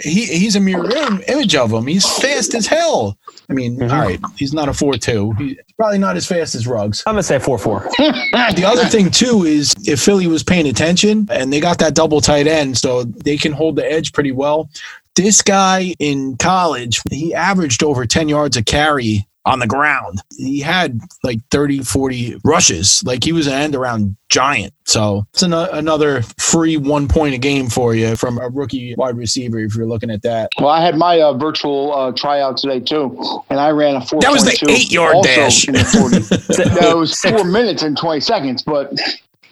he 0.00 0.24
he's 0.26 0.56
a 0.56 0.60
mirror 0.60 0.90
image 1.28 1.54
of 1.54 1.72
him. 1.72 1.86
He's 1.86 2.06
fast 2.18 2.54
as 2.54 2.66
hell. 2.66 3.16
I 3.48 3.52
mean, 3.54 3.78
Mhm. 3.78 3.90
all 3.92 4.00
right, 4.00 4.20
he's 4.36 4.52
not 4.52 4.68
a 4.68 4.72
four 4.74 4.94
two. 4.94 5.32
He's 5.38 5.56
probably 5.76 5.98
not 5.98 6.16
as 6.16 6.26
fast 6.26 6.54
as 6.54 6.66
Ruggs. 6.66 7.02
I'm 7.06 7.14
going 7.14 7.20
to 7.20 7.26
say 7.26 7.38
4 7.38 7.56
4. 7.58 7.88
The 7.98 8.64
other 8.66 8.84
thing 8.86 9.10
too 9.10 9.44
is 9.44 9.74
if 9.86 10.00
Philly 10.00 10.26
was 10.26 10.42
paying 10.42 10.66
attention 10.66 11.28
and 11.30 11.52
they 11.52 11.60
got 11.60 11.78
that 11.78 11.94
double 11.94 12.20
tight 12.20 12.48
end, 12.48 12.76
so 12.76 13.04
they 13.04 13.36
can 13.36 13.52
hold 13.52 13.76
the 13.76 13.90
edge 13.90 14.12
pretty 14.12 14.32
well. 14.32 14.68
This 15.14 15.40
guy 15.40 15.94
in 16.00 16.36
college, 16.38 17.00
he 17.10 17.32
averaged 17.32 17.84
over 17.84 18.06
10 18.06 18.28
yards 18.28 18.56
a 18.56 18.62
carry 18.64 19.27
on 19.48 19.58
the 19.58 19.66
ground. 19.66 20.20
He 20.36 20.60
had 20.60 21.00
like 21.22 21.40
30, 21.50 21.80
40 21.80 22.40
rushes. 22.44 23.02
Like 23.04 23.24
he 23.24 23.32
was 23.32 23.46
an 23.46 23.54
end 23.54 23.74
around 23.74 24.16
giant. 24.28 24.74
So 24.84 25.26
it's 25.32 25.42
an- 25.42 25.52
another 25.52 26.22
free 26.38 26.76
one 26.76 27.08
point 27.08 27.34
a 27.34 27.38
game 27.38 27.68
for 27.68 27.94
you 27.94 28.14
from 28.16 28.38
a 28.38 28.48
rookie 28.48 28.94
wide 28.96 29.16
receiver 29.16 29.58
if 29.58 29.74
you're 29.74 29.86
looking 29.86 30.10
at 30.10 30.22
that. 30.22 30.50
Well, 30.58 30.68
I 30.68 30.82
had 30.84 30.96
my 30.96 31.20
uh, 31.20 31.32
virtual 31.32 31.94
uh, 31.94 32.12
tryout 32.12 32.58
today 32.58 32.80
too, 32.80 33.18
and 33.50 33.58
I 33.58 33.70
ran 33.70 33.96
a 33.96 34.04
four. 34.04 34.20
That 34.20 34.32
was 34.32 34.44
the 34.44 34.66
eight-yard 34.70 35.16
dash. 35.22 35.66
In 35.66 35.74
the 35.74 35.84
40. 35.84 36.18
that 36.78 36.96
was 36.96 37.14
four 37.18 37.44
minutes 37.44 37.82
and 37.82 37.96
twenty 37.96 38.20
seconds, 38.20 38.62
but 38.62 38.90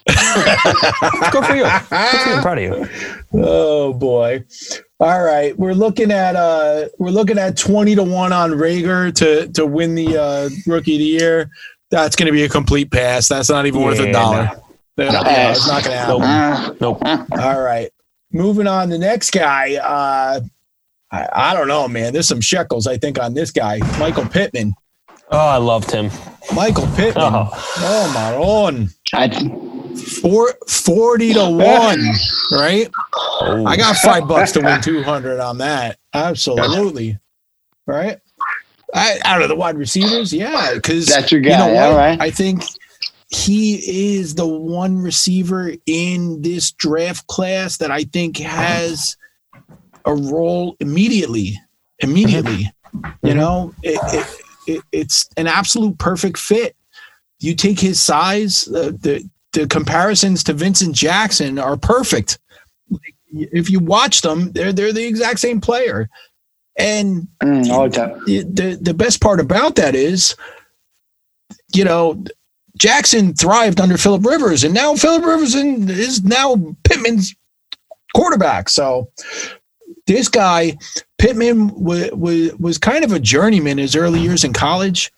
Good 0.06 0.14
for 0.14 0.44
you. 0.44 1.24
Good 1.32 1.44
for 1.44 1.56
you. 1.56 1.64
I'm 1.64 2.42
proud 2.42 2.58
of 2.58 2.64
you. 2.64 2.88
Oh 3.38 3.92
boy. 3.92 4.44
All 4.98 5.22
right. 5.22 5.56
We're 5.58 5.74
looking 5.74 6.10
at 6.10 6.36
uh 6.36 6.88
we're 6.98 7.10
looking 7.10 7.38
at 7.38 7.56
20 7.56 7.94
to 7.96 8.02
1 8.02 8.32
on 8.32 8.50
Reagor 8.52 9.14
to 9.16 9.48
to 9.52 9.66
win 9.66 9.94
the 9.94 10.16
uh 10.16 10.48
rookie 10.66 10.94
of 10.94 10.98
the 11.00 11.04
year. 11.04 11.50
That's 11.90 12.16
going 12.16 12.26
to 12.26 12.32
be 12.32 12.42
a 12.44 12.48
complete 12.48 12.90
pass. 12.90 13.28
That's 13.28 13.48
not 13.50 13.66
even 13.66 13.82
worth 13.82 14.00
a 14.00 14.06
Yeah, 14.06 14.12
dollar. 14.12 14.50
Yeah, 14.96 15.22
Pass. 15.22 15.58
it's 15.58 15.68
not 15.68 15.84
going 15.84 15.96
to 16.20 16.26
happen. 16.26 16.76
Nope. 16.80 16.98
Nope. 17.02 17.30
All 17.40 17.60
right. 17.60 17.90
Moving 18.32 18.66
on 18.66 18.88
the 18.88 18.98
next 18.98 19.30
guy 19.30 19.74
uh 19.76 20.40
I, 21.12 21.28
I 21.32 21.54
don't 21.54 21.68
know, 21.68 21.86
man. 21.86 22.12
There's 22.12 22.26
some 22.26 22.40
shekels, 22.40 22.86
I 22.88 22.96
think, 22.98 23.20
on 23.20 23.34
this 23.34 23.52
guy, 23.52 23.78
Michael 23.98 24.26
Pittman. 24.26 24.74
Oh, 25.30 25.38
I 25.38 25.56
loved 25.58 25.90
him. 25.90 26.10
Michael 26.54 26.86
Pittman. 26.96 27.24
Oh. 27.32 27.48
Oh, 27.78 28.12
my 28.12 28.34
own. 28.34 28.88
I, 29.14 29.28
Four, 29.96 30.54
40 30.68 31.34
to 31.34 31.50
1, 31.50 32.00
right? 32.52 32.88
Oh. 33.14 33.64
I 33.66 33.76
got 33.76 33.96
five 33.96 34.28
bucks 34.28 34.52
to 34.52 34.60
win 34.60 34.80
200 34.80 35.40
on 35.40 35.58
that. 35.58 35.98
Absolutely. 36.14 37.18
Right? 37.86 38.18
I, 38.94 39.18
out 39.24 39.42
of 39.42 39.48
the 39.48 39.56
wide 39.56 39.76
receivers, 39.76 40.32
yeah, 40.32 40.72
because 40.74 41.06
That's 41.06 41.30
your 41.32 41.40
You 41.42 41.50
guy. 41.50 41.58
know 41.58 41.74
what? 41.74 41.82
All 41.92 41.96
right. 41.96 42.20
I 42.20 42.30
think 42.30 42.62
he 43.28 44.16
is 44.16 44.34
the 44.36 44.46
one 44.46 44.98
receiver 44.98 45.72
in 45.86 46.40
this 46.42 46.70
draft 46.72 47.26
class 47.26 47.78
that 47.78 47.90
I 47.90 48.04
think 48.04 48.38
has 48.38 49.16
a 50.04 50.14
role 50.14 50.76
immediately. 50.80 51.60
Immediately, 52.00 52.70
you 53.22 53.34
know, 53.34 53.74
it, 53.82 53.98
it, 54.14 54.40
it, 54.76 54.82
it's 54.92 55.28
an 55.38 55.46
absolute 55.46 55.98
perfect 55.98 56.38
fit. 56.38 56.76
You 57.40 57.54
take 57.54 57.80
his 57.80 58.00
size, 58.00 58.68
uh, 58.68 58.92
the 59.00 59.28
the 59.56 59.66
comparisons 59.66 60.44
to 60.44 60.52
Vincent 60.52 60.94
Jackson 60.94 61.58
are 61.58 61.78
perfect. 61.78 62.38
If 63.32 63.70
you 63.70 63.80
watch 63.80 64.20
them, 64.20 64.52
they're 64.52 64.72
they're 64.72 64.92
the 64.92 65.06
exact 65.06 65.40
same 65.40 65.60
player. 65.60 66.10
And 66.78 67.28
Mm, 67.42 67.66
like 67.68 67.92
the 67.94 68.78
the 68.80 68.92
best 68.92 69.22
part 69.22 69.40
about 69.40 69.76
that 69.76 69.94
is, 69.94 70.36
you 71.74 71.84
know, 71.84 72.22
Jackson 72.76 73.32
thrived 73.32 73.80
under 73.80 73.96
Philip 73.96 74.26
Rivers, 74.26 74.62
and 74.62 74.74
now 74.74 74.94
Philip 74.94 75.24
Rivers 75.24 75.54
is 75.54 76.22
now 76.22 76.56
Pittman's 76.84 77.34
quarterback. 78.14 78.68
So 78.68 79.10
this 80.06 80.28
guy, 80.28 80.76
Pittman, 81.16 81.68
was 81.82 82.10
was, 82.12 82.52
was 82.58 82.78
kind 82.78 83.04
of 83.04 83.12
a 83.12 83.18
journeyman 83.18 83.78
his 83.78 83.96
early 83.96 84.20
years 84.20 84.44
in 84.44 84.52
college. 84.52 85.10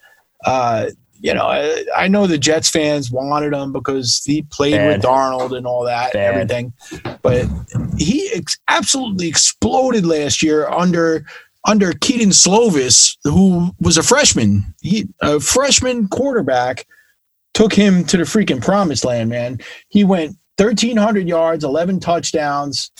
Uh, 0.44 0.90
you 1.20 1.34
know, 1.34 1.46
I, 1.46 1.84
I 1.96 2.08
know 2.08 2.26
the 2.26 2.38
Jets 2.38 2.70
fans 2.70 3.10
wanted 3.10 3.52
him 3.52 3.72
because 3.72 4.22
he 4.24 4.42
played 4.42 4.80
with 4.86 5.02
Bad. 5.02 5.08
Darnold 5.08 5.56
and 5.56 5.66
all 5.66 5.84
that, 5.84 6.14
and 6.14 6.22
everything. 6.22 6.72
But 7.22 7.46
he 7.98 8.30
ex- 8.34 8.58
absolutely 8.68 9.28
exploded 9.28 10.06
last 10.06 10.42
year 10.42 10.68
under 10.68 11.24
under 11.64 11.92
Kedon 11.92 12.30
Slovis, 12.30 13.16
who 13.24 13.70
was 13.80 13.98
a 13.98 14.02
freshman. 14.02 14.74
He 14.80 15.08
a 15.20 15.40
freshman 15.40 16.08
quarterback 16.08 16.86
took 17.54 17.72
him 17.72 18.04
to 18.04 18.16
the 18.16 18.22
freaking 18.22 18.62
promised 18.62 19.04
land, 19.04 19.30
man. 19.30 19.58
He 19.88 20.04
went 20.04 20.36
1,300 20.58 21.28
yards, 21.28 21.64
11 21.64 22.00
touchdowns, 22.00 22.90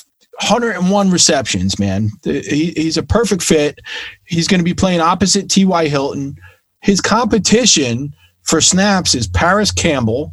101 0.40 1.10
receptions, 1.10 1.78
man. 1.78 2.10
He, 2.24 2.72
he's 2.76 2.96
a 2.96 3.02
perfect 3.02 3.42
fit. 3.42 3.78
He's 4.24 4.48
going 4.48 4.58
to 4.60 4.64
be 4.64 4.74
playing 4.74 5.00
opposite 5.00 5.48
T.Y. 5.50 5.88
Hilton. 5.88 6.36
His 6.80 7.00
competition 7.00 8.14
for 8.42 8.60
snaps 8.60 9.14
is 9.14 9.26
Parris 9.26 9.70
Campbell, 9.72 10.32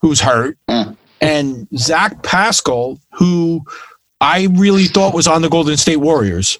who's 0.00 0.20
hurt, 0.20 0.58
Mm. 0.68 0.96
and 1.20 1.68
Zach 1.76 2.22
Pascal, 2.22 2.98
who 3.12 3.62
I 4.20 4.48
really 4.52 4.86
thought 4.86 5.14
was 5.14 5.26
on 5.28 5.42
the 5.42 5.48
Golden 5.48 5.76
State 5.76 5.96
Warriors. 5.98 6.58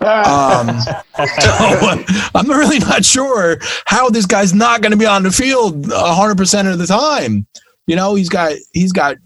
Um, 0.00 0.80
so 0.80 0.94
I'm 2.34 2.48
really 2.48 2.78
not 2.78 3.04
sure 3.04 3.58
how 3.86 4.08
this 4.08 4.26
guy's 4.26 4.54
not 4.54 4.80
going 4.80 4.92
to 4.92 4.98
be 4.98 5.06
on 5.06 5.22
the 5.22 5.30
field 5.30 5.88
100 5.90 6.36
percent 6.36 6.68
of 6.68 6.78
the 6.78 6.86
time. 6.86 7.46
You 7.86 7.96
know, 7.96 8.14
he's 8.14 8.30
got 8.30 8.54
he's 8.72 8.92
got 8.92 9.16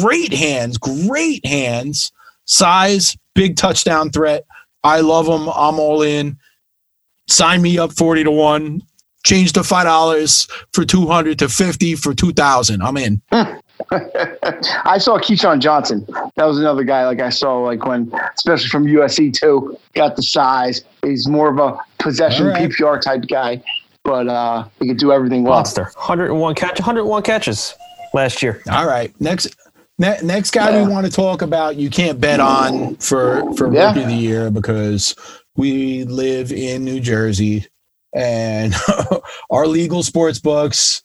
great 0.00 0.32
hands, 0.32 0.78
great 0.78 1.44
hands, 1.44 2.12
size, 2.44 3.16
big 3.34 3.56
touchdown 3.56 4.10
threat. 4.10 4.44
I 4.84 5.00
love 5.00 5.26
him. 5.26 5.48
I'm 5.48 5.78
all 5.80 6.02
in. 6.02 6.38
Sign 7.28 7.62
me 7.62 7.78
up 7.78 7.92
40 7.92 8.24
to 8.24 8.30
1. 8.30 8.82
Change 9.24 9.52
the 9.52 9.62
five 9.62 9.84
dollars 9.84 10.48
for 10.72 10.84
200 10.84 11.38
to 11.38 11.48
50 11.48 11.94
for 11.94 12.12
2000. 12.12 12.82
I'm 12.82 12.96
in. 12.96 13.22
I 13.32 14.98
saw 14.98 15.18
Keyshawn 15.18 15.60
Johnson. 15.60 16.04
That 16.36 16.44
was 16.44 16.58
another 16.58 16.82
guy 16.84 17.06
like 17.06 17.20
I 17.20 17.30
saw 17.30 17.58
like 17.60 17.84
when, 17.86 18.12
especially 18.34 18.68
from 18.68 18.84
USC 18.84 19.32
too, 19.32 19.78
got 19.94 20.16
the 20.16 20.22
size. 20.22 20.82
He's 21.04 21.28
more 21.28 21.48
of 21.48 21.58
a 21.58 21.78
possession 21.98 22.46
All 22.46 22.52
right. 22.52 22.68
PPR 22.70 23.00
type 23.00 23.22
guy, 23.28 23.62
but 24.04 24.26
uh, 24.28 24.64
he 24.80 24.88
could 24.88 24.98
do 24.98 25.12
everything 25.12 25.44
well. 25.44 25.54
Monster. 25.54 25.84
101 25.94 26.54
catch, 26.56 26.80
101 26.80 27.22
catches 27.22 27.74
last 28.14 28.42
year. 28.42 28.60
All 28.72 28.86
right. 28.86 29.12
Next 29.20 29.54
ne- 29.98 30.18
next 30.22 30.50
guy 30.50 30.70
Yeah. 30.70 30.84
we 30.86 30.92
want 30.92 31.06
to 31.06 31.12
talk 31.12 31.42
about 31.42 31.76
you 31.76 31.90
can't 31.90 32.20
bet 32.20 32.40
on 32.40 32.96
for 32.96 33.52
for 33.54 33.72
Yeah. 33.72 33.88
rookie 33.88 34.02
of 34.02 34.08
the 34.08 34.14
year 34.14 34.50
because 34.50 35.14
we 35.56 36.04
live 36.04 36.52
in 36.52 36.84
New 36.84 37.00
Jersey 37.00 37.66
and 38.14 38.74
our 39.50 39.66
legal 39.66 40.02
sports 40.02 40.38
books. 40.38 41.02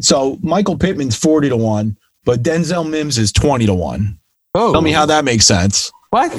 So 0.00 0.38
Michael 0.42 0.78
Pittman's 0.78 1.16
40 1.16 1.50
to 1.50 1.56
1, 1.56 1.98
but 2.24 2.42
Denzel 2.42 2.88
Mims 2.88 3.18
is 3.18 3.32
20 3.32 3.66
to 3.66 3.74
1. 3.74 4.18
Oh, 4.54 4.72
Tell 4.72 4.82
me 4.82 4.92
how 4.92 5.06
that 5.06 5.24
makes 5.24 5.46
sense. 5.46 5.92
What? 6.10 6.32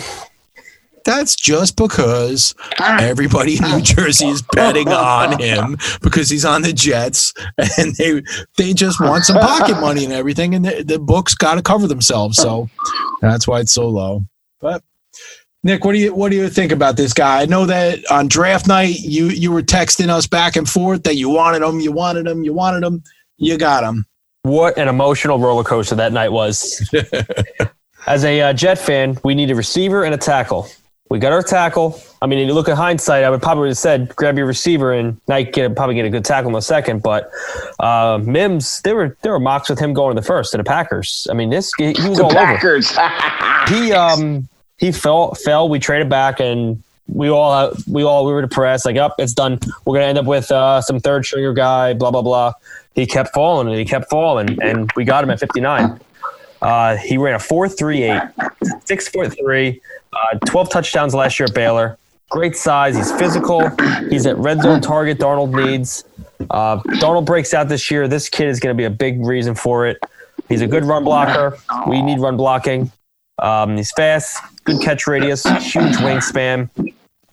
That's 1.06 1.36
just 1.36 1.76
because 1.76 2.54
ah. 2.80 3.00
everybody 3.02 3.58
in 3.58 3.63
New 3.63 3.82
Jersey 3.82 4.28
is 4.28 4.41
betting 4.41 4.89
on 4.89 5.39
him 5.39 5.78
because 6.02 6.30
he's 6.30 6.45
on 6.45 6.62
the 6.62 6.74
Jets 6.74 7.34
and 7.78 7.95
they 7.95 8.22
they 8.58 8.74
just 8.74 9.00
want 9.00 9.24
some 9.24 9.38
pocket 9.38 9.80
money 9.80 10.04
and 10.04 10.13
everything 10.13 10.54
and 10.56 10.65
the, 10.65 10.84
the 10.84 11.00
books 11.00 11.34
got 11.34 11.56
to 11.56 11.62
cover 11.62 11.88
themselves 11.88 12.38
so 12.38 12.69
that's 13.22 13.48
why 13.48 13.60
it's 13.60 13.72
so 13.72 13.88
low. 13.88 14.24
But 14.60 14.84
Nick, 15.63 15.84
what 15.84 15.91
do 15.91 16.00
you 16.00 16.13
what 16.13 16.32
do 16.32 16.38
you 16.38 16.50
think 16.50 16.72
about 16.72 16.95
this 16.95 17.12
guy? 17.12 17.41
I 17.41 17.45
know 17.45 17.65
that 17.65 18.10
on 18.10 18.28
draft 18.28 18.67
night 18.67 19.00
you 19.00 19.28
you 19.28 19.52
were 19.52 19.62
texting 19.62 20.10
us 20.10 20.26
back 20.26 20.56
and 20.56 20.69
forth 20.69 21.04
that 21.04 21.15
you 21.15 21.30
wanted 21.30 21.62
him, 21.62 21.82
you 21.82 21.91
wanted 21.91 22.28
him, 22.28 22.43
you 22.43 22.54
wanted 22.54 22.84
him, 22.84 23.04
you 23.38 23.58
got 23.58 23.84
him. 23.84 24.06
What 24.43 24.78
an 24.78 24.88
emotional 24.88 25.38
roller 25.38 25.65
coaster 25.65 25.95
that 25.95 26.13
night 26.13 26.32
was. 26.32 26.89
As 28.08 28.24
a 28.24 28.41
uh, 28.41 28.54
Jet 28.54 28.80
fan, 28.80 29.17
we 29.26 29.36
need 29.36 29.52
a 29.52 29.56
receiver 29.56 30.06
and 30.06 30.13
a 30.13 30.17
tackle. 30.17 30.69
We 31.10 31.19
got 31.19 31.34
our 31.34 31.41
tackle. 31.41 32.00
I 32.22 32.28
mean, 32.28 32.39
if 32.39 32.48
you 32.48 32.54
look 32.54 32.69
at 32.69 32.78
hindsight, 32.78 33.24
I 33.24 33.30
would 33.30 33.41
probably 33.41 33.67
have 33.67 33.78
said 33.78 34.15
grab 34.15 34.38
your 34.38 34.45
receiver 34.45 34.93
and 34.93 35.19
Knight 35.28 35.52
get 35.52 35.76
probably 35.76 35.95
get 35.95 36.06
a 36.06 36.10
good 36.10 36.24
tackle 36.24 36.52
in 36.52 36.56
a 36.56 36.62
second. 36.62 37.04
But 37.04 37.32
uh, 37.80 38.19
Mims, 38.24 38.80
there 38.84 38.95
were 38.95 39.17
there 39.24 39.34
were 39.34 39.39
mocks 39.39 39.69
with 39.69 39.80
him 39.80 39.93
going 39.93 40.15
to 40.15 40.22
the 40.22 40.26
first 40.26 40.52
to 40.52 40.58
the 40.58 40.63
Packers. 40.63 41.28
I 41.30 41.34
mean, 41.34 41.50
this 41.50 41.74
he 41.78 41.88
was 42.08 42.19
The 42.19 42.24
all 42.24 42.32
over. 42.32 42.38
Packers. 42.38 42.98
He 43.69 43.91
um 43.91 44.48
he 44.80 44.92
fell 44.92 45.34
fell. 45.36 45.70
We 45.70 45.80
traded 45.80 46.10
back 46.10 46.39
and 46.39 46.82
we 47.08 47.30
all 47.30 47.72
we 47.88 48.04
all 48.04 48.26
we 48.26 48.32
were 48.32 48.42
depressed. 48.42 48.86
Like, 48.86 48.98
up, 48.98 49.15
it's 49.20 49.34
done. 49.34 49.60
We're 49.86 49.96
gonna 49.96 50.08
end 50.08 50.18
up 50.18 50.26
with 50.26 50.52
uh, 50.52 50.82
some 50.82 51.00
third 51.00 51.26
stringer 51.26 51.54
guy. 51.54 51.94
Blah 51.94 52.12
blah 52.12 52.22
blah. 52.22 52.54
He 52.96 53.06
kept 53.06 53.34
falling 53.34 53.68
and 53.68 53.78
he 53.78 53.86
kept 53.86 54.10
falling, 54.10 54.62
and 54.62 54.92
we 54.96 55.06
got 55.06 55.24
him 55.24 55.30
at 55.30 55.39
59. 55.39 56.00
Uh, 56.62 56.98
he 56.98 57.18
ran 57.18 57.36
a 57.36 57.38
4.38, 57.38 58.86
six 58.86 59.08
foot 59.08 59.34
three, 59.39 59.80
uh, 60.12 60.38
12 60.46 60.70
touchdowns 60.70 61.15
last 61.15 61.39
year 61.39 61.48
at 61.48 61.56
Baylor. 61.56 61.98
Great 62.30 62.56
size. 62.56 62.98
He's 62.98 63.12
physical. 63.13 63.70
He's 64.10 64.26
at 64.26 64.38
red 64.38 64.62
zone 64.62 64.82
target. 64.82 65.18
Darnold 65.18 65.56
needs. 65.65 66.04
Uh, 66.50 67.22
breaks 67.22 67.54
out 67.54 67.70
this 67.70 67.89
year. 67.89 68.08
This 68.08 68.28
kid 68.28 68.50
is 68.50 68.60
going 68.60 68.76
to 68.76 68.78
be 68.78 68.84
a 68.84 68.89
big 68.89 69.26
reason 69.26 69.56
for 69.56 69.88
it. 69.88 69.98
He's 70.50 70.62
a 70.62 70.68
good 70.68 70.84
run 70.84 71.04
blocker. 71.04 71.58
We 71.88 72.02
need 72.02 72.20
run 72.20 72.38
blocking. 72.38 72.92
Um, 73.41 73.78
he's 73.78 73.91
fast, 73.91 74.41
good 74.63 74.82
catch 74.82 75.08
radius, 75.08 75.43
huge 75.43 75.95
wingspan. 75.97 76.69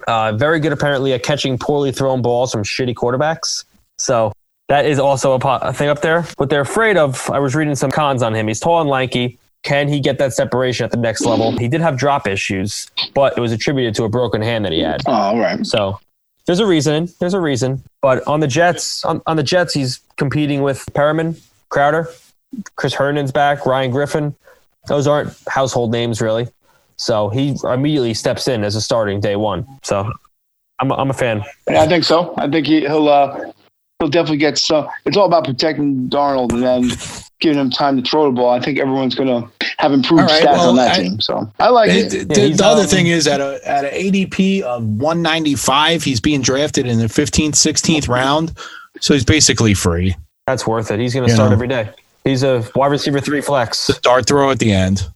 Uh, 0.07 0.33
very 0.33 0.61
good, 0.61 0.73
apparently, 0.73 1.13
at 1.13 1.23
catching 1.23 1.59
poorly 1.59 1.93
thrown 1.93 2.23
balls 2.23 2.53
from 2.53 2.63
shitty 2.63 2.95
quarterbacks. 2.95 3.65
So 3.99 4.33
that 4.69 4.87
is 4.87 4.99
also 4.99 5.33
a, 5.33 5.39
po- 5.39 5.59
a 5.63 5.73
thing 5.73 5.89
up 5.89 6.01
there. 6.01 6.23
What 6.37 6.51
they're 6.51 6.61
afraid 6.61 6.97
of, 6.97 7.29
I 7.31 7.39
was 7.39 7.55
reading 7.55 7.75
some 7.75 7.91
cons 7.91 8.23
on 8.23 8.35
him. 8.35 8.47
He's 8.49 8.61
tall 8.61 8.81
and 8.81 8.89
lanky. 8.91 9.39
Can 9.63 9.89
he 9.89 9.99
get 9.99 10.19
that 10.19 10.33
separation 10.33 10.85
at 10.85 10.93
the 10.93 10.97
next 10.97 11.25
level? 11.25 11.51
He 11.59 11.67
did 11.67 11.81
have 11.81 11.97
drop 11.99 12.29
issues, 12.29 12.89
but 13.15 13.37
it 13.37 13.41
was 13.41 13.51
attributed 13.51 13.95
to 13.97 14.05
a 14.05 14.09
broken 14.09 14.41
hand 14.43 14.65
that 14.65 14.73
he 14.73 14.81
had. 14.81 15.03
oh, 15.07 15.13
all 15.13 15.39
right. 15.39 15.67
So 15.67 15.99
there's 16.47 16.61
a 16.61 16.67
reason. 16.67 17.09
There's 17.19 17.35
a 17.35 17.41
reason. 17.41 17.83
But 18.01 18.25
on 18.29 18.39
the 18.39 18.47
Jets, 18.47 19.05
on, 19.05 19.23
on 19.27 19.37
the 19.37 19.43
Jets, 19.43 19.75
he's 19.75 20.01
competing 20.17 20.63
with 20.63 20.87
Perriman, 20.93 21.41
Crowder, 21.69 22.09
Chris 22.77 22.95
Herndon's 22.95 23.33
back, 23.33 23.67
Ryan 23.67 23.91
Griffin. 23.91 24.35
Those 24.87 25.07
aren't 25.07 25.35
household 25.49 25.93
names 25.93 26.21
really. 26.21 26.49
So 26.97 27.29
he 27.29 27.55
immediately 27.65 28.15
steps 28.15 28.49
in 28.49 28.65
as 28.65 28.75
a 28.75 28.81
starting 28.81 29.21
day 29.21 29.37
one. 29.37 29.67
So 29.83 30.11
I'm, 30.79 30.91
I'm 30.93 31.11
a 31.11 31.15
fan. 31.15 31.43
Yeah, 31.69 31.83
I 31.83 31.87
think 31.89 32.05
so. 32.05 32.35
I 32.39 32.49
think 32.49 32.67
he, 32.67 32.81
he'll 32.81 33.09
uh, 33.09 33.53
he'll 33.99 34.09
definitely 34.09 34.39
get 34.39 34.57
some. 34.59 34.89
It's 35.05 35.17
all 35.17 35.27
about 35.27 35.45
protecting 35.45 36.09
Darnold 36.09 36.53
and 36.53 36.63
then 36.63 36.91
giving 37.41 37.59
him 37.59 37.71
time 37.71 38.03
to 38.03 38.09
throw 38.09 38.25
the 38.25 38.31
ball. 38.31 38.49
I 38.51 38.61
think 38.61 38.79
everyone's 38.79 39.15
going 39.15 39.29
to 39.29 39.51
have 39.79 39.93
improved 39.93 40.23
All 40.23 40.29
right, 40.29 40.43
stats 40.43 40.53
well, 40.53 40.71
on 40.71 40.77
that 40.77 40.97
I- 40.99 41.03
team. 41.03 41.21
So 41.21 41.53
I 41.59 41.69
like 41.69 41.91
The, 41.91 41.99
it. 41.99 42.29
the- 42.31 42.53
the 42.55 42.65
other 42.65 42.83
um, 42.83 42.89
thing 42.89 43.09
is 43.09 43.27
at 43.27 43.41
a 43.43 43.61
at 43.69 43.85
an 43.85 43.91
ADP 43.93 44.63
of 44.63 44.83
195, 44.85 46.03
he's 46.03 46.21
being 46.21 46.41
drafted 46.41 46.87
in 46.87 46.99
the 46.99 47.07
15th, 47.07 47.51
16th 47.51 48.09
round, 48.09 48.57
so 49.01 49.13
he's 49.13 49.25
basically 49.25 49.75
free. 49.75 50.17
That's 50.47 50.67
worth 50.67 50.91
it. 50.91 50.99
He's 51.01 51.13
going 51.13 51.27
to 51.27 51.31
Yeah. 51.31 51.35
start 51.37 51.53
every 51.53 51.69
day. 51.69 51.91
He's 52.27 52.43
a 52.43 52.69
wide 52.75 52.91
receiver 52.91 53.21
three 53.21 53.41
flex. 53.41 53.87
Dart 54.03 54.27
throw 54.27 54.51
at 54.51 54.59
the 54.59 54.73
end. 54.73 55.07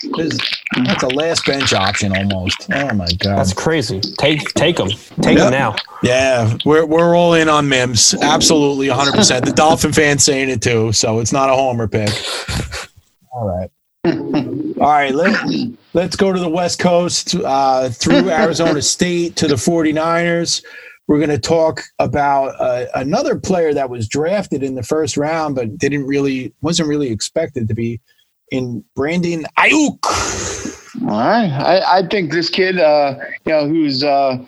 That's 0.00 1.02
a 1.02 1.08
last 1.08 1.44
bench 1.44 1.72
option 1.72 2.16
almost. 2.16 2.68
Oh 2.72 2.94
my 2.94 3.08
god. 3.18 3.36
That's 3.38 3.52
crazy. 3.52 4.00
Take 4.00 4.54
take 4.54 4.78
him. 4.78 4.90
Take 5.20 5.38
Yep. 5.38 5.46
him 5.46 5.50
now. 5.50 5.74
Yeah, 6.04 6.56
we're 6.64 6.86
we're 6.86 7.16
all 7.16 7.34
in 7.34 7.48
on 7.48 7.68
Mims. 7.68 8.14
Absolutely 8.14 8.86
100%. 8.86 9.44
The 9.44 9.52
Dolphin 9.52 9.92
fans 9.92 10.22
saying 10.22 10.50
it 10.50 10.62
too, 10.62 10.92
so 10.92 11.18
it's 11.18 11.32
not 11.32 11.50
a 11.50 11.54
homer 11.54 11.88
pick. 11.88 12.10
All 13.32 13.48
right. 13.48 13.70
All 14.06 14.88
right, 14.88 15.12
let, 15.12 15.36
let's 15.92 16.14
go 16.14 16.32
to 16.32 16.38
the 16.38 16.48
West 16.48 16.78
Coast 16.78 17.34
uh, 17.34 17.88
through 17.90 18.30
Arizona 18.30 18.80
State 18.80 19.34
to 19.36 19.48
the 19.48 19.56
49ers. 19.56 20.62
We're 21.08 21.18
going 21.18 21.30
to 21.30 21.38
talk 21.38 21.82
about 21.98 22.54
uh, 22.60 22.84
another 22.94 23.36
player 23.38 23.74
that 23.74 23.90
was 23.90 24.06
drafted 24.06 24.62
in 24.62 24.74
the 24.74 24.82
first 24.82 25.16
round, 25.16 25.56
but 25.56 25.76
didn't 25.78 26.06
really 26.06 26.52
wasn't 26.60 26.88
really 26.88 27.10
expected 27.10 27.66
to 27.66 27.74
be 27.74 28.00
in 28.50 28.84
Brandon 28.94 29.44
Aiyuk. 29.56 29.98
All 31.02 31.08
right. 31.08 31.50
I, 31.50 31.98
I 31.98 32.06
think 32.06 32.30
this 32.30 32.50
kid, 32.50 32.78
uh, 32.78 33.16
you 33.46 33.52
know, 33.52 33.66
who's 33.66 34.04
uh, 34.04 34.38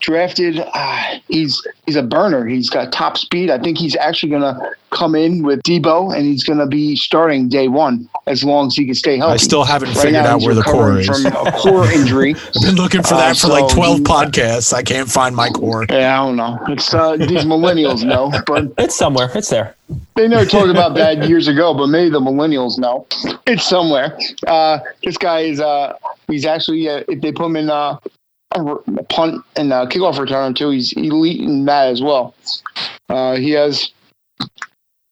drafted, 0.00 0.58
uh, 0.74 1.18
he's 1.28 1.64
he's 1.86 1.96
a 1.96 2.02
burner. 2.02 2.46
He's 2.46 2.68
got 2.70 2.92
top 2.92 3.16
speed. 3.18 3.50
I 3.50 3.58
think 3.58 3.78
he's 3.78 3.96
actually 3.96 4.30
going 4.30 4.42
to 4.42 4.72
come 4.90 5.14
in 5.14 5.42
with 5.44 5.62
Deebo, 5.62 6.14
and 6.16 6.24
he's 6.26 6.42
going 6.42 6.58
to 6.58 6.66
be 6.66 6.96
starting 6.96 7.48
day 7.48 7.68
one 7.68 8.08
as 8.26 8.42
long 8.42 8.66
as 8.66 8.74
he 8.76 8.84
can 8.86 8.94
stay 8.94 9.16
healthy. 9.18 9.34
I 9.34 9.36
still 9.36 9.64
haven't 9.64 9.90
Right 9.90 9.98
figured 10.06 10.26
out 10.26 10.42
where 10.42 10.54
the 10.54 10.62
core 10.62 10.98
is. 10.98 11.06
from 11.06 11.26
a 11.26 11.52
core 11.52 11.84
injury. 11.92 12.34
I've 12.34 12.62
been 12.62 12.74
looking 12.76 13.02
for 13.02 13.14
that 13.14 13.32
Uh, 13.42 13.46
for 13.46 13.52
like 13.52 13.72
12 13.72 13.98
he- 13.98 14.04
podcasts. 14.04 14.72
I 14.72 14.82
can't 14.82 15.08
find 15.08 15.34
my 15.36 15.48
core. 15.50 15.86
Yeah, 15.88 16.20
I 16.20 16.26
don't 16.26 16.36
know. 16.36 16.58
It's 16.68 16.92
uh, 16.92 17.16
these 17.16 17.44
millennials 17.44 18.02
know, 18.02 18.32
but 18.46 18.72
It's 18.78 18.96
somewhere. 18.96 19.30
It's 19.34 19.48
there. 19.50 19.76
they 20.16 20.26
never 20.28 20.44
talked 20.46 20.70
about 20.70 20.94
that 20.96 21.28
years 21.28 21.46
ago. 21.48 21.72
But 21.74 21.86
maybe 21.88 22.10
the 22.10 22.20
millennials 22.20 22.78
know. 22.78 23.06
It's 23.46 23.64
somewhere. 23.64 24.18
Uh, 24.46 24.78
this 25.04 25.16
guy 25.16 25.40
is. 25.40 25.60
Uh, 25.60 25.96
he's 26.28 26.44
actually. 26.46 26.88
Uh, 26.88 27.02
if 27.08 27.20
they 27.20 27.30
put 27.32 27.46
him 27.46 27.56
in 27.56 27.70
uh, 27.70 27.74
a 27.74 27.76
r- 27.76 28.00
a 28.02 28.19
punt 29.08 29.44
and 29.56 29.72
uh, 29.72 29.86
kickoff 29.86 30.18
return 30.18 30.54
too, 30.54 30.70
he's 30.70 30.92
elite 30.94 31.40
in 31.40 31.64
that 31.66 31.88
as 31.88 32.02
well. 32.02 32.34
Uh, 33.08 33.36
he 33.36 33.50
has 33.52 33.92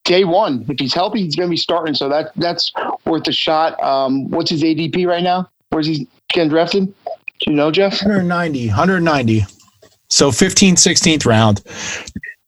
day 0.05 0.23
one. 0.25 0.65
If 0.67 0.79
he's 0.79 0.93
healthy, 0.93 1.23
he's 1.23 1.35
going 1.35 1.47
to 1.47 1.51
be 1.51 1.57
starting. 1.57 1.93
So 1.93 2.09
that 2.09 2.31
that's 2.35 2.71
worth 3.05 3.27
a 3.27 3.31
shot. 3.31 3.81
Um, 3.81 4.29
what's 4.29 4.49
his 4.49 4.63
ADP 4.63 5.05
right 5.07 5.23
now? 5.23 5.49
Where's 5.69 5.87
he 5.87 6.07
getting 6.29 6.49
drafted? 6.49 6.85
Do 6.85 7.51
you 7.51 7.53
know, 7.53 7.71
Jeff? 7.71 8.01
190, 8.01 8.67
190. 8.67 9.45
So 10.09 10.31
15th, 10.31 10.73
16th 10.73 11.25
round. 11.25 11.61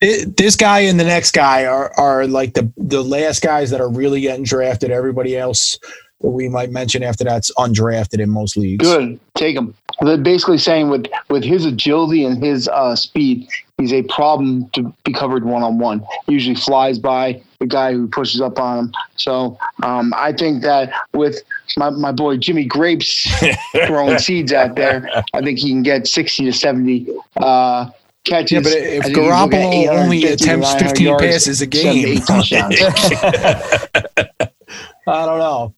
It- 0.01 0.35
this 0.35 0.55
guy 0.55 0.79
and 0.81 0.99
the 0.99 1.03
next 1.03 1.31
guy 1.31 1.65
are, 1.65 1.93
are 1.97 2.27
like 2.27 2.55
the, 2.55 2.71
the 2.75 3.03
last 3.03 3.41
guys 3.41 3.69
that 3.69 3.79
are 3.79 3.89
really 3.89 4.21
getting 4.21 4.43
drafted. 4.43 4.89
Everybody 4.91 5.37
else 5.37 5.77
we 6.23 6.49
might 6.49 6.71
mention 6.71 7.03
after 7.03 7.23
that's 7.23 7.51
undrafted 7.55 8.19
in 8.19 8.29
most 8.29 8.57
leagues. 8.57 8.85
Good, 8.85 9.19
take 9.35 9.55
him. 9.55 9.73
They're 10.01 10.17
basically 10.17 10.57
saying 10.57 10.89
with 10.89 11.05
with 11.29 11.43
his 11.43 11.65
agility 11.65 12.25
and 12.25 12.41
his 12.43 12.67
uh, 12.67 12.95
speed, 12.95 13.47
he's 13.77 13.93
a 13.93 14.03
problem 14.03 14.69
to 14.71 14.93
be 15.03 15.13
covered 15.13 15.45
one 15.45 15.63
on 15.63 15.79
one. 15.79 16.05
Usually 16.27 16.55
flies 16.55 16.97
by 16.99 17.41
the 17.59 17.67
guy 17.67 17.93
who 17.93 18.07
pushes 18.07 18.41
up 18.41 18.59
on 18.59 18.79
him. 18.79 18.93
So 19.15 19.57
um, 19.83 20.13
I 20.15 20.33
think 20.33 20.63
that 20.63 20.91
with 21.13 21.41
my, 21.77 21.89
my 21.91 22.11
boy 22.11 22.37
Jimmy 22.37 22.65
Grapes 22.65 23.27
throwing 23.85 24.17
seeds 24.17 24.53
out 24.53 24.75
there, 24.75 25.07
I 25.33 25.41
think 25.41 25.59
he 25.59 25.69
can 25.69 25.83
get 25.83 26.07
sixty 26.07 26.45
to 26.45 26.53
seventy 26.53 27.07
uh, 27.37 27.89
catches. 28.23 28.51
Yeah, 28.51 28.59
but 28.61 28.73
if 28.73 29.03
think 29.03 29.17
he's 29.17 29.17
looking 29.17 29.25
at 29.25 29.49
Garoppolo 29.51 29.87
only 29.89 30.23
attempts 30.25 30.73
15 30.75 31.07
yards, 31.07 31.23
passes 31.23 31.61
a 31.61 31.67
game. 31.67 32.19
I 35.07 35.25
don't 35.25 35.39
know. 35.39 35.73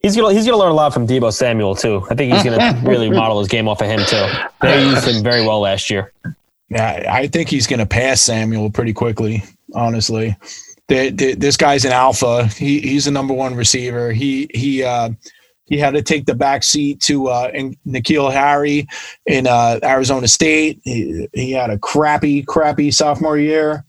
He's 0.00 0.16
gonna 0.16 0.32
he's 0.32 0.46
gonna 0.46 0.58
learn 0.58 0.70
a 0.70 0.74
lot 0.74 0.94
from 0.94 1.06
Deebo 1.06 1.32
Samuel 1.32 1.74
too. 1.74 2.06
I 2.10 2.14
think 2.14 2.32
he's 2.32 2.44
gonna 2.44 2.80
really 2.88 3.10
model 3.10 3.38
his 3.40 3.48
game 3.48 3.68
off 3.68 3.80
of 3.80 3.88
him 3.88 4.00
too. 4.06 4.26
They 4.60 4.84
used 4.84 5.06
him 5.06 5.22
very 5.22 5.44
well 5.44 5.60
last 5.60 5.90
year. 5.90 6.12
Yeah, 6.70 7.06
I 7.10 7.26
think 7.28 7.48
he's 7.48 7.66
going 7.66 7.78
to 7.78 7.86
pass 7.86 8.20
Samuel 8.20 8.70
pretty 8.70 8.92
quickly. 8.92 9.42
Honestly, 9.74 10.36
the, 10.88 11.10
the, 11.10 11.34
this 11.34 11.56
guy's 11.56 11.84
an 11.84 11.92
alpha. 11.92 12.46
He 12.46 12.80
he's 12.80 13.06
a 13.06 13.10
number 13.10 13.34
one 13.34 13.54
receiver. 13.54 14.12
He 14.12 14.48
he 14.52 14.82
uh, 14.82 15.10
he 15.64 15.78
had 15.78 15.94
to 15.94 16.02
take 16.02 16.26
the 16.26 16.34
back 16.34 16.62
seat 16.62 17.00
to 17.02 17.28
uh, 17.28 17.50
N'Keal 17.52 18.32
Harry 18.32 18.86
in 19.26 19.46
uh, 19.46 19.78
Arizona 19.82 20.28
State. 20.28 20.80
He, 20.84 21.28
he 21.32 21.52
had 21.52 21.70
a 21.70 21.78
crappy 21.78 22.42
crappy 22.42 22.90
sophomore 22.90 23.38
year, 23.38 23.84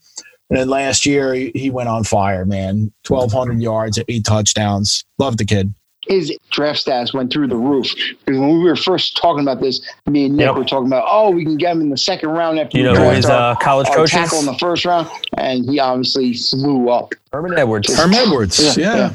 and 0.50 0.60
then 0.60 0.69
last 0.69 1.06
year 1.06 1.34
he, 1.34 1.52
he 1.56 1.69
went 1.69 1.89
on 1.89 2.04
fire. 2.04 2.45
Man, 2.45 2.91
twelve 3.04 3.32
hundred 3.32 3.62
yards, 3.62 4.00
eight 4.08 4.26
touchdowns. 4.26 5.04
Love 5.17 5.38
the 5.38 5.45
kid. 5.45 5.74
His 6.10 6.36
draft 6.52 6.86
stats 6.86 7.13
went 7.13 7.32
through 7.32 7.48
the 7.48 7.56
roof. 7.56 7.93
Because 8.26 8.39
when 8.39 8.50
we 8.60 8.63
were 8.65 8.76
first 8.76 9.15
talking 9.15 9.41
about 9.43 9.62
this, 9.62 9.80
me 10.08 10.26
and 10.26 10.36
Nick 10.36 10.48
Yep. 10.48 10.56
were 10.56 10.65
talking 10.65 10.88
about, 10.88 11.06
oh, 11.08 11.30
we 11.30 11.45
can 11.45 11.56
get 11.56 11.72
him 11.74 11.82
in 11.82 11.89
the 11.89 11.98
second 11.98 12.30
round 12.30 12.60
after 12.60 12.78
You 12.78 12.84
we 12.86 12.89
know 12.89 12.95
who 12.95 13.04
draft 13.04 13.15
his 13.15 13.26
our, 13.28 13.52
uh, 13.52 13.56
college 13.56 13.88
our 13.89 13.95
coach 13.95 14.12
tackle 14.12 14.39
in 14.39 14.45
the 14.48 14.58
first 14.58 14.84
round, 14.86 15.08
and 15.38 15.69
he 15.69 15.80
obviously 15.80 16.34
flew 16.34 16.89
up. 16.89 17.13
Herman 17.32 17.58
Edwards. 17.58 17.95
Herman 17.95 18.17
Edwards. 18.17 18.76
Yeah, 18.78 19.13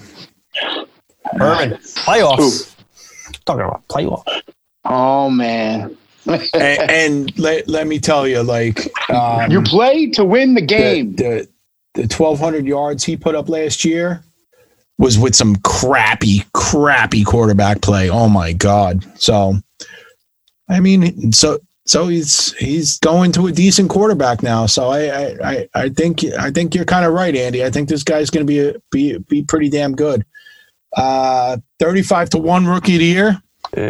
Yeah. 0.62 0.85
Herman. 1.33 1.78
Playoffs. 1.78 2.74
Talking 3.44 3.64
about 3.64 3.87
playoffs. 3.88 4.42
Oh 4.87 5.30
man, 5.30 5.96
and, 6.26 6.90
and 6.90 7.38
let, 7.38 7.66
let 7.68 7.87
me 7.87 7.98
tell 7.98 8.26
you, 8.28 8.42
like 8.42 8.80
um, 9.11 9.50
you 9.50 9.62
play 9.62 10.11
to 10.11 10.24
win 10.24 10.54
the 10.54 10.61
game. 10.62 11.16
the, 11.16 11.48
the 11.94 12.02
the 12.07 12.14
1200 12.14 12.66
yards 12.66 13.02
he 13.04 13.16
put 13.16 13.35
up 13.35 13.48
last 13.48 13.85
year 13.85 14.22
was 14.98 15.18
with 15.18 15.35
some 15.35 15.57
crappy 15.57 16.44
crappy 16.52 17.24
quarterback 17.24 17.80
play. 17.80 18.09
Oh 18.11 18.28
my 18.28 18.52
god. 18.52 19.04
So 19.20 19.54
i 20.70 20.80
mean 20.80 21.30
so 21.33 21.59
so 21.87 22.07
he's 22.09 22.54
he's 22.54 22.98
going 23.00 23.30
to 23.33 23.46
a 23.48 23.52
decent 23.52 23.90
quarterback 23.90 24.42
now. 24.42 24.66
So 24.66 24.88
i 24.90 25.00
i 25.09 25.37
i, 25.44 25.68
I 25.74 25.88
think 25.90 26.24
i 26.38 26.50
think 26.50 26.74
you're 26.74 26.85
kind 26.85 27.04
of 27.04 27.12
right 27.12 27.35
andy. 27.35 27.64
I 27.64 27.70
think 27.70 27.88
this 27.88 28.02
guy's 28.02 28.30
going 28.30 28.46
to 28.46 28.50
be 28.50 28.61
a, 28.61 28.74
be 28.90 29.18
be 29.28 29.42
pretty 29.42 29.68
damn 29.68 29.94
good. 29.94 30.24
Uh 30.96 31.59
35 31.80 32.30
to 32.30 32.38
1 32.38 32.66
rookie 32.66 32.94
of 32.94 32.98
the 33.00 33.04
year. 33.04 33.42
Uh, 33.76 33.80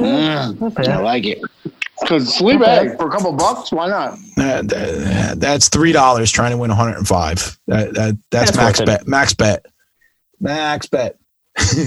Mm, 0.00 0.88
I 0.88 0.98
like 1.00 1.26
it. 1.26 1.40
Because 2.00 2.34
sleep 2.34 2.60
egg 2.62 2.96
for 2.96 3.08
a 3.08 3.10
couple 3.10 3.32
bucks, 3.32 3.72
why 3.72 3.88
not? 3.88 4.18
Uh, 4.38 4.62
th- 4.62 5.34
that's 5.38 5.68
three 5.68 5.92
dollars 5.92 6.30
trying 6.30 6.50
to 6.52 6.56
win 6.56 6.70
105 6.70 7.58
that, 7.66 7.94
that 7.94 8.16
that's, 8.30 8.50
That's 8.52 8.56
max 8.56 8.80
worth 8.80 8.88
it. 8.88 8.98
bet 9.00 9.08
max 9.08 9.34
bet 9.34 9.66
max 10.40 10.86
bet 10.86 11.16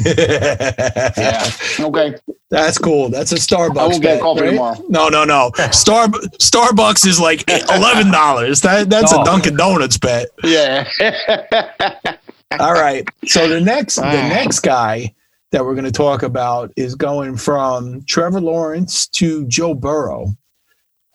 Yeah. 0.05 1.49
Okay. 1.79 2.15
That's 2.49 2.77
cool. 2.77 3.09
That's 3.09 3.31
a 3.31 3.35
Starbucks. 3.35 3.77
I 3.79 3.87
won't 3.87 4.01
get 4.03 4.15
bet, 4.15 4.21
coffee 4.21 4.41
right? 4.41 4.49
tomorrow. 4.51 4.77
No, 4.89 5.09
no, 5.09 5.23
no. 5.23 5.51
Star 5.71 6.07
Starbucks 6.07 7.05
is 7.07 7.19
like 7.19 7.43
eleven 7.49 8.11
dollars. 8.11 8.61
That 8.61 8.89
that's 8.89 9.11
a 9.11 9.19
Oh. 9.19 9.25
Dunkin' 9.25 9.55
Donuts 9.57 9.97
bet. 9.97 10.27
Yeah. 10.43 10.87
All 12.59 12.73
right. 12.73 13.07
So 13.25 13.47
the 13.47 13.59
next 13.59 13.95
the 13.95 14.05
Ah. 14.05 14.27
next 14.29 14.59
guy 14.59 15.13
that 15.51 15.65
we're 15.65 15.73
going 15.75 15.85
to 15.85 15.91
talk 15.91 16.21
about 16.23 16.71
is 16.75 16.93
going 16.95 17.37
from 17.37 18.03
Trevor 18.07 18.41
Lawrence 18.41 19.07
to 19.07 19.45
Joe 19.47 19.73
Burrow. 19.73 20.27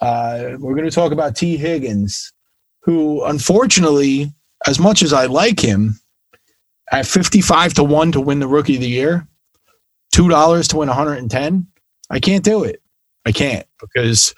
Uh, 0.01 0.51
we're 0.59 0.75
going 0.75 0.89
to 0.89 0.95
talk 0.95 1.13
about 1.13 1.37
Tee 1.37 1.57
Higgins, 1.57 2.33
who 2.83 3.25
unfortunately, 3.25 4.33
as 4.67 4.79
much 4.79 5.03
as 5.03 5.13
I 5.13 5.27
like 5.27 5.59
him, 5.61 5.99
at 6.93 7.07
fifty-five 7.07 7.75
to 7.75 7.85
one 7.85 8.13
to 8.13 8.21
win 8.21 8.39
the 8.41 8.49
Rookie 8.49 8.77
of 8.77 8.81
the 8.81 8.89
Year, 8.89 9.27
two 10.13 10.29
dollars 10.29 10.69
to 10.69 10.77
win 10.79 10.89
one 10.89 10.97
hundred 10.97 11.19
and 11.19 11.31
ten. 11.31 11.67
I 12.11 12.21
can't 12.21 12.45
do 12.45 12.65
it. 12.65 12.81
I 13.27 13.33
can't 13.33 13.67
because 13.81 14.35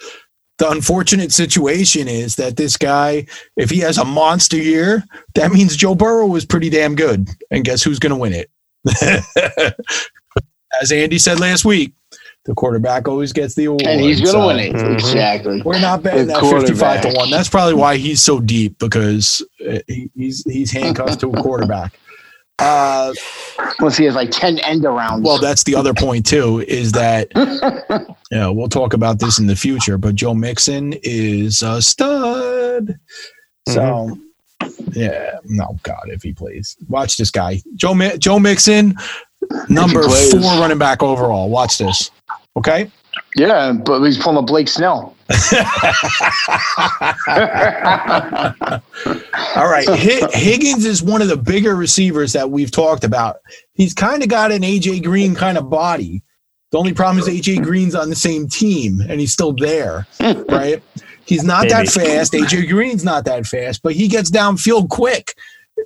the 0.57 0.69
unfortunate 0.69 1.31
situation 1.31 2.07
is 2.07 2.35
that 2.35 2.57
this 2.57 2.77
guy, 2.77 3.25
if 3.55 3.69
he 3.69 3.79
has 3.79 3.97
a 3.97 4.05
monster 4.05 4.57
year, 4.57 5.03
that 5.35 5.51
means 5.51 5.75
Joe 5.75 5.95
Burrow 5.95 6.27
was 6.27 6.45
pretty 6.45 6.69
damn 6.69 6.95
good. 6.95 7.29
And 7.49 7.63
guess 7.63 7.81
who's 7.81 7.97
going 7.99 8.11
to 8.11 8.17
win 8.17 8.33
it? 8.33 8.49
As 10.81 10.91
Andy 10.91 11.17
said 11.17 11.39
last 11.39 11.65
week, 11.65 11.93
the 12.45 12.53
quarterback 12.53 13.07
always 13.07 13.33
gets 13.33 13.55
the 13.55 13.65
award. 13.65 13.83
and 13.85 14.01
he's 14.01 14.19
going 14.21 14.25
to 14.27 14.31
so 14.31 14.47
win 14.47 14.59
it. 14.59 14.73
Mhm. 14.73 14.93
Exactly. 14.93 15.61
We're 15.63 15.79
not 15.79 16.01
betting 16.03 16.27
The 16.27 16.33
that 16.33 16.61
55 16.61 17.01
to 17.01 17.09
1. 17.13 17.29
That's 17.29 17.49
probably 17.49 17.73
why 17.75 17.97
he's 17.97 18.23
so 18.23 18.39
deep 18.39 18.77
because 18.79 19.45
uh, 19.67 19.79
he's 20.15 20.43
he's 20.45 20.71
handcuffed 20.71 21.19
to 21.21 21.31
a 21.31 21.41
quarterback. 21.41 21.99
Uh, 22.61 23.13
Plus, 23.77 23.97
he 23.97 24.05
has 24.05 24.15
like 24.15 24.29
10 24.31 24.59
end 24.59 24.83
arounds. 24.83 25.23
well, 25.23 25.39
that's 25.39 25.63
the 25.63 25.75
other 25.75 25.93
point 25.93 26.25
too. 26.25 26.63
Is 26.67 26.91
that 26.93 27.27
yeah, 28.31 28.47
we'll 28.47 28.69
talk 28.69 28.93
about 28.93 29.19
this 29.19 29.39
in 29.39 29.47
the 29.47 29.55
future. 29.55 29.97
But 29.97 30.15
Joe 30.15 30.33
Mixon 30.33 30.93
is 31.03 31.61
a 31.61 31.81
stud. 31.81 32.99
So 33.67 34.17
yeah, 34.93 35.37
no 35.45 35.79
God, 35.83 36.03
if 36.07 36.21
he 36.23 36.33
plays, 36.33 36.75
watch 36.89 37.17
this 37.17 37.31
guy, 37.31 37.61
Joe 37.75 37.93
Mi- 37.93 38.17
Joe 38.17 38.39
Mixon, 38.39 38.95
number 39.69 40.03
four 40.03 40.39
running 40.39 40.77
back 40.77 41.01
overall. 41.03 41.49
Watch 41.49 41.77
this. 41.77 42.11
Okay. 42.57 42.91
Yeah, 43.35 43.71
but 43.73 44.01
he's 44.03 44.17
pulling 44.17 44.37
a 44.37 44.41
Blake 44.41 44.67
Snell. 44.67 45.15
All 49.55 49.67
right. 49.67 49.87
Hi- 49.87 50.29
Higgins 50.33 50.85
is 50.85 51.01
one 51.03 51.21
of 51.21 51.27
the 51.27 51.37
bigger 51.37 51.75
receivers 51.75 52.33
that 52.33 52.49
we've 52.49 52.71
talked 52.71 53.03
about. 53.03 53.37
He's 53.73 53.93
kind 53.93 54.23
of 54.23 54.29
got 54.29 54.51
an 54.51 54.61
AJ 54.61 55.03
Green 55.03 55.35
kind 55.35 55.57
of 55.57 55.69
body. 55.69 56.21
The 56.71 56.77
only 56.77 56.93
problem 56.93 57.19
is 57.19 57.27
AJ 57.27 57.63
Green's 57.63 57.95
on 57.95 58.09
the 58.09 58.15
same 58.15 58.47
team 58.47 59.01
and 59.01 59.19
he's 59.19 59.33
still 59.33 59.53
there, 59.53 60.07
right? 60.19 60.81
He's 61.25 61.43
not 61.43 61.67
that 61.69 61.87
fast. 61.89 62.33
AJ 62.33 62.69
Green's 62.69 63.03
not 63.03 63.25
that 63.25 63.45
fast, 63.45 63.81
but 63.83 63.93
he 63.93 64.07
gets 64.07 64.31
downfield 64.31 64.89
quick. 64.89 65.35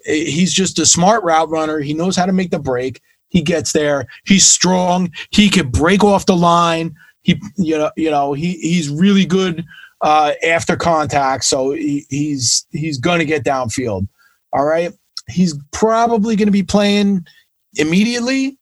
Eh, 0.07 0.25
he's 0.25 0.53
just 0.53 0.79
a 0.79 0.85
smart 0.85 1.23
route 1.23 1.49
runner. 1.49 1.79
He 1.79 1.93
knows 1.93 2.15
how 2.15 2.25
to 2.25 2.33
make 2.33 2.51
the 2.51 2.59
break. 2.59 3.01
He 3.29 3.41
gets 3.41 3.73
there. 3.73 4.05
He's 4.25 4.45
strong. 4.47 5.11
He 5.31 5.49
could 5.49 5.71
break 5.71 6.03
off 6.03 6.25
the 6.25 6.35
line. 6.35 6.95
He, 7.25 7.41
you 7.57 7.75
know, 7.75 7.91
you 7.97 8.11
know, 8.11 8.33
he 8.33 8.53
he's 8.53 8.87
really 8.87 9.25
good 9.25 9.65
uh, 10.01 10.33
after 10.45 10.75
contact, 10.75 11.43
so 11.43 11.71
he, 11.71 12.05
he's 12.09 12.67
he's 12.69 12.99
going 12.99 13.17
to 13.17 13.25
get 13.25 13.43
downfield. 13.43 14.07
All 14.53 14.65
right, 14.65 14.93
he's 15.27 15.57
probably 15.71 16.35
going 16.35 16.47
to 16.47 16.51
be 16.51 16.63
playing 16.63 17.25
immediately. 17.73 18.59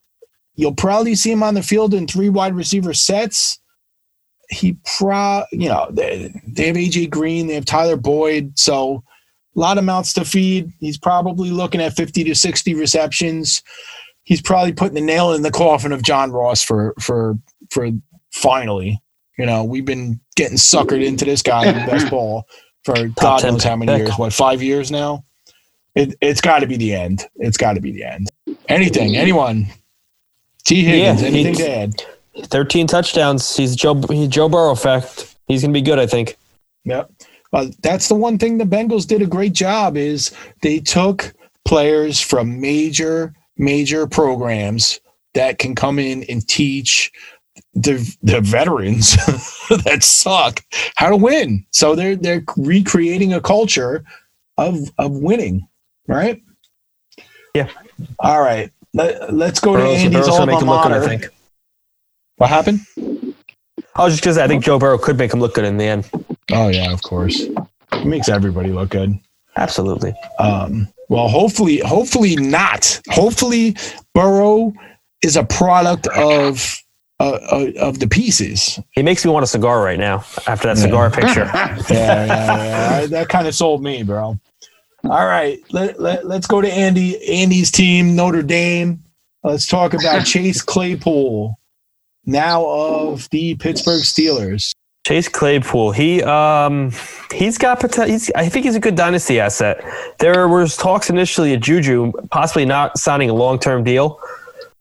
You'll 0.56 0.76
probably 0.76 1.16
see 1.16 1.32
him 1.32 1.44
on 1.44 1.56
the 1.56 1.62
field 1.62 1.94
in 1.94 2.08
three 2.08 2.30
wide 2.30 2.56
receiver 2.56 2.94
sets. 2.94 3.60
He 4.50 4.78
pro, 4.98 5.44
you 5.52 5.68
know, 5.68 5.88
they, 5.92 6.34
they 6.48 6.68
have 6.68 6.78
AJ 6.78 7.10
Green, 7.10 7.48
they 7.48 7.56
have 7.56 7.66
Tyler 7.66 7.98
Boyd, 7.98 8.58
so 8.58 9.04
a 9.56 9.60
lot 9.60 9.78
of 9.78 9.84
mouths 9.84 10.14
to 10.14 10.24
feed. 10.24 10.72
He's 10.80 10.98
probably 10.98 11.50
looking 11.50 11.82
at 11.82 11.98
50 11.98 12.24
to 12.24 12.36
60 12.36 12.74
receptions. 12.76 13.62
He's 14.24 14.42
probably 14.42 14.72
putting 14.72 14.96
the 14.96 15.02
nail 15.02 15.34
in 15.34 15.42
the 15.42 15.52
coffin 15.52 15.92
of 15.92 16.04
John 16.04 16.32
Ross 16.32 16.64
for 16.64 16.94
for 17.02 17.38
for 17.70 17.90
finally. 18.34 19.02
You 19.38 19.46
know, 19.46 19.64
we've 19.64 19.86
been 19.86 20.20
getting 20.36 20.58
suckered 20.58 21.04
into 21.04 21.26
this 21.26 21.42
guy 21.42 21.68
in 21.68 21.74
best 21.90 22.10
ball 22.10 22.46
for 22.84 23.08
God 23.08 23.44
knows 23.44 23.64
how 23.64 23.76
many 23.76 23.92
pick. 23.92 24.08
years. 24.08 24.18
What 24.18 24.34
five 24.34 24.62
years 24.62 24.92
now? 24.92 25.24
It, 25.96 26.16
it's 26.22 26.42
got 26.42 26.60
to 26.60 26.68
be 26.68 26.76
the 26.76 26.94
end. 26.94 27.26
It's 27.36 27.58
got 27.58 27.74
to 27.74 27.82
be 27.82 27.92
the 27.92 28.04
end. 28.04 28.30
Anything, 28.68 29.16
anyone? 29.16 29.68
Tee 30.66 30.84
Higgins, 30.84 31.22
Yeah, 31.22 31.28
anything 31.28 31.56
to 31.56 31.70
add? 31.70 32.04
13 32.48 32.88
touchdowns. 32.88 33.56
He's 33.56 33.76
Joe. 33.76 33.96
He's 34.10 34.28
Joe 34.28 34.50
Burrow 34.50 34.72
effect. 34.72 35.36
He's 35.48 35.62
gonna 35.62 35.74
be 35.74 35.82
good, 35.82 36.00
I 36.00 36.08
think. 36.08 36.36
Yep. 36.86 37.12
Well, 37.52 37.70
that's 37.82 38.08
the 38.08 38.16
one 38.16 38.40
thing 38.40 38.58
the 38.58 38.64
Bengals 38.64 39.08
did 39.08 39.22
a 39.22 39.28
great 39.28 39.54
job 39.54 39.96
is 39.98 40.32
they 40.64 40.80
took 40.80 41.34
players 41.66 42.20
from 42.20 42.60
major 42.60 43.34
major 43.58 44.08
programs 44.08 45.00
that 45.36 45.60
can 45.60 45.76
come 45.76 46.00
in 46.00 46.24
and 46.24 46.48
teach 46.48 47.12
the 47.74 48.16
the 48.22 48.40
veterans 48.42 49.16
that 49.86 50.00
suck 50.04 50.64
how 50.96 51.10
to 51.10 51.18
win. 51.18 51.66
So 51.72 51.96
they're 51.96 52.16
they're 52.16 52.44
recreating 52.58 53.34
a 53.34 53.42
culture 53.42 54.04
of 54.58 54.92
of 54.98 55.12
winning, 55.12 55.68
right? 56.08 56.42
Yeah. 57.54 57.70
All 58.20 58.42
right. 58.42 58.72
Let, 58.94 59.34
let's 59.34 59.60
go 59.60 59.74
Burrow's, 59.74 59.98
to 59.98 60.04
Andy's 60.06 60.26
Burrow's 60.26 60.40
alma 60.40 60.52
look 60.52 60.62
good, 60.62 60.70
I 60.70 61.00
mater. 61.00 61.08
think. 61.08 61.28
What 62.38 62.50
happened? 62.50 62.82
I 63.96 64.04
was 64.04 64.14
just 64.14 64.24
gonna 64.24 64.36
say, 64.36 64.44
I 64.44 64.48
think 64.48 64.64
Joe 64.64 64.80
Burrow 64.80 64.98
could 64.98 65.18
make 65.18 65.34
him 65.34 65.40
look 65.40 65.56
good 65.56 65.66
in 65.66 65.78
the 65.78 65.86
end. 65.86 66.10
Oh 66.52 66.70
yeah, 66.70 66.92
of 66.92 67.02
course. 67.04 67.42
It 67.42 68.06
makes 68.06 68.30
everybody 68.30 68.70
look 68.70 68.90
good. 68.90 69.20
Absolutely. 69.56 70.14
Um, 70.40 70.88
well, 71.10 71.28
hopefully, 71.28 71.78
hopefully 71.80 72.36
not. 72.36 73.00
Hopefully, 73.10 73.76
Burrow 74.16 74.74
is 75.22 75.36
a 75.36 75.44
product 75.44 76.08
of 76.08 76.83
uh, 77.24 77.40
uh, 77.52 77.72
of 77.80 78.00
the 78.00 78.08
pieces. 78.08 78.80
He 78.92 79.02
makes 79.04 79.24
me 79.26 79.32
want 79.32 79.44
a 79.44 79.48
cigar 79.48 79.82
right 79.82 80.00
now 80.00 80.26
after 80.48 80.68
that 80.68 80.78
Yeah. 80.78 80.84
cigar 80.84 81.10
picture. 81.20 81.46
Yeah, 81.54 81.78
yeah, 81.90 82.26
yeah. 82.28 83.06
that 83.08 83.30
kind 83.30 83.48
of 83.48 83.56
sold 83.56 83.82
me, 83.84 84.04
bro. 84.04 84.38
All 85.06 85.26
right, 85.26 85.60
let, 85.72 86.00
let, 86.00 86.26
let's 86.26 86.48
go 86.48 86.62
to 86.62 86.72
Andy. 86.72 87.22
Andy's 87.30 87.72
team, 87.72 88.16
Notre 88.16 88.42
Dame. 88.42 89.00
Let's 89.44 89.68
talk 89.68 89.94
about 89.94 90.26
Chase 90.26 90.62
Claypool, 90.62 91.58
now 92.26 92.66
of 92.66 93.30
the 93.32 93.56
Pittsburgh 93.56 94.02
Steelers. 94.04 94.72
Chase 95.06 95.28
Claypool, 95.28 95.92
he 95.92 96.24
um 96.24 96.92
he's 97.34 97.58
got 97.58 97.82
potential. 97.82 98.34
I 98.38 98.48
think 98.48 98.64
he's 98.66 98.76
a 98.78 98.80
good 98.80 98.96
dynasty 98.96 99.38
asset. 99.42 99.84
There 100.20 100.48
was 100.48 100.78
talks 100.78 101.10
initially 101.10 101.54
at 101.54 101.60
Juju 101.60 102.14
possibly 102.32 102.64
not 102.66 102.98
signing 102.98 103.30
a 103.30 103.34
long 103.34 103.60
term 103.60 103.84
deal. 103.84 104.18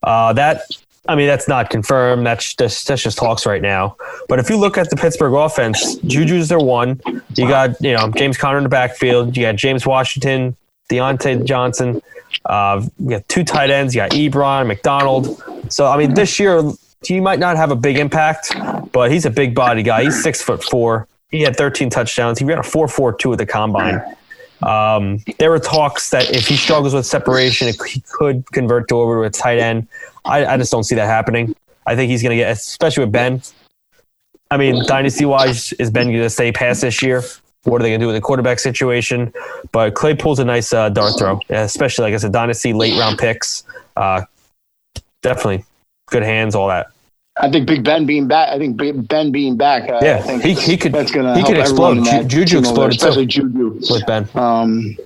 Uh, 0.05 0.32
that 0.34 0.62
I 1.09 1.16
mean 1.16 1.26
that's 1.26 1.48
not 1.48 1.68
confirmed. 1.68 2.24
That's 2.26 2.55
just 2.55 2.86
that's 2.86 3.03
just 3.03 3.18
talks 3.18 3.44
right 3.44 3.61
now. 3.62 3.96
But 4.28 4.38
if 4.38 4.48
you 4.48 4.57
look 4.57 4.78
at 4.78 4.88
the 4.88 4.96
Pittsburgh 4.96 5.34
offense, 5.34 5.96
Juju's 5.96 6.48
their 6.48 6.61
one. 6.61 7.00
You 7.34 7.48
got 7.48 7.80
you 7.80 7.92
know 7.92 8.11
James 8.11 8.36
Conner 8.36 8.59
in 8.59 8.62
the 8.62 8.70
backfield. 8.70 9.36
You 9.36 9.42
got 9.44 9.57
James 9.57 9.84
Washington, 9.84 10.57
Diontae 10.88 11.44
Johnson. 11.44 12.00
Uh, 12.44 12.86
you 12.98 13.11
got 13.11 13.28
two 13.28 13.44
tight 13.44 13.70
ends. 13.70 13.94
You 13.94 14.03
got 14.03 14.12
Ebron, 14.12 14.66
McDonald. 14.66 15.42
So 15.70 15.86
I 15.86 15.96
mean 15.96 16.14
this 16.14 16.38
year 16.38 16.62
he 17.05 17.20
might 17.20 17.40
not 17.40 17.57
have 17.57 17.72
a 17.72 17.76
big 17.76 17.98
impact, 17.98 18.55
but 18.92 19.11
he's 19.11 19.26
a 19.26 19.30
big 19.30 19.57
body 19.57 19.82
guy. 19.82 20.05
He's 20.05 20.22
six 20.22 20.40
foot 20.40 20.62
four. 20.62 21.09
He 21.30 21.40
had 21.40 21.57
13 21.57 21.88
touchdowns. 21.90 22.38
He 22.38 22.44
ran 22.44 22.59
a 22.59 22.62
4.42 22.62 23.32
at 23.32 23.38
the 23.38 23.46
combine. 23.46 24.03
Um, 24.62 25.18
there 25.38 25.50
were 25.50 25.59
talks 25.59 26.11
that 26.11 26.30
if 26.30 26.46
he 26.46 26.57
struggles 26.57 26.94
with 26.94 27.07
separation, 27.07 27.68
it, 27.68 27.76
he 27.88 28.03
could 28.12 28.44
convert 28.53 28.88
to 28.88 28.96
over 28.96 29.22
to 29.22 29.26
a 29.26 29.30
tight 29.30 29.59
end. 29.59 29.88
I, 30.25 30.47
I 30.47 30.57
just 30.57 30.70
don't 30.73 30.85
see 30.85 30.95
that 30.95 31.07
happening. 31.07 31.55
I 31.87 31.97
think 31.97 32.11
he's 32.11 32.23
going 32.23 32.31
to 32.31 32.37
get, 32.37 32.51
especially 32.53 33.05
with 33.05 33.12
Ben. 33.12 33.43
I 34.51 34.57
mean, 34.57 34.85
dynasty 34.87 35.25
wise, 35.25 35.73
is 35.75 35.91
Ben 35.91 36.07
going 36.09 36.18
to 36.20 36.31
stay 36.31 36.53
past 36.53 36.83
this 36.83 37.03
year? 37.03 37.23
What 37.64 37.81
are 37.81 37.85
they 37.85 37.91
going 37.91 38.01
to 38.01 38.05
do 38.05 38.09
with 38.09 38.16
the 38.16 38.20
quarterback 38.20 38.59
situation? 38.59 39.33
But 39.73 39.95
Claypool's 39.95 40.39
a 40.41 40.45
nice 40.45 40.73
uh, 40.73 40.89
dart 40.91 41.14
throw, 41.18 41.41
especially 41.49 42.05
like 42.05 42.14
I 42.14 42.18
said, 42.18 42.33
dynasty 42.33 42.73
late 42.73 42.99
round 42.99 43.18
picks. 43.18 43.64
Uh, 43.97 44.23
definitely 45.23 45.64
good 46.11 46.23
hands, 46.23 46.55
all 46.55 46.68
that. 46.68 46.89
I 47.41 47.51
think 47.51 47.66
Big 47.66 47.83
Ben 47.83 48.05
being 48.05 48.29
back. 48.29 48.51
I 48.51 48.59
think 48.59 48.77
Ben 49.09 49.33
being 49.33 49.57
back. 49.57 49.89
uh, 49.89 49.95
I 49.95 50.05
Yeah, 50.05 50.18
think 50.23 50.43
he- 50.43 50.53
he 50.55 50.77
could- 50.77 50.93
That's 50.93 51.11
gonna 51.11 51.37
he 51.37 51.43
could 51.43 51.57
explode. 51.57 51.99
everyone 51.99 51.99
in 51.99 52.05
that 52.05 52.27
Ju- 52.29 52.45
Juju 52.45 52.61
team 52.61 52.66
over 52.66 52.81
there, 52.81 52.89
exploded 52.91 53.31
too. 53.31 53.49
Juju. 53.49 53.81
with 53.91 54.07
Ben. 54.07 54.29
Um, 54.35 54.97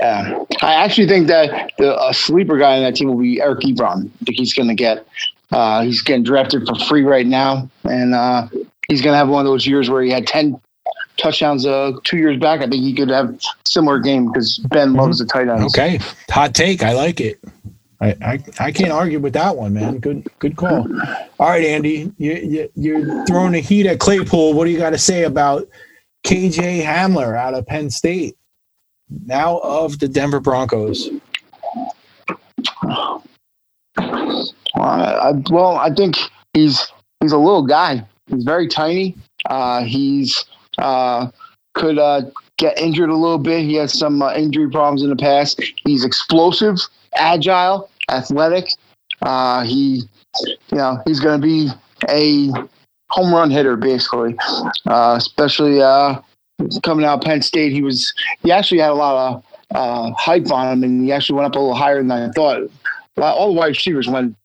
yeah, 0.00 0.44
I 0.62 0.74
actually 0.74 1.08
think 1.08 1.26
that 1.26 1.72
the 1.78 2.00
a 2.00 2.14
sleeper 2.14 2.58
guy 2.58 2.76
in 2.76 2.84
that 2.84 2.94
team 2.94 3.08
will 3.08 3.18
be 3.18 3.40
Eric 3.40 3.60
Ebron. 3.60 4.06
I 4.06 4.24
think 4.24 4.38
he's 4.38 4.54
going 4.54 4.68
to 4.68 4.74
get 4.74 5.06
uh, 5.50 5.82
he's 5.82 6.02
getting 6.02 6.22
drafted 6.22 6.66
for 6.66 6.76
free 6.86 7.02
right 7.02 7.26
now, 7.26 7.68
and 7.84 8.14
uh, 8.14 8.48
he's 8.88 9.02
going 9.02 9.12
to 9.12 9.18
have 9.18 9.28
one 9.28 9.44
of 9.44 9.50
those 9.50 9.66
years 9.66 9.90
where 9.90 10.02
he 10.02 10.10
had 10.10 10.26
ten 10.26 10.60
touchdowns 11.16 11.66
uh, 11.66 11.92
two 12.04 12.16
years 12.16 12.38
back. 12.38 12.60
I 12.60 12.68
think 12.68 12.82
he 12.82 12.94
could 12.94 13.10
have 13.10 13.40
similar 13.64 13.98
game 13.98 14.30
because 14.30 14.58
Ben 14.58 14.94
loves 14.94 15.18
the 15.18 15.26
tight 15.26 15.48
ends. 15.48 15.74
Okay, 15.74 15.98
hot 16.30 16.54
take. 16.54 16.82
I 16.82 16.92
like 16.92 17.20
it. 17.20 17.40
I, 18.00 18.16
I, 18.22 18.38
I 18.60 18.72
can't 18.72 18.92
argue 18.92 19.18
with 19.18 19.32
that 19.32 19.56
one, 19.56 19.74
man. 19.74 19.98
Good 19.98 20.28
good 20.38 20.56
call. 20.56 20.86
All 21.40 21.48
right, 21.48 21.64
Andy, 21.64 22.12
you, 22.18 22.32
you 22.34 22.70
you're 22.76 23.26
throwing 23.26 23.52
the 23.52 23.60
heat 23.60 23.86
at 23.86 23.98
Claypool. 23.98 24.54
What 24.54 24.66
do 24.66 24.70
you 24.70 24.78
got 24.78 24.90
to 24.90 24.98
say 24.98 25.24
about 25.24 25.68
KJ 26.24 26.84
Hamler 26.84 27.36
out 27.36 27.54
of 27.54 27.66
Penn 27.66 27.90
State, 27.90 28.36
now 29.26 29.58
of 29.58 29.98
the 29.98 30.08
Denver 30.08 30.40
Broncos? 30.40 31.10
Well, 32.84 33.22
I, 34.76 35.32
well, 35.50 35.76
I 35.76 35.92
think 35.92 36.16
he's 36.54 36.86
he's 37.20 37.32
a 37.32 37.38
little 37.38 37.66
guy. 37.66 38.04
He's 38.26 38.44
very 38.44 38.68
tiny. 38.68 39.16
Uh, 39.46 39.82
he's 39.82 40.44
uh, 40.78 41.28
could 41.74 41.98
uh, 41.98 42.22
get 42.58 42.78
injured 42.78 43.10
a 43.10 43.16
little 43.16 43.38
bit. 43.38 43.64
He 43.64 43.74
has 43.74 43.98
some 43.98 44.22
uh, 44.22 44.34
injury 44.34 44.70
problems 44.70 45.02
in 45.02 45.10
the 45.10 45.16
past. 45.16 45.62
He's 45.84 46.04
explosive, 46.04 46.76
agile, 47.14 47.90
athletic. 48.10 48.68
Uh, 49.22 49.62
he, 49.62 50.02
you 50.44 50.78
know, 50.78 50.98
he's 51.06 51.20
going 51.20 51.40
to 51.40 51.46
be 51.46 51.68
a 52.08 52.50
home 53.10 53.32
run 53.32 53.50
hitter 53.50 53.76
basically. 53.76 54.36
Uh, 54.86 55.14
especially 55.16 55.80
coming 56.82 57.04
out 57.04 57.18
of 57.18 57.24
Penn 57.24 57.42
State, 57.42 57.72
he 57.72 57.82
was 57.82 58.12
he 58.42 58.52
actually 58.52 58.80
had 58.80 58.90
a 58.90 58.94
lot 58.94 59.34
of 59.34 59.44
uh, 59.74 60.12
hype 60.16 60.50
on 60.50 60.72
him, 60.72 60.84
and 60.84 61.04
he 61.04 61.12
actually 61.12 61.36
went 61.36 61.46
up 61.46 61.54
a 61.54 61.58
little 61.58 61.74
higher 61.74 62.02
than 62.02 62.10
I 62.10 62.30
thought. 62.30 62.70
Well, 63.16 63.34
all 63.34 63.52
the 63.52 63.58
wide 63.58 63.68
receivers 63.68 64.08
went 64.08 64.36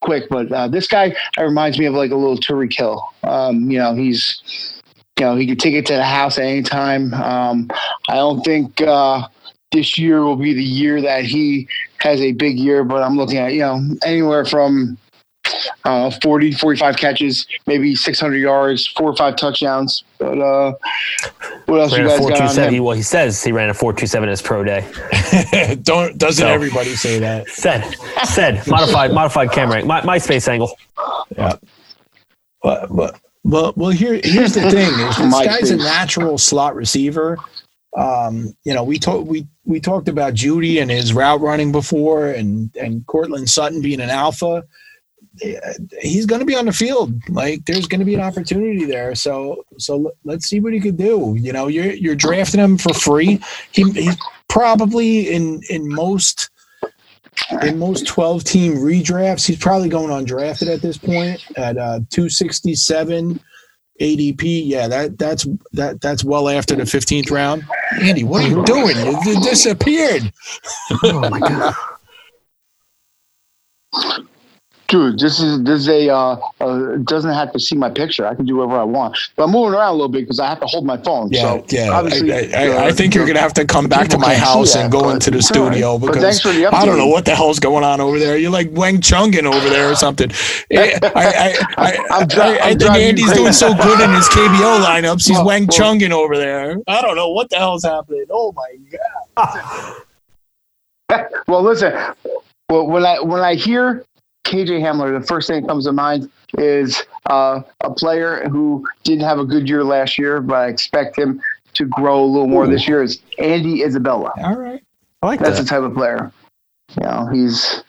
quick, 0.00 0.28
but 0.28 0.50
uh, 0.52 0.68
this 0.68 0.86
guy 0.86 1.14
uh, 1.38 1.44
reminds 1.44 1.78
me 1.78 1.86
of 1.86 1.94
like 1.94 2.10
a 2.10 2.16
little 2.16 2.36
Tyreek 2.36 2.76
Hill. 2.76 3.02
Um, 3.22 3.70
you 3.70 3.78
know, 3.78 3.94
he's 3.94 4.80
you 5.18 5.26
know 5.26 5.36
he 5.36 5.46
could 5.46 5.60
take 5.60 5.74
it 5.74 5.86
to 5.86 5.94
the 5.94 6.04
house 6.04 6.38
at 6.38 6.44
any 6.44 6.62
time. 6.62 7.14
Um, 7.14 7.70
I 8.08 8.16
don't 8.16 8.42
think 8.42 8.80
uh, 8.80 9.26
this 9.72 9.98
year 9.98 10.22
will 10.22 10.36
be 10.36 10.54
the 10.54 10.64
year 10.64 11.00
that 11.00 11.24
he 11.24 11.68
has 11.98 12.20
a 12.20 12.32
big 12.32 12.58
year, 12.58 12.84
but 12.84 13.02
I'm 13.02 13.16
looking 13.16 13.38
at 13.38 13.52
you 13.52 13.60
know 13.60 13.80
anywhere 14.04 14.44
from 14.44 14.98
uh, 15.84 16.10
40, 16.22 16.52
45 16.52 16.96
catches, 16.96 17.46
maybe 17.66 17.94
600 17.94 18.36
yards, 18.36 18.86
four 18.86 19.10
or 19.10 19.16
five 19.16 19.36
touchdowns. 19.36 20.04
But 20.18 20.38
uh, 20.38 20.74
what 21.66 21.80
else 21.80 21.92
Ran 21.92 22.02
you 22.02 22.08
guys 22.08 22.20
got 22.20 22.40
on 22.40 22.48
seven. 22.50 22.74
him? 22.74 22.84
Well, 22.84 22.96
he 22.96 23.02
says 23.02 23.42
he 23.42 23.52
ran 23.52 23.70
a 23.70 23.74
four 23.74 23.92
two 23.92 24.06
seven 24.06 24.28
in 24.28 24.30
his 24.30 24.42
pro 24.42 24.62
day. 24.64 24.86
Don't 25.82 26.18
doesn't 26.18 26.42
So- 26.42 26.48
everybody 26.48 26.94
say 26.96 27.18
that? 27.20 27.48
Said, 27.48 27.82
said, 28.24 28.66
modified, 28.66 29.12
modified 29.14 29.50
camera, 29.52 29.76
angle. 29.76 29.88
my 29.88 30.00
MySpace 30.02 30.46
angle. 30.48 30.76
Yeah. 31.36 31.54
But, 32.62 32.94
but, 32.94 33.20
well, 33.42 33.72
well, 33.76 33.90
here, 33.90 34.20
here's 34.22 34.52
the 34.52 34.60
thing: 34.70 34.94
this 34.98 35.18
My 35.18 35.46
guy's 35.46 35.70
a 35.70 35.76
natural 35.76 36.36
slot 36.36 36.74
receiver. 36.74 37.38
Um, 37.96 38.54
you 38.64 38.74
know, 38.74 38.84
we 38.84 38.98
talked 38.98 39.26
we 39.26 39.46
we 39.64 39.80
talked 39.80 40.08
about 40.08 40.34
Jeudy 40.34 40.80
and 40.82 40.90
his 40.90 41.12
route 41.14 41.40
running 41.40 41.72
before, 41.72 42.28
and 42.28 42.70
and 42.76 43.06
Courtland 43.06 43.48
Sutton 43.48 43.80
being 43.80 44.00
an 44.00 44.10
alpha. 44.10 44.62
He's 46.00 46.26
going 46.26 46.40
to 46.40 46.46
be 46.46 46.56
on 46.56 46.66
the 46.66 46.72
field. 46.72 47.14
Like, 47.28 47.64
there's 47.64 47.86
going 47.86 48.00
to 48.00 48.04
be 48.04 48.14
an 48.14 48.20
opportunity 48.20 48.84
there. 48.84 49.14
So, 49.14 49.64
so 49.78 50.12
let's 50.24 50.46
see 50.46 50.60
what 50.60 50.72
he 50.72 50.80
could 50.80 50.96
do. 50.96 51.36
You 51.38 51.52
know, 51.52 51.68
you're 51.68 51.92
you're 51.92 52.16
drafting 52.16 52.60
him 52.60 52.76
for 52.76 52.92
free. 52.92 53.40
He 53.72 53.88
he's 53.92 54.16
probably 54.48 55.32
in 55.32 55.62
in 55.70 55.88
most 55.88 56.50
in 57.62 57.78
most 57.78 58.06
12 58.06 58.44
team 58.44 58.74
redrafts, 58.74 59.46
he's 59.46 59.58
probably 59.58 59.88
going 59.88 60.10
undrafted 60.10 60.72
at 60.72 60.82
this 60.82 60.98
point 60.98 61.42
at 61.56 61.78
uh, 61.78 62.00
267 62.10 63.40
ADP. 64.00 64.62
Yeah, 64.64 64.88
that 64.88 65.18
that's 65.18 65.46
that 65.72 66.00
that's 66.00 66.24
well 66.24 66.48
after 66.48 66.74
the 66.74 66.86
fifteenth 66.86 67.30
round. 67.30 67.64
Andy, 68.00 68.24
what 68.24 68.44
are 68.44 68.48
you 68.48 68.64
doing? 68.64 68.96
You, 68.96 69.18
you 69.24 69.40
disappeared. 69.42 70.32
Oh 71.04 71.28
my 71.28 71.38
god. 71.38 71.74
Dude, 74.90 75.20
this 75.20 75.38
is 75.38 75.62
this 75.62 75.82
is 75.82 75.88
a 75.88 76.08
uh, 76.12 76.36
uh 76.60 76.96
doesn't 77.04 77.32
have 77.32 77.52
to 77.52 77.60
see 77.60 77.76
my 77.76 77.88
picture. 77.88 78.26
I 78.26 78.34
can 78.34 78.44
do 78.44 78.56
whatever 78.56 78.80
I 78.80 78.82
want. 78.82 79.16
But 79.36 79.44
I'm 79.44 79.52
moving 79.52 79.74
around 79.78 79.90
a 79.90 79.92
little 79.92 80.08
bit 80.08 80.22
because 80.22 80.40
I 80.40 80.48
have 80.48 80.58
to 80.58 80.66
hold 80.66 80.84
my 80.84 80.96
phone. 80.96 81.30
Yeah, 81.30 81.42
so 81.42 81.64
yeah. 81.68 81.90
I, 81.90 81.98
obviously, 81.98 82.32
I, 82.32 82.64
I, 82.66 82.86
I 82.86 82.92
think 82.92 83.14
you're 83.14 83.24
gonna 83.24 83.38
have 83.38 83.54
to 83.54 83.64
come 83.64 83.86
back 83.86 84.08
to 84.08 84.18
my 84.18 84.34
house 84.34 84.74
that, 84.74 84.82
and 84.82 84.92
go 84.92 85.10
into 85.10 85.30
the 85.30 85.36
right. 85.36 85.44
studio 85.44 85.96
But 85.96 86.08
because 86.14 86.42
the 86.42 86.66
I 86.72 86.84
don't 86.84 86.98
know 86.98 87.06
what 87.06 87.24
the 87.24 87.36
hell's 87.36 87.60
going 87.60 87.84
on 87.84 88.00
over 88.00 88.18
there. 88.18 88.36
You're 88.36 88.50
like 88.50 88.68
Wang 88.72 88.96
Chungin 88.96 89.44
over 89.44 89.70
there 89.70 89.88
or 89.92 89.94
something. 89.94 90.32
I, 90.72 90.98
I, 91.04 91.10
I, 91.14 91.54
I, 91.76 91.98
I'm 92.10 92.28
I, 92.40 92.74
think 92.74 92.90
Andy's 92.90 93.32
doing 93.32 93.52
so 93.52 93.72
good 93.72 94.00
in 94.00 94.12
his 94.12 94.28
KBO 94.28 94.84
lineups. 94.84 95.24
He's 95.24 95.36
Well, 95.36 95.46
Wang 95.46 95.68
well- 95.68 95.78
Chungin 95.78 96.10
over 96.10 96.36
there. 96.36 96.78
I 96.88 97.00
don't 97.00 97.14
know 97.14 97.30
what 97.30 97.48
the 97.48 97.58
hell's 97.58 97.84
happening. 97.84 98.26
Oh 98.28 98.52
my 98.52 98.76
god. 99.36 100.02
Well, 101.48 101.64
listen. 101.64 101.92
Well, 102.70 102.86
when 102.86 103.04
I 103.04 103.18
when 103.20 103.40
I 103.40 103.56
hear 103.56 104.04
KJ 104.44 104.80
Hamler, 104.80 105.18
the 105.18 105.26
first 105.26 105.48
thing 105.48 105.62
that 105.62 105.68
comes 105.68 105.84
to 105.84 105.92
mind 105.92 106.30
is 106.58 107.02
uh, 107.26 107.60
a 107.82 107.92
player 107.92 108.48
who 108.48 108.86
didn't 109.04 109.24
have 109.24 109.38
a 109.38 109.44
good 109.44 109.68
year 109.68 109.84
last 109.84 110.18
year, 110.18 110.40
but 110.40 110.54
I 110.54 110.68
expect 110.68 111.18
him 111.18 111.40
to 111.74 111.84
grow 111.86 112.24
a 112.24 112.26
little 112.26 112.48
more 112.48 112.66
this 112.66 112.88
year. 112.88 113.02
Is 113.02 113.20
Andy 113.38 113.84
Isabella? 113.84 114.32
All 114.38 114.56
right. 114.56 114.82
I 115.22 115.26
like 115.26 115.40
that. 115.40 115.46
That's 115.46 115.58
that. 115.58 115.64
the 115.64 115.68
type 115.68 115.82
of 115.82 115.94
player. 115.94 116.32
You 116.98 117.04
know, 117.04 117.28
he's 117.32 117.84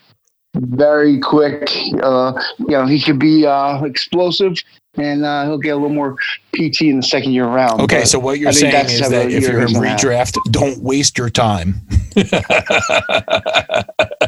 very 0.55 1.19
quick. 1.19 1.71
Uh, 2.03 2.33
you 2.59 2.67
know, 2.67 2.85
he 2.85 3.01
could 3.01 3.17
be 3.17 3.45
uh, 3.45 3.81
explosive, 3.83 4.57
and 4.95 5.25
uh, 5.25 5.45
he'll 5.45 5.57
get 5.57 5.69
a 5.69 5.75
little 5.75 5.89
more 5.89 6.15
PT 6.53 6.81
in 6.81 6.97
the 6.97 7.03
second 7.03 7.31
year 7.31 7.45
round. 7.45 7.81
Okay, 7.81 8.01
But 8.01 8.07
so 8.07 8.19
what 8.19 8.37
you're 8.37 8.49
I 8.49 8.51
saying 8.51 8.85
is 8.85 9.09
that 9.09 9.31
if 9.31 9.43
you're 9.43 9.61
in 9.61 9.69
redraft, 9.69 10.37
don't 10.51 10.83
waste 10.83 11.17
your 11.17 11.29
time. 11.29 11.75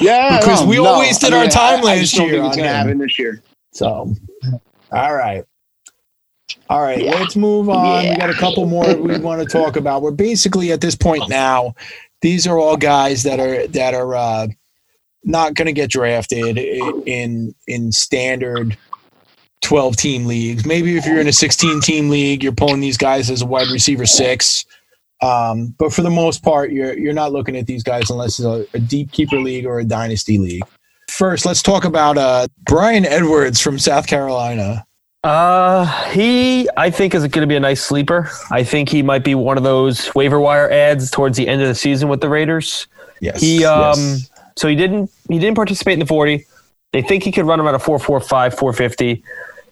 yeah, 0.00 0.38
because 0.40 0.62
no, 0.62 0.68
we 0.68 0.78
all 0.78 0.94
no. 0.94 0.98
wasted 1.00 1.32
I 1.32 1.36
mean, 1.36 1.44
our 1.44 1.50
time 1.50 1.78
I, 1.78 1.78
I 1.78 1.82
last 1.82 2.00
just 2.00 2.14
don't 2.16 2.26
year 2.28 2.36
think 2.40 2.46
it's 2.48 2.56
gonna 2.56 2.68
happen 2.68 2.98
this 2.98 3.18
year. 3.18 3.42
So, 3.72 4.14
all 4.92 5.14
right. 5.14 5.44
All 6.70 6.82
right, 6.82 7.02
Yeah. 7.02 7.12
let's 7.14 7.36
move 7.36 7.68
on. 7.68 8.08
We 8.08 8.16
got 8.16 8.30
a 8.30 8.34
couple 8.34 8.66
more 8.66 8.94
we 8.96 9.18
want 9.20 9.40
to 9.42 9.46
talk 9.46 9.76
about. 9.76 10.02
We're 10.02 10.10
basically 10.12 10.72
at 10.72 10.80
this 10.80 10.94
point 10.94 11.28
now. 11.28 11.74
These 12.20 12.46
are 12.46 12.58
all 12.58 12.76
guys 12.76 13.22
that 13.22 13.38
are 13.38 13.66
that 13.68 13.94
are 13.94 14.14
uh, 14.14 14.48
not 15.24 15.54
going 15.54 15.66
to 15.66 15.72
get 15.72 15.90
drafted 15.90 16.58
in 16.58 17.54
in 17.66 17.92
standard 17.92 18.76
twelve 19.60 19.96
team 19.96 20.26
leagues. 20.26 20.66
Maybe 20.66 20.96
if 20.96 21.06
you're 21.06 21.20
in 21.20 21.28
a 21.28 21.32
sixteen 21.32 21.80
team 21.80 22.08
league, 22.08 22.42
you're 22.42 22.52
pulling 22.52 22.80
these 22.80 22.96
guys 22.96 23.30
as 23.30 23.42
a 23.42 23.46
wide 23.46 23.68
receiver 23.68 24.06
six. 24.06 24.64
Um, 25.20 25.74
but 25.78 25.92
for 25.92 26.02
the 26.02 26.10
most 26.10 26.42
part, 26.42 26.70
you're 26.70 26.96
you're 26.96 27.12
not 27.12 27.32
looking 27.32 27.56
at 27.56 27.66
these 27.66 27.82
guys 27.82 28.10
unless 28.10 28.38
it's 28.38 28.46
a, 28.46 28.66
a 28.74 28.78
deep 28.78 29.12
keeper 29.12 29.40
league 29.40 29.66
or 29.66 29.80
a 29.80 29.84
dynasty 29.84 30.38
league. 30.38 30.62
First, 31.08 31.44
let's 31.46 31.62
talk 31.62 31.84
about 31.84 32.18
uh, 32.18 32.46
Bryan 32.64 33.04
Edwards 33.04 33.60
from 33.60 33.78
South 33.78 34.06
Carolina. 34.06 34.86
Uh, 35.24 35.84
he 36.12 36.68
I 36.76 36.90
think 36.90 37.14
is 37.14 37.22
going 37.22 37.42
to 37.42 37.46
be 37.46 37.56
a 37.56 37.60
nice 37.60 37.82
sleeper. 37.82 38.30
I 38.50 38.62
think 38.62 38.88
he 38.88 39.02
might 39.02 39.24
be 39.24 39.34
one 39.34 39.56
of 39.56 39.64
those 39.64 40.14
waiver 40.14 40.38
wire 40.38 40.70
ads 40.70 41.10
towards 41.10 41.36
the 41.36 41.48
end 41.48 41.60
of 41.60 41.68
the 41.68 41.74
season 41.74 42.08
with 42.08 42.20
the 42.20 42.28
Raiders. 42.28 42.86
Yes. 43.20 43.40
He 43.40 43.64
um 43.64 43.98
yes. 43.98 44.30
so 44.56 44.68
he 44.68 44.76
didn't 44.76 45.10
he 45.28 45.40
didn't 45.40 45.56
participate 45.56 45.94
in 45.94 45.98
the 45.98 46.06
40. 46.06 46.44
They 46.92 47.02
think 47.02 47.24
he 47.24 47.32
could 47.32 47.46
run 47.46 47.60
around 47.60 47.74
a 47.74 47.78
445, 47.78 48.54
450. 48.54 49.24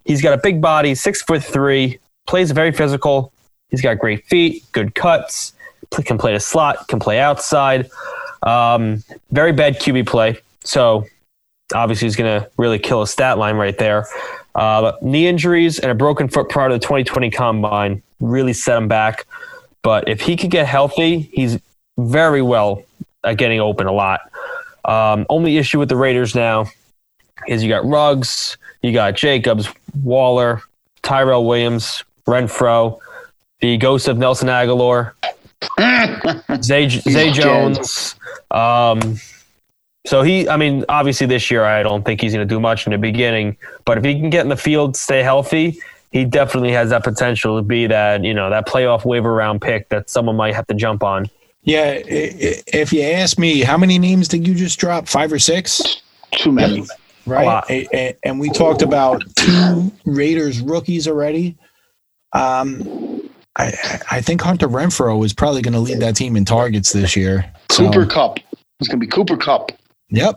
He's 0.04 0.20
got 0.20 0.34
a 0.34 0.38
big 0.38 0.60
body, 0.60 0.94
six 0.94 1.22
foot 1.22 1.42
three, 1.42 1.98
plays 2.26 2.50
very 2.50 2.72
physical. 2.72 3.32
He's 3.70 3.82
got 3.82 3.98
great 3.98 4.26
feet, 4.26 4.64
good 4.72 4.94
cuts, 4.94 5.52
can 5.90 6.18
play 6.18 6.32
the 6.32 6.40
slot, 6.40 6.88
can 6.88 6.98
play 6.98 7.18
outside. 7.18 7.90
Um, 8.42 9.02
very 9.30 9.52
bad 9.52 9.78
QB 9.78 10.06
play. 10.06 10.38
So 10.60 11.04
obviously 11.74 12.06
he's 12.06 12.16
going 12.16 12.40
to 12.40 12.50
really 12.56 12.78
kill 12.78 13.02
a 13.02 13.06
stat 13.06 13.38
line 13.38 13.56
right 13.56 13.76
there. 13.76 14.06
Uh, 14.54 14.92
knee 15.02 15.26
injuries 15.26 15.78
and 15.78 15.90
a 15.90 15.94
broken 15.94 16.28
foot 16.28 16.48
prior 16.48 16.68
to 16.68 16.74
the 16.74 16.80
2020 16.80 17.30
combine 17.30 18.02
really 18.20 18.52
set 18.52 18.76
him 18.76 18.88
back. 18.88 19.26
But 19.82 20.08
if 20.08 20.20
he 20.20 20.36
could 20.36 20.50
get 20.50 20.66
healthy, 20.66 21.30
he's 21.32 21.58
very 21.98 22.42
well 22.42 22.82
at 23.24 23.36
getting 23.36 23.60
open 23.60 23.86
a 23.86 23.92
lot. 23.92 24.20
Um, 24.84 25.26
only 25.28 25.58
issue 25.58 25.78
with 25.78 25.88
the 25.88 25.96
Raiders 25.96 26.34
now 26.34 26.66
is 27.48 27.62
you 27.62 27.68
got 27.68 27.84
Ruggs, 27.84 28.56
you 28.82 28.92
got 28.92 29.14
Jacobs, 29.14 29.68
Waller, 30.02 30.62
Tyrell 31.02 31.44
Williams, 31.44 32.04
Renfrow, 32.26 32.98
the 33.60 33.76
ghost 33.78 34.08
of 34.08 34.18
Nelson 34.18 34.48
Agholor, 34.48 35.12
Zay, 36.62 36.88
Zay. 36.88 37.30
Jones. 37.32 38.14
Um, 38.50 39.16
so 40.06 40.22
he, 40.22 40.48
I 40.48 40.56
mean, 40.56 40.84
obviously 40.88 41.26
this 41.26 41.50
year 41.50 41.64
I 41.64 41.82
don't 41.82 42.04
think 42.04 42.20
he's 42.20 42.32
going 42.32 42.46
to 42.46 42.54
do 42.54 42.60
much 42.60 42.86
in 42.86 42.92
the 42.92 42.98
beginning, 42.98 43.56
but 43.84 43.98
if 43.98 44.04
he 44.04 44.14
can 44.20 44.30
get 44.30 44.42
in 44.42 44.48
the 44.48 44.56
field, 44.56 44.96
stay 44.96 45.22
healthy, 45.22 45.78
he 46.12 46.24
definitely 46.24 46.72
has 46.72 46.90
that 46.90 47.02
potential 47.02 47.56
to 47.58 47.62
be 47.62 47.86
that 47.88 48.22
you 48.24 48.32
know 48.32 48.48
that 48.50 48.66
playoff 48.68 49.04
waiver 49.04 49.34
round 49.34 49.60
pick 49.60 49.88
that 49.88 50.08
someone 50.08 50.36
might 50.36 50.54
have 50.54 50.66
to 50.68 50.74
jump 50.74 51.02
on. 51.02 51.26
yeah. 51.64 51.82
i- 51.82 52.04
i- 52.08 52.62
If 52.72 52.92
you 52.92 53.02
ask 53.02 53.38
me, 53.38 53.60
how 53.62 53.76
many 53.76 53.98
names 53.98 54.28
did 54.28 54.46
you 54.46 54.54
just 54.54 54.78
drop? 54.78 55.08
Five 55.08 55.32
or 55.32 55.38
six? 55.40 56.02
Too 56.32 56.52
many. 56.52 56.86
right? 57.26 57.44
lot. 57.46 57.68
A- 57.70 57.88
a- 57.92 58.16
And 58.22 58.38
we 58.38 58.48
talked 58.50 58.82
about 58.82 59.22
two 59.34 59.90
Raiders 60.04 60.60
rookies 60.60 61.08
already. 61.08 61.56
Um, 62.32 63.25
I, 63.58 64.00
I 64.10 64.20
think 64.20 64.42
Hunter 64.42 64.68
Renfrow 64.68 65.24
is 65.24 65.32
probably 65.32 65.62
going 65.62 65.74
to 65.74 65.80
lead 65.80 66.00
that 66.00 66.16
team 66.16 66.36
in 66.36 66.44
targets 66.44 66.92
this 66.92 67.16
year. 67.16 67.50
So, 67.70 67.84
Cooper 67.86 68.06
Kupp. 68.06 68.38
It's 68.80 68.88
gonna 68.88 69.00
be 69.00 69.06
Cooper 69.06 69.36
Kupp. 69.36 69.72
Yep. 70.10 70.36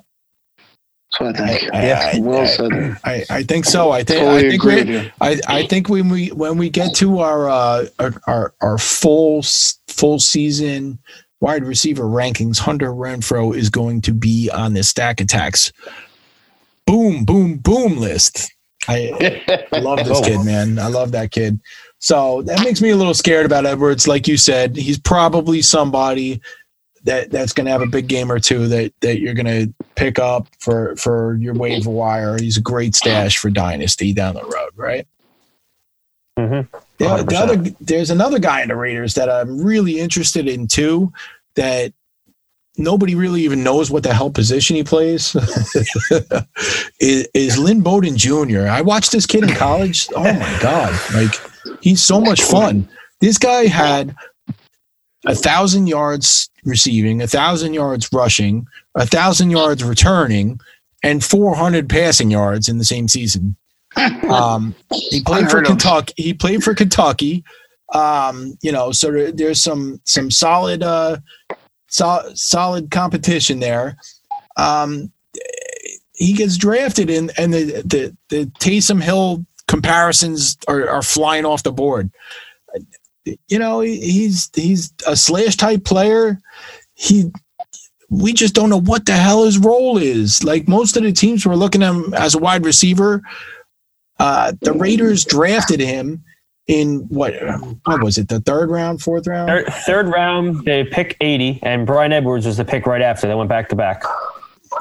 That's 1.12 1.20
what 1.20 1.40
I 1.40 1.58
think. 1.58 1.74
I, 1.74 1.92
I, 1.92 2.20
well 2.20 2.48
said. 2.48 2.98
I, 3.04 3.26
I 3.30 3.44
think 3.44 3.66
so. 3.66 3.92
I 3.92 4.04
think. 4.04 4.20
Totally 4.20 4.38
I 4.38 4.42
think 4.50 4.54
agree 4.54 4.84
we. 4.84 5.12
I, 5.20 5.42
I 5.48 5.68
think 5.68 5.90
when 5.90 6.10
we 6.10 6.28
when 6.30 6.58
we 6.58 6.70
get 6.70 6.96
to 6.96 7.20
our 7.20 7.50
uh, 7.50 7.88
our, 8.00 8.14
our 8.28 8.54
our 8.62 8.78
full 8.78 9.42
full 9.88 10.20
season 10.20 11.00
wide 11.42 11.66
receiver 11.66 12.04
rankings, 12.04 12.60
Hunter 12.60 12.92
Renfrow 12.92 13.56
is 13.56 13.70
going 13.70 14.02
to 14.02 14.14
be 14.14 14.50
on 14.54 14.74
the 14.74 14.84
stack 14.84 15.20
attacks. 15.20 15.72
Boom, 16.86 17.26
boom, 17.26 17.58
boom 17.58 17.98
list. 17.98 18.54
I, 18.88 19.66
I 19.72 19.80
love 19.80 20.00
this 20.00 20.18
Oh. 20.18 20.24
kid, 20.24 20.44
man. 20.46 20.80
I 20.80 20.88
love 20.88 21.12
that 21.12 21.32
kid. 21.32 21.60
So 22.00 22.42
that 22.44 22.64
makes 22.64 22.82
me 22.82 22.92
a 22.92 22.96
little 22.96 23.14
scared 23.14 23.46
about 23.46 23.66
Edwards. 23.66 24.08
Like 24.08 24.28
you 24.28 24.38
said, 24.38 24.76
he's 24.76 24.98
probably 24.98 25.62
somebody 25.62 26.42
that 27.04 27.30
that's 27.32 27.54
going 27.54 27.66
to 27.66 27.72
have 27.72 27.82
a 27.82 27.88
big 27.88 28.08
game 28.08 28.32
or 28.32 28.40
two 28.40 28.68
that 28.70 28.94
that 29.02 29.20
you're 29.20 29.34
going 29.34 29.46
to 29.46 29.74
pick 29.96 30.18
up 30.20 30.48
for 30.60 30.96
for 30.96 31.36
your 31.36 31.54
waiver 31.54 31.90
wire. 31.90 32.38
He's 32.38 32.58
a 32.58 32.62
great 32.62 32.96
stash 32.96 33.38
for 33.38 33.50
dynasty 33.50 34.14
down 34.14 34.36
the 34.36 34.44
road, 34.44 34.72
right? 34.76 35.08
Mm-hmm. 36.38 36.78
The, 36.98 37.24
the 37.24 37.36
other, 37.38 37.56
there's 37.82 38.10
another 38.12 38.40
guy 38.40 38.62
in 38.62 38.70
the 38.70 38.76
Raiders 38.76 39.14
that 39.16 39.30
I'm 39.30 39.62
really 39.64 40.00
interested 40.00 40.48
in 40.48 40.68
too. 40.68 41.12
That 41.56 41.94
nobody 42.80 43.16
really 43.16 43.42
even 43.42 43.64
knows 43.64 43.92
what 43.92 44.04
the 44.04 44.14
hell 44.14 44.32
position 44.32 44.76
he 44.76 44.84
plays. 44.84 45.36
is, 47.00 47.28
is 47.34 47.58
Lynn 47.58 47.82
Bowden 47.82 48.18
Jr. 48.18 48.68
I 48.68 48.82
watched 48.82 49.12
this 49.12 49.26
kid 49.26 49.44
in 49.44 49.56
college. 49.56 50.08
Oh 50.16 50.24
my 50.24 50.60
god! 50.62 50.98
Like 51.14 51.36
he's 51.82 52.02
so 52.02 52.20
much 52.20 52.42
fun. 52.42 52.88
This 53.20 53.38
guy 53.38 53.68
had 53.68 54.16
a 55.26 55.36
thousand 55.36 55.88
yards 55.88 56.50
receiving, 56.64 57.22
a 57.22 57.28
thousand 57.28 57.74
yards 57.74 58.10
rushing, 58.14 58.68
a 58.96 59.06
thousand 59.06 59.50
yards 59.52 59.84
returning, 59.84 60.60
and 61.04 61.24
400 61.24 61.90
passing 61.90 62.32
yards 62.32 62.70
in 62.70 62.78
the 62.78 62.86
same 62.86 63.08
season. 63.08 63.56
Um, 64.30 64.76
he 65.10 65.24
played 65.24 65.50
for 65.50 65.64
Kentucky. 65.64 66.14
He 66.16 66.36
played 66.36 66.64
for 66.64 66.76
Kentucky. 66.76 67.44
Um, 67.92 68.56
you 68.62 68.72
know, 68.72 68.92
so 68.92 69.32
there's 69.32 69.60
some 69.62 70.00
some 70.04 70.30
solid 70.30 70.84
uh, 70.84 71.18
so, 71.90 72.22
solid 72.36 72.92
competition 72.92 73.60
there. 73.60 73.98
Um, 74.58 75.12
he 76.14 76.34
gets 76.34 76.58
drafted, 76.58 77.10
and 77.10 77.32
and 77.38 77.54
the 77.54 77.66
the, 77.86 78.18
the 78.30 78.46
Taysom 78.60 79.02
Hill 79.02 79.46
comparisons 79.68 80.58
are, 80.68 80.88
are 80.90 81.02
flying 81.02 81.46
off 81.46 81.64
the 81.64 81.72
board. 81.72 82.12
You 83.48 83.60
know, 83.60 83.82
he, 83.82 84.00
he's 84.00 84.50
he's 84.54 84.94
a 85.08 85.16
slash 85.16 85.56
type 85.56 85.84
player. 85.86 86.40
He 86.94 87.32
we 88.10 88.34
just 88.34 88.56
don't 88.56 88.70
know 88.70 88.82
what 88.82 89.06
the 89.06 89.14
hell 89.14 89.46
his 89.46 89.58
role 89.58 89.98
is. 89.98 90.44
Like 90.44 90.68
most 90.68 90.98
of 90.98 91.04
the 91.04 91.12
teams 91.12 91.46
were 91.46 91.56
looking 91.56 91.84
at 91.84 91.94
him 91.94 92.14
as 92.14 92.36
a 92.36 92.40
wide 92.40 92.66
receiver. 92.66 93.22
Uh, 94.20 94.54
the 94.62 94.74
Raiders 94.74 95.24
drafted 95.24 95.80
him 95.80 96.24
in 96.70 97.00
what 97.10 97.34
what 97.86 98.04
was 98.04 98.18
it? 98.18 98.30
The 98.30 98.40
third 98.40 98.70
round, 98.70 99.02
fourth 99.02 99.28
round? 99.28 99.50
Third, 99.50 99.66
third 99.86 100.08
round, 100.08 100.64
they 100.66 100.86
pick 100.86 101.18
80, 101.20 101.60
and 101.64 101.86
Bryan 101.86 102.14
Edwards 102.14 102.46
was 102.46 102.58
the 102.58 102.64
pick 102.64 102.86
right 102.86 103.02
after. 103.02 103.28
They 103.28 103.34
went 103.34 103.50
back 103.50 103.70
to 103.70 103.76
back. 103.76 104.04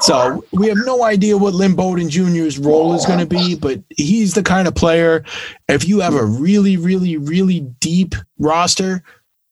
So 0.01 0.45
we 0.51 0.67
have 0.67 0.77
no 0.85 1.03
idea 1.03 1.35
what 1.35 1.55
Lynn 1.55 1.75
Bowden 1.75 2.09
Jr.'s 2.09 2.59
role 2.59 2.93
is 2.93 3.07
going 3.07 3.19
to 3.19 3.25
be, 3.25 3.55
but 3.55 3.81
he's 3.97 4.35
the 4.35 4.43
kind 4.43 4.67
of 4.67 4.75
player. 4.75 5.25
If 5.67 5.87
you 5.87 5.99
have 5.99 6.13
a 6.13 6.23
really, 6.23 6.77
really, 6.77 7.17
really 7.17 7.61
deep 7.79 8.13
roster, 8.37 9.03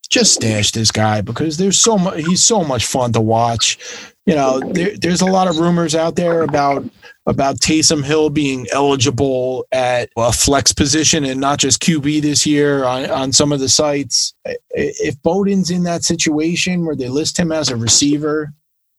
just 0.07 0.35
stash 0.35 0.71
this 0.71 0.91
guy 0.91 1.21
because 1.21 1.57
there's 1.57 1.79
so 1.79 1.97
much. 1.97 2.19
He's 2.19 2.43
so 2.43 2.63
much 2.63 2.85
fun 2.85 3.13
to 3.13 3.19
watch. 3.19 3.79
You 4.27 4.35
know, 4.35 4.59
there, 4.59 4.91
there's 4.97 5.21
a 5.21 5.25
lot 5.25 5.47
of 5.47 5.57
rumors 5.57 5.95
out 5.95 6.17
there 6.17 6.41
about 6.41 6.83
about 7.27 7.59
Taysom 7.59 8.03
Hill 8.03 8.29
being 8.29 8.67
eligible 8.73 9.65
at 9.71 10.09
a 10.17 10.33
flex 10.33 10.73
position 10.73 11.23
and 11.23 11.39
not 11.39 11.59
just 11.59 11.81
QB 11.81 12.21
this 12.21 12.45
year 12.45 12.83
on, 12.83 13.09
on 13.09 13.31
some 13.31 13.53
of 13.53 13.61
the 13.61 13.69
sites. 13.69 14.33
If 14.71 15.21
Bowden's 15.23 15.71
in 15.71 15.83
that 15.83 16.03
situation 16.03 16.85
where 16.85 16.95
they 16.95 17.07
list 17.07 17.37
him 17.37 17.53
as 17.53 17.69
a 17.69 17.77
receiver, 17.77 18.53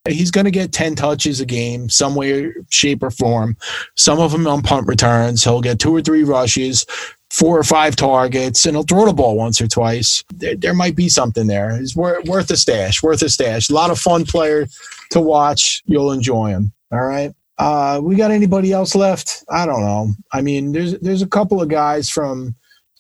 he's 0.07 0.31
going 0.31 0.47
to 0.47 0.51
get 0.51 0.73
10 0.73 0.95
touches 0.95 1.41
a 1.41 1.47
game, 1.47 1.91
some 1.91 2.15
way, 2.15 2.53
shape, 2.71 3.03
or 3.03 3.11
form. 3.11 3.57
Some 3.97 4.21
of 4.21 4.33
them 4.33 4.47
on 4.47 4.63
punt 4.63 4.87
returns. 4.87 5.45
He'll 5.45 5.61
get 5.61 5.79
two 5.79 5.95
or 5.95 6.03
three 6.03 6.25
rushes, 6.25 6.87
four 7.31 7.59
or 7.59 7.65
five 7.65 7.97
targets, 7.97 8.65
and 8.65 8.77
he'll 8.77 8.85
throw 8.85 9.07
the 9.07 9.13
ball 9.13 9.37
once 9.37 9.61
or 9.61 9.69
twice. 9.69 10.25
There, 10.35 10.55
there 10.55 10.75
might 10.75 10.97
be 10.97 11.09
something 11.09 11.47
there. 11.47 11.77
He's 11.79 11.97
worth, 11.97 12.27
worth 12.27 12.51
a 12.51 12.57
stash, 12.57 13.03
worth 13.03 13.23
a 13.23 13.29
stash. 13.29 13.69
A 13.69 13.75
lot 13.75 13.91
of 13.91 13.99
fun 13.99 14.25
player 14.25 14.67
to 15.11 15.21
watch. 15.21 15.83
You'll 15.87 16.13
enjoy 16.13 16.51
him. 16.51 16.73
All 16.93 17.05
right. 17.05 17.33
Uh, 17.59 18.01
we 18.03 18.15
got 18.15 18.31
anybody 18.31 18.73
else 18.73 18.95
left? 18.95 19.45
I 19.51 19.67
don't 19.67 19.81
know. 19.81 20.13
I 20.33 20.41
mean, 20.43 20.73
there's 20.73 20.99
there's 21.01 21.23
a 21.23 21.27
couple 21.27 21.61
of 21.61 21.69
guys 21.69 22.09
from 22.09 22.55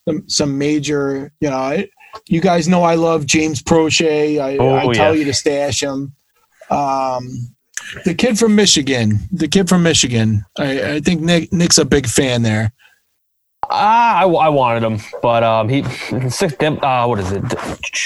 some, 0.08 0.28
some 0.28 0.58
major, 0.58 1.32
you 1.40 1.48
know, 1.48 1.84
you 2.26 2.40
guys 2.40 2.66
know 2.66 2.82
I 2.82 2.96
love 2.96 3.26
James 3.26 3.62
Proche. 3.62 4.40
I, 4.40 4.56
oh, 4.56 4.74
I 4.74 4.92
tell 4.92 5.14
yeah. 5.14 5.20
you 5.20 5.24
to 5.26 5.34
stash 5.34 5.82
him. 5.82 6.12
Um, 6.70 7.54
the 8.04 8.14
kid 8.14 8.38
from 8.38 8.54
Michigan, 8.54 9.20
the 9.30 9.48
kid 9.48 9.68
from 9.68 9.82
Michigan. 9.82 10.44
I, 10.58 10.94
I 10.94 11.00
think 11.00 11.20
Nick 11.22 11.52
Nick's 11.52 11.78
a 11.78 11.84
big 11.84 12.06
fan 12.06 12.42
there. 12.42 12.72
Uh, 13.70 13.74
I, 13.74 14.22
I 14.26 14.48
wanted 14.48 14.82
him, 14.82 14.98
but 15.20 15.42
um, 15.42 15.68
he 15.68 15.82
sixth. 16.30 16.62
Uh, 16.62 17.04
what 17.06 17.18
is 17.18 17.32
it? 17.32 17.42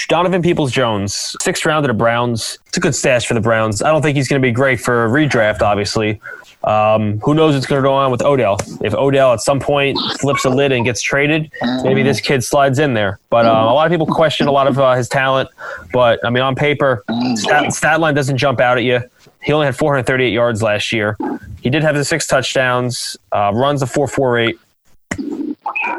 Donovan 0.09 0.41
Peoples 0.41 0.73
Jones, 0.73 1.37
sixth 1.41 1.65
round 1.65 1.85
of 1.85 1.87
the 1.87 1.93
Browns. 1.93 2.59
It's 2.67 2.75
a 2.75 2.81
good 2.81 2.93
stash 2.93 3.25
for 3.25 3.33
the 3.33 3.39
Browns. 3.41 3.81
I 3.81 3.89
don't 3.89 4.01
think 4.01 4.17
he's 4.17 4.27
going 4.27 4.41
to 4.41 4.45
be 4.45 4.51
great 4.51 4.81
for 4.81 5.05
a 5.05 5.09
redraft, 5.09 5.61
obviously. 5.61 6.19
Um, 6.65 7.19
who 7.19 7.33
knows 7.33 7.53
what's 7.53 7.65
going 7.65 7.81
to 7.81 7.87
go 7.87 7.93
on 7.93 8.11
with 8.11 8.21
Odell? 8.21 8.57
If 8.81 8.93
Odell 8.93 9.33
at 9.33 9.39
some 9.41 9.59
point 9.59 9.97
flips 10.19 10.43
a 10.45 10.49
lid 10.49 10.71
and 10.73 10.83
gets 10.85 11.01
traded, 11.01 11.51
maybe 11.83 12.03
this 12.03 12.19
kid 12.19 12.43
slides 12.43 12.79
in 12.79 12.93
there. 12.93 13.19
But 13.29 13.45
uh, 13.45 13.49
a 13.49 13.73
lot 13.73 13.85
of 13.85 13.91
people 13.91 14.07
question 14.07 14.47
a 14.47 14.51
lot 14.51 14.67
of 14.67 14.77
uh, 14.79 14.95
his 14.95 15.07
talent. 15.07 15.49
But 15.93 16.19
I 16.25 16.29
mean, 16.29 16.43
on 16.43 16.55
paper, 16.55 17.03
stat, 17.35 17.73
stat 17.73 17.99
line 18.01 18.15
doesn't 18.15 18.37
jump 18.37 18.59
out 18.59 18.77
at 18.77 18.83
you. 18.83 19.01
He 19.41 19.53
only 19.53 19.65
had 19.65 19.75
438 19.77 20.29
yards 20.31 20.61
last 20.61 20.91
year. 20.91 21.17
He 21.61 21.69
did 21.69 21.83
have 21.83 21.95
the 21.95 22.05
six 22.05 22.27
touchdowns. 22.27 23.15
Uh, 23.31 23.51
runs 23.53 23.81
a 23.81 23.85
4.48. 23.85 25.42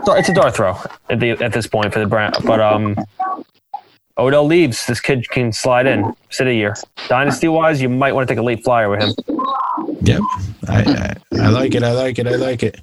It's 0.09 0.29
a 0.29 0.35
dart 0.35 0.55
throw 0.55 0.77
at 1.09 1.21
the 1.21 1.31
at 1.31 1.53
this 1.53 1.67
point 1.67 1.93
for 1.93 2.01
the 2.01 2.07
Browns. 2.07 2.39
But 2.45 2.61
um, 2.61 2.97
Odell 4.17 4.45
leaves. 4.47 4.87
This 4.87 5.01
kid 5.01 5.29
can 5.31 5.53
slide 5.53 5.87
in, 5.87 6.15
sit 6.31 6.47
a 6.47 6.55
year. 6.55 6.77
Dynasty 7.09 7.49
wise, 7.49 7.83
you 7.83 7.89
might 7.89 8.13
want 8.13 8.29
to 8.29 8.33
take 8.33 8.39
a 8.39 8.43
late 8.43 8.63
flyer 8.63 8.89
with 8.89 9.03
him. 9.03 9.15
Yep. 10.03 10.21
I, 10.69 11.17
I, 11.33 11.41
I, 11.41 11.49
like 11.49 11.75
it. 11.75 11.83
I 11.83 11.93
like 11.93 12.19
it. 12.19 12.27
I 12.27 12.37
like 12.37 12.63
it. 12.63 12.81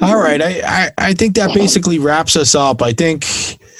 All 0.00 0.16
right. 0.16 0.40
I, 0.40 0.60
I, 0.64 0.90
I 0.98 1.14
think 1.14 1.34
that 1.36 1.54
basically 1.54 1.98
wraps 1.98 2.36
us 2.36 2.54
up. 2.54 2.82
I 2.82 2.92
think 2.92 3.24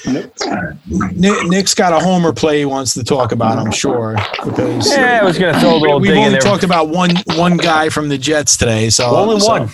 Nick, 0.07 1.47
Nick's 1.47 1.75
got 1.75 1.93
a 1.93 1.99
homer 1.99 2.33
play 2.33 2.59
he 2.59 2.65
wants 2.65 2.95
to 2.95 3.05
talk 3.05 3.33
about, 3.33 3.59
I'm 3.59 3.73
sure. 3.73 4.17
Because 4.45 4.91
yeah, 4.91 5.21
I 5.23 5.25
was 5.25 5.39
going 5.39 5.55
to 5.55 5.61
throw 5.61 5.77
a 5.77 5.79
little 5.79 6.01
we, 6.01 6.11
We've 6.11 6.19
only 6.19 6.39
talked 6.39 6.65
about 6.65 6.89
one 6.89 7.11
one 7.37 7.57
guy 7.57 7.89
from 7.89 8.09
the 8.09 8.19
Jets 8.19 8.57
today. 8.57 8.91
So 8.91 9.17
Only 9.17 9.41
so, 9.41 9.49
one. 9.49 9.71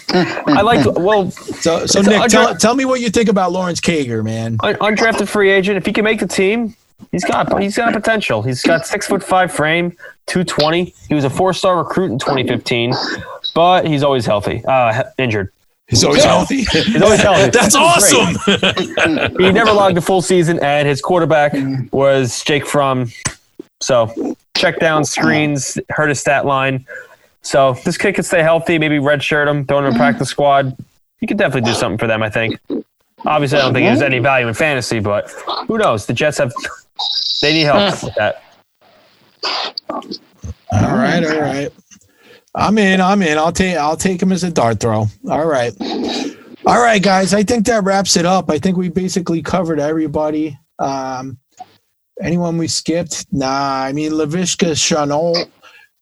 I 0.46 0.62
like, 0.62 0.86
well. 0.96 1.30
So, 1.30 1.86
so 1.86 2.02
Nick, 2.02 2.30
tell, 2.30 2.54
tell 2.56 2.74
me 2.74 2.84
what 2.84 3.00
you 3.00 3.10
think 3.10 3.28
about 3.28 3.52
Lawrence 3.52 3.80
Cager, 3.80 4.24
man. 4.24 4.58
Undrafted 4.58 5.28
free 5.28 5.50
agent. 5.50 5.76
If 5.76 5.86
he 5.86 5.92
can 5.92 6.04
make 6.04 6.20
the 6.20 6.28
team, 6.28 6.76
He's 7.12 7.24
got 7.24 7.60
he's 7.60 7.76
got 7.76 7.92
potential. 7.92 8.42
He's 8.42 8.62
got 8.62 8.86
six 8.86 9.06
foot 9.06 9.22
five 9.22 9.52
frame, 9.52 9.96
two 10.26 10.44
twenty. 10.44 10.94
He 11.08 11.14
was 11.14 11.24
a 11.24 11.30
four 11.30 11.52
star 11.52 11.78
recruit 11.78 12.12
in 12.12 12.18
2015, 12.18 12.94
but 13.54 13.86
he's 13.86 14.02
always 14.02 14.26
healthy. 14.26 14.64
Uh, 14.64 15.04
injured. 15.18 15.52
He's 15.90 16.04
always 16.04 16.24
healthy. 16.24 16.62
He's 16.62 17.02
always 17.02 17.20
healthy. 17.20 17.50
That's 17.58 17.74
awesome. 17.74 18.36
he 19.38 19.50
never 19.50 19.72
logged 19.72 19.98
a 19.98 20.00
full 20.00 20.22
season, 20.22 20.60
and 20.60 20.86
his 20.86 21.00
quarterback 21.00 21.52
was 21.92 22.42
Jake 22.44 22.64
Fromm. 22.64 23.10
So 23.80 24.36
check 24.56 24.78
down 24.78 25.04
screens, 25.04 25.78
hurt 25.90 26.08
his 26.08 26.20
stat 26.20 26.46
line. 26.46 26.86
So 27.42 27.74
this 27.84 27.96
kid 27.98 28.14
could 28.14 28.24
stay 28.24 28.42
healthy. 28.42 28.78
Maybe 28.78 28.98
redshirt 28.98 29.48
him, 29.48 29.64
throw 29.64 29.80
him 29.80 29.86
in 29.86 29.94
practice 29.94 30.28
squad. 30.28 30.76
He 31.18 31.26
could 31.26 31.38
definitely 31.38 31.68
do 31.70 31.74
something 31.76 31.98
for 31.98 32.06
them. 32.06 32.22
I 32.22 32.30
think. 32.30 32.58
Obviously, 33.26 33.58
I 33.58 33.62
don't 33.62 33.74
think 33.74 33.86
there's 33.86 34.00
any 34.00 34.18
value 34.18 34.48
in 34.48 34.54
fantasy, 34.54 35.00
but 35.00 35.30
who 35.66 35.76
knows? 35.76 36.06
The 36.06 36.12
Jets 36.14 36.38
have 36.38 36.52
they 37.42 37.52
need 37.52 37.64
help 37.64 38.02
with 38.02 38.14
that. 38.14 38.42
All 39.90 40.00
right, 40.72 41.24
all 41.24 41.40
right. 41.40 41.68
I'm 42.54 42.78
in. 42.78 43.00
I'm 43.00 43.22
in. 43.22 43.38
I'll 43.38 43.52
take. 43.52 43.76
I'll 43.76 43.96
take 43.96 44.22
him 44.22 44.32
as 44.32 44.44
a 44.44 44.50
dart 44.50 44.80
throw. 44.80 45.06
All 45.28 45.46
right. 45.46 45.72
All 46.66 46.80
right, 46.80 47.02
guys. 47.02 47.32
I 47.32 47.42
think 47.42 47.66
that 47.66 47.84
wraps 47.84 48.16
it 48.16 48.26
up. 48.26 48.50
I 48.50 48.58
think 48.58 48.76
we 48.76 48.88
basically 48.88 49.42
covered 49.42 49.80
everybody. 49.80 50.58
Um, 50.78 51.38
anyone 52.22 52.58
we 52.58 52.68
skipped? 52.68 53.26
Nah. 53.32 53.82
I 53.82 53.92
mean, 53.92 54.12
Laviska 54.12 54.72
Shenault. 54.72 55.48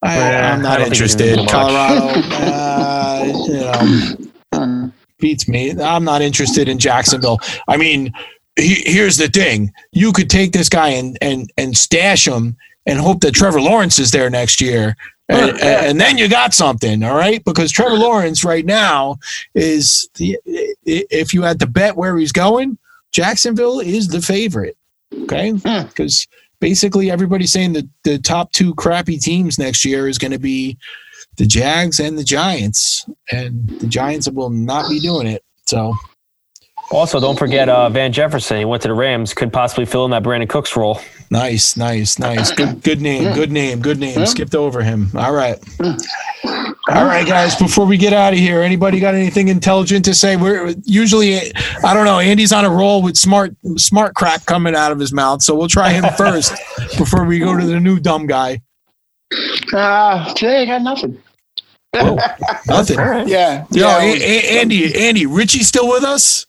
I, 0.03 0.17
am 0.17 0.63
not 0.63 0.81
interested. 0.81 1.39
Colorado. 1.49 2.13
Uh, 2.33 3.25
you 3.49 4.59
know, 4.59 4.93
beats 5.19 5.49
me. 5.49 5.73
I'm 5.81 6.05
not 6.05 6.23
interested 6.23 6.69
in 6.69 6.79
Jacksonville. 6.79 7.41
I 7.67 7.77
mean, 7.77 8.13
he, 8.57 8.83
here's 8.87 9.17
the 9.17 9.29
thing: 9.29 9.73
you 9.93 10.13
could 10.13 10.31
take 10.31 10.53
this 10.53 10.69
guy 10.69 10.89
and 10.91 11.19
and 11.21 11.51
and 11.57 11.77
stash 11.77 12.27
him 12.27 12.57
and 12.87 12.99
hope 12.99 13.21
that 13.21 13.35
Trevor 13.35 13.61
Lawrence 13.61 13.99
is 13.99 14.13
there 14.13 14.31
next 14.31 14.61
year. 14.61 14.97
And, 15.31 15.61
and, 15.61 16.01
then 16.01 16.17
you 16.17 16.27
got 16.27 16.55
something, 16.55 17.03
all 17.03 17.15
right? 17.15 17.45
Because 17.45 17.71
Trevor 17.71 17.99
Lawrence 17.99 18.45
right 18.45 18.65
now 18.65 19.19
is 19.55 20.09
the 20.15 20.39
if 20.87 21.35
you 21.35 21.43
had 21.43 21.59
to 21.61 21.67
bet 21.67 21.97
where 21.97 22.17
he's 22.17 22.33
going, 22.33 22.79
Jacksonville 23.13 23.81
is 23.81 24.09
the 24.09 24.23
favorite. 24.23 24.77
Okay, 25.23 25.51
hmm. 25.51 25.87
because 25.87 26.27
basically 26.61 27.11
everybody's 27.11 27.53
saying 27.53 27.75
that 27.75 27.89
the 28.05 28.19
top 28.19 28.53
two 28.53 28.75
crappy 28.75 29.19
teams 29.19 29.59
next 29.59 29.85
year 29.85 30.09
is 30.09 30.19
going 30.19 30.33
to 30.33 30.39
be 30.39 30.79
the 31.37 31.47
Jags 31.47 32.01
and 32.01 32.19
the 32.19 32.25
Giants, 32.25 33.07
and 33.31 33.69
the 33.81 33.87
Giants 33.87 34.29
will 34.31 34.51
not 34.51 34.89
be 34.89 34.99
doing 34.99 35.27
it. 35.27 35.45
So 35.67 35.95
also, 36.91 37.21
don't 37.21 37.39
forget 37.39 37.69
uh, 37.69 37.89
Van 37.91 38.13
Jefferson. 38.13 38.59
He 38.59 38.65
went 38.65 38.83
to 38.83 38.89
the 38.89 38.95
Rams. 38.95 39.35
Could 39.35 39.53
possibly 39.53 39.85
fill 39.85 40.05
in 40.05 40.11
that 40.13 40.23
Brandin 40.23 40.49
Cooks 40.49 40.77
role. 40.77 41.01
Nice, 41.31 41.77
nice, 41.77 42.19
nice. 42.19 42.51
Good, 42.53 42.83
good 42.83 43.01
name. 43.03 43.35
Good 43.35 43.53
name. 43.53 43.81
Good 43.81 43.99
name. 43.99 44.25
Skipped 44.25 44.55
over 44.55 44.83
him. 44.83 45.11
All 45.15 45.33
right. 45.35 45.59
All 45.83 47.05
right, 47.05 47.27
guys. 47.27 47.55
Before 47.55 47.85
we 47.85 47.99
get 47.99 48.15
out 48.15 48.33
of 48.33 48.39
here, 48.39 48.63
anybody 48.63 48.99
got 48.99 49.15
anything 49.15 49.49
intelligent 49.49 50.07
to 50.07 50.15
say? 50.15 50.37
We're 50.37 50.75
usually, 50.85 51.37
I 51.85 51.93
don't 51.93 52.07
know. 52.07 52.19
Andy's 52.19 52.53
on 52.53 52.65
a 52.65 52.71
roll 52.71 53.03
with 53.03 53.17
smart, 53.19 53.55
smart 53.77 54.15
crap 54.15 54.47
coming 54.47 54.75
out 54.75 54.91
of 54.91 54.99
his 54.99 55.13
mouth. 55.13 55.43
So 55.43 55.55
we'll 55.55 55.69
try 55.69 55.91
him 55.91 56.05
first 56.17 56.53
before 56.97 57.25
we 57.25 57.39
go 57.39 57.59
to 57.59 57.67
the 57.67 57.79
new 57.79 58.01
dumb 58.01 58.27
guy. 58.27 58.63
Uh, 59.75 60.33
today 60.33 60.63
I 60.63 60.65
got 60.65 60.83
nothing. 60.83 61.23
Oh, 61.95 62.17
nothing. 62.67 62.99
Yeah. 63.29 63.67
Yo, 63.71 63.87
yeah, 63.87 63.99
Andy, 64.61 64.95
Andy, 64.95 65.27
Richie 65.27 65.63
still 65.63 65.89
with 65.89 66.05
us? 66.05 66.47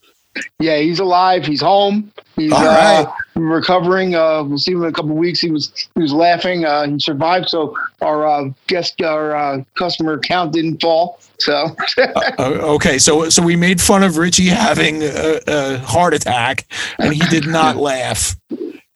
Yeah, 0.60 0.78
he's 0.78 1.00
alive. 1.00 1.46
He's 1.46 1.62
home. 1.62 2.12
He's 2.36 2.52
right. 2.52 3.06
uh, 3.06 3.12
recovering. 3.36 4.16
Uh, 4.16 4.44
we'll 4.44 4.58
see 4.58 4.72
him 4.72 4.84
in 4.84 4.90
a 4.90 4.92
couple 4.92 5.16
weeks. 5.16 5.40
He 5.40 5.52
was 5.52 5.90
he 5.96 6.02
was 6.02 6.14
laughing. 6.14 6.66
Uh, 6.66 6.88
he 6.88 7.00
survived. 7.00 7.50
So 7.50 7.76
our 8.02 8.28
uh, 8.28 8.50
guest, 8.68 9.02
our 9.02 9.36
uh, 9.36 9.64
customer 9.76 10.20
count 10.20 10.54
didn't 10.54 10.82
fall. 10.82 11.20
So 11.40 11.76
uh, 11.98 12.32
okay, 12.40 12.98
so 12.98 13.30
so 13.30 13.42
we 13.42 13.56
made 13.56 13.82
fun 13.82 14.04
of 14.04 14.18
Richie 14.18 14.48
having 14.48 15.04
a, 15.04 15.40
a 15.48 15.78
heart 15.80 16.14
attack, 16.14 16.66
and 16.98 17.14
he 17.14 17.22
did 17.30 17.48
not 17.48 17.78
laugh. 17.78 18.36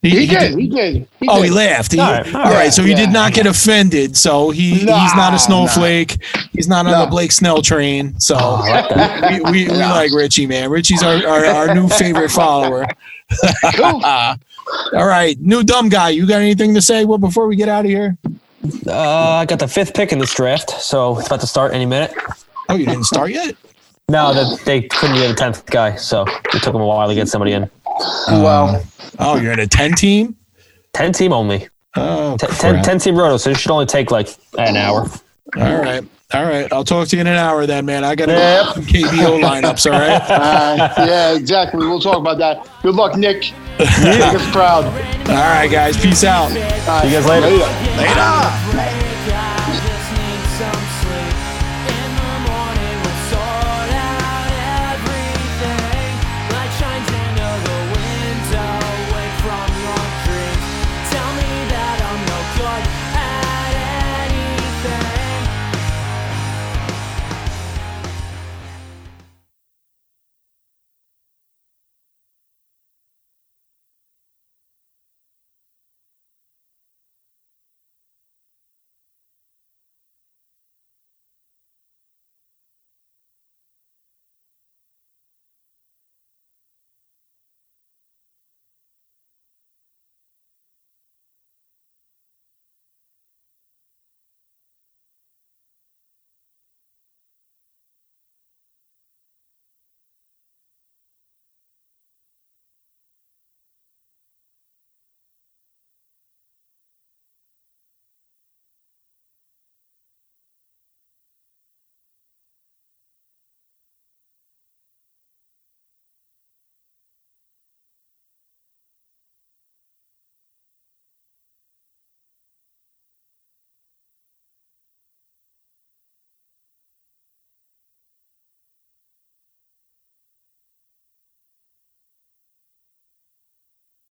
He, 0.04 0.10
he, 0.10 0.20
he, 0.20 0.28
did, 0.28 0.60
he, 0.60 0.68
did, 0.68 1.08
he 1.18 1.28
oh, 1.30 1.42
he 1.42 1.50
laughed. 1.50 1.94
He, 1.94 2.00
all 2.00 2.12
right. 2.12 2.36
All 2.36 2.52
yeah, 2.52 2.54
right. 2.54 2.74
So 2.74 2.84
he 2.84 2.92
yeah. 2.92 2.98
did 2.98 3.14
not 3.14 3.32
get 3.32 3.46
offended. 3.46 4.18
So 4.18 4.50
he 4.50 4.84
nah, 4.84 5.02
he's 5.02 5.16
not 5.16 5.34
a 5.34 5.40
snowflake. 5.40 6.18
Nah. 6.36 6.42
He's 6.52 6.68
not 6.68 6.86
on 6.86 6.92
nah. 6.92 7.06
the 7.06 7.10
Blake 7.10 7.32
Snell 7.32 7.62
train. 7.62 8.20
So 8.20 8.36
oh, 8.38 9.30
we, 9.30 9.40
we, 9.40 9.70
we 9.70 9.78
like 9.78 10.12
Richie, 10.12 10.46
man. 10.46 10.70
Richie's 10.70 11.02
our, 11.02 11.26
our, 11.26 11.46
our 11.46 11.74
new 11.74 11.88
favorite 11.88 12.32
follower. 12.32 12.86
all 13.80 14.36
right. 14.94 15.40
New 15.40 15.64
dumb 15.64 15.88
guy. 15.88 16.10
You 16.10 16.28
got 16.28 16.42
anything 16.42 16.74
to 16.74 16.82
say 16.82 17.06
well, 17.06 17.18
before 17.18 17.48
we 17.48 17.56
get 17.56 17.70
out 17.70 17.86
of 17.86 17.90
here? 17.90 18.18
Uh, 18.86 18.92
I 18.92 19.46
got 19.46 19.60
the 19.60 19.70
fifth 19.70 19.94
pick 19.94 20.12
in 20.12 20.20
this 20.20 20.36
draft. 20.36 20.70
So 20.70 21.18
it's 21.18 21.28
about 21.28 21.40
to 21.40 21.48
start 21.48 21.74
any 21.74 21.86
minute. 21.86 22.14
Oh, 22.68 22.76
you 22.76 22.86
didn't 22.86 23.06
start 23.06 23.32
yet? 23.32 23.56
No, 24.10 24.34
the, 24.34 24.62
they 24.66 24.82
couldn't 24.82 25.16
get 25.16 25.32
a 25.32 25.34
tenth 25.34 25.66
guy, 25.66 25.96
so 25.96 26.26
it 26.28 26.62
took 26.62 26.74
them 26.74 26.82
a 26.82 26.86
while 26.86 27.08
to 27.08 27.16
get 27.16 27.30
somebody 27.30 27.54
in. 27.54 27.70
Well, 28.30 28.84
Oh, 29.20 29.38
you're 29.38 29.52
in 29.54 29.60
a 29.60 29.68
10 29.68 29.94
team? 29.94 30.36
10 30.94 31.14
team 31.14 31.34
only. 31.34 31.68
Oh, 31.96 32.36
10, 32.38 32.50
10, 32.50 32.84
10 32.84 33.00
team 33.00 33.16
roto, 33.16 33.38
so 33.38 33.52
it 33.52 33.58
should 33.58 33.72
only 33.72 33.86
take 33.86 34.10
like 34.12 34.28
an 34.58 34.76
hour. 34.76 35.08
All 35.56 35.78
right. 35.82 36.04
All 36.34 36.44
right. 36.46 36.72
I'll 36.74 36.84
talk 36.84 37.08
to 37.10 37.16
you 37.16 37.22
in 37.22 37.28
an 37.28 37.36
hour 37.38 37.68
then, 37.68 37.86
man. 37.86 38.04
I 38.04 38.16
got 38.16 38.26
to 38.26 38.32
Yep. 38.32 38.66
go 38.76 38.82
KBO 38.82 39.42
lineups. 39.42 39.86
All 39.92 40.00
right. 40.00 40.22
Uh, 40.34 41.06
yeah, 41.06 41.36
exactly. 41.36 41.86
We'll 41.86 42.00
talk 42.00 42.18
about 42.18 42.40
that. 42.40 42.68
Good 42.82 42.96
luck, 42.96 43.16
Nick. 43.16 43.54
Make 43.80 44.22
us 44.22 44.52
proud. 44.52 44.86
All 45.30 45.36
right, 45.36 45.70
guys. 45.70 45.96
Peace 46.02 46.24
out. 46.24 46.50
All 46.52 46.58
right. 46.58 47.02
See 47.04 47.10
you 47.10 47.14
guys 47.20 47.26
later. 47.28 47.48
Later. 47.48 48.78
Later. 48.78 49.00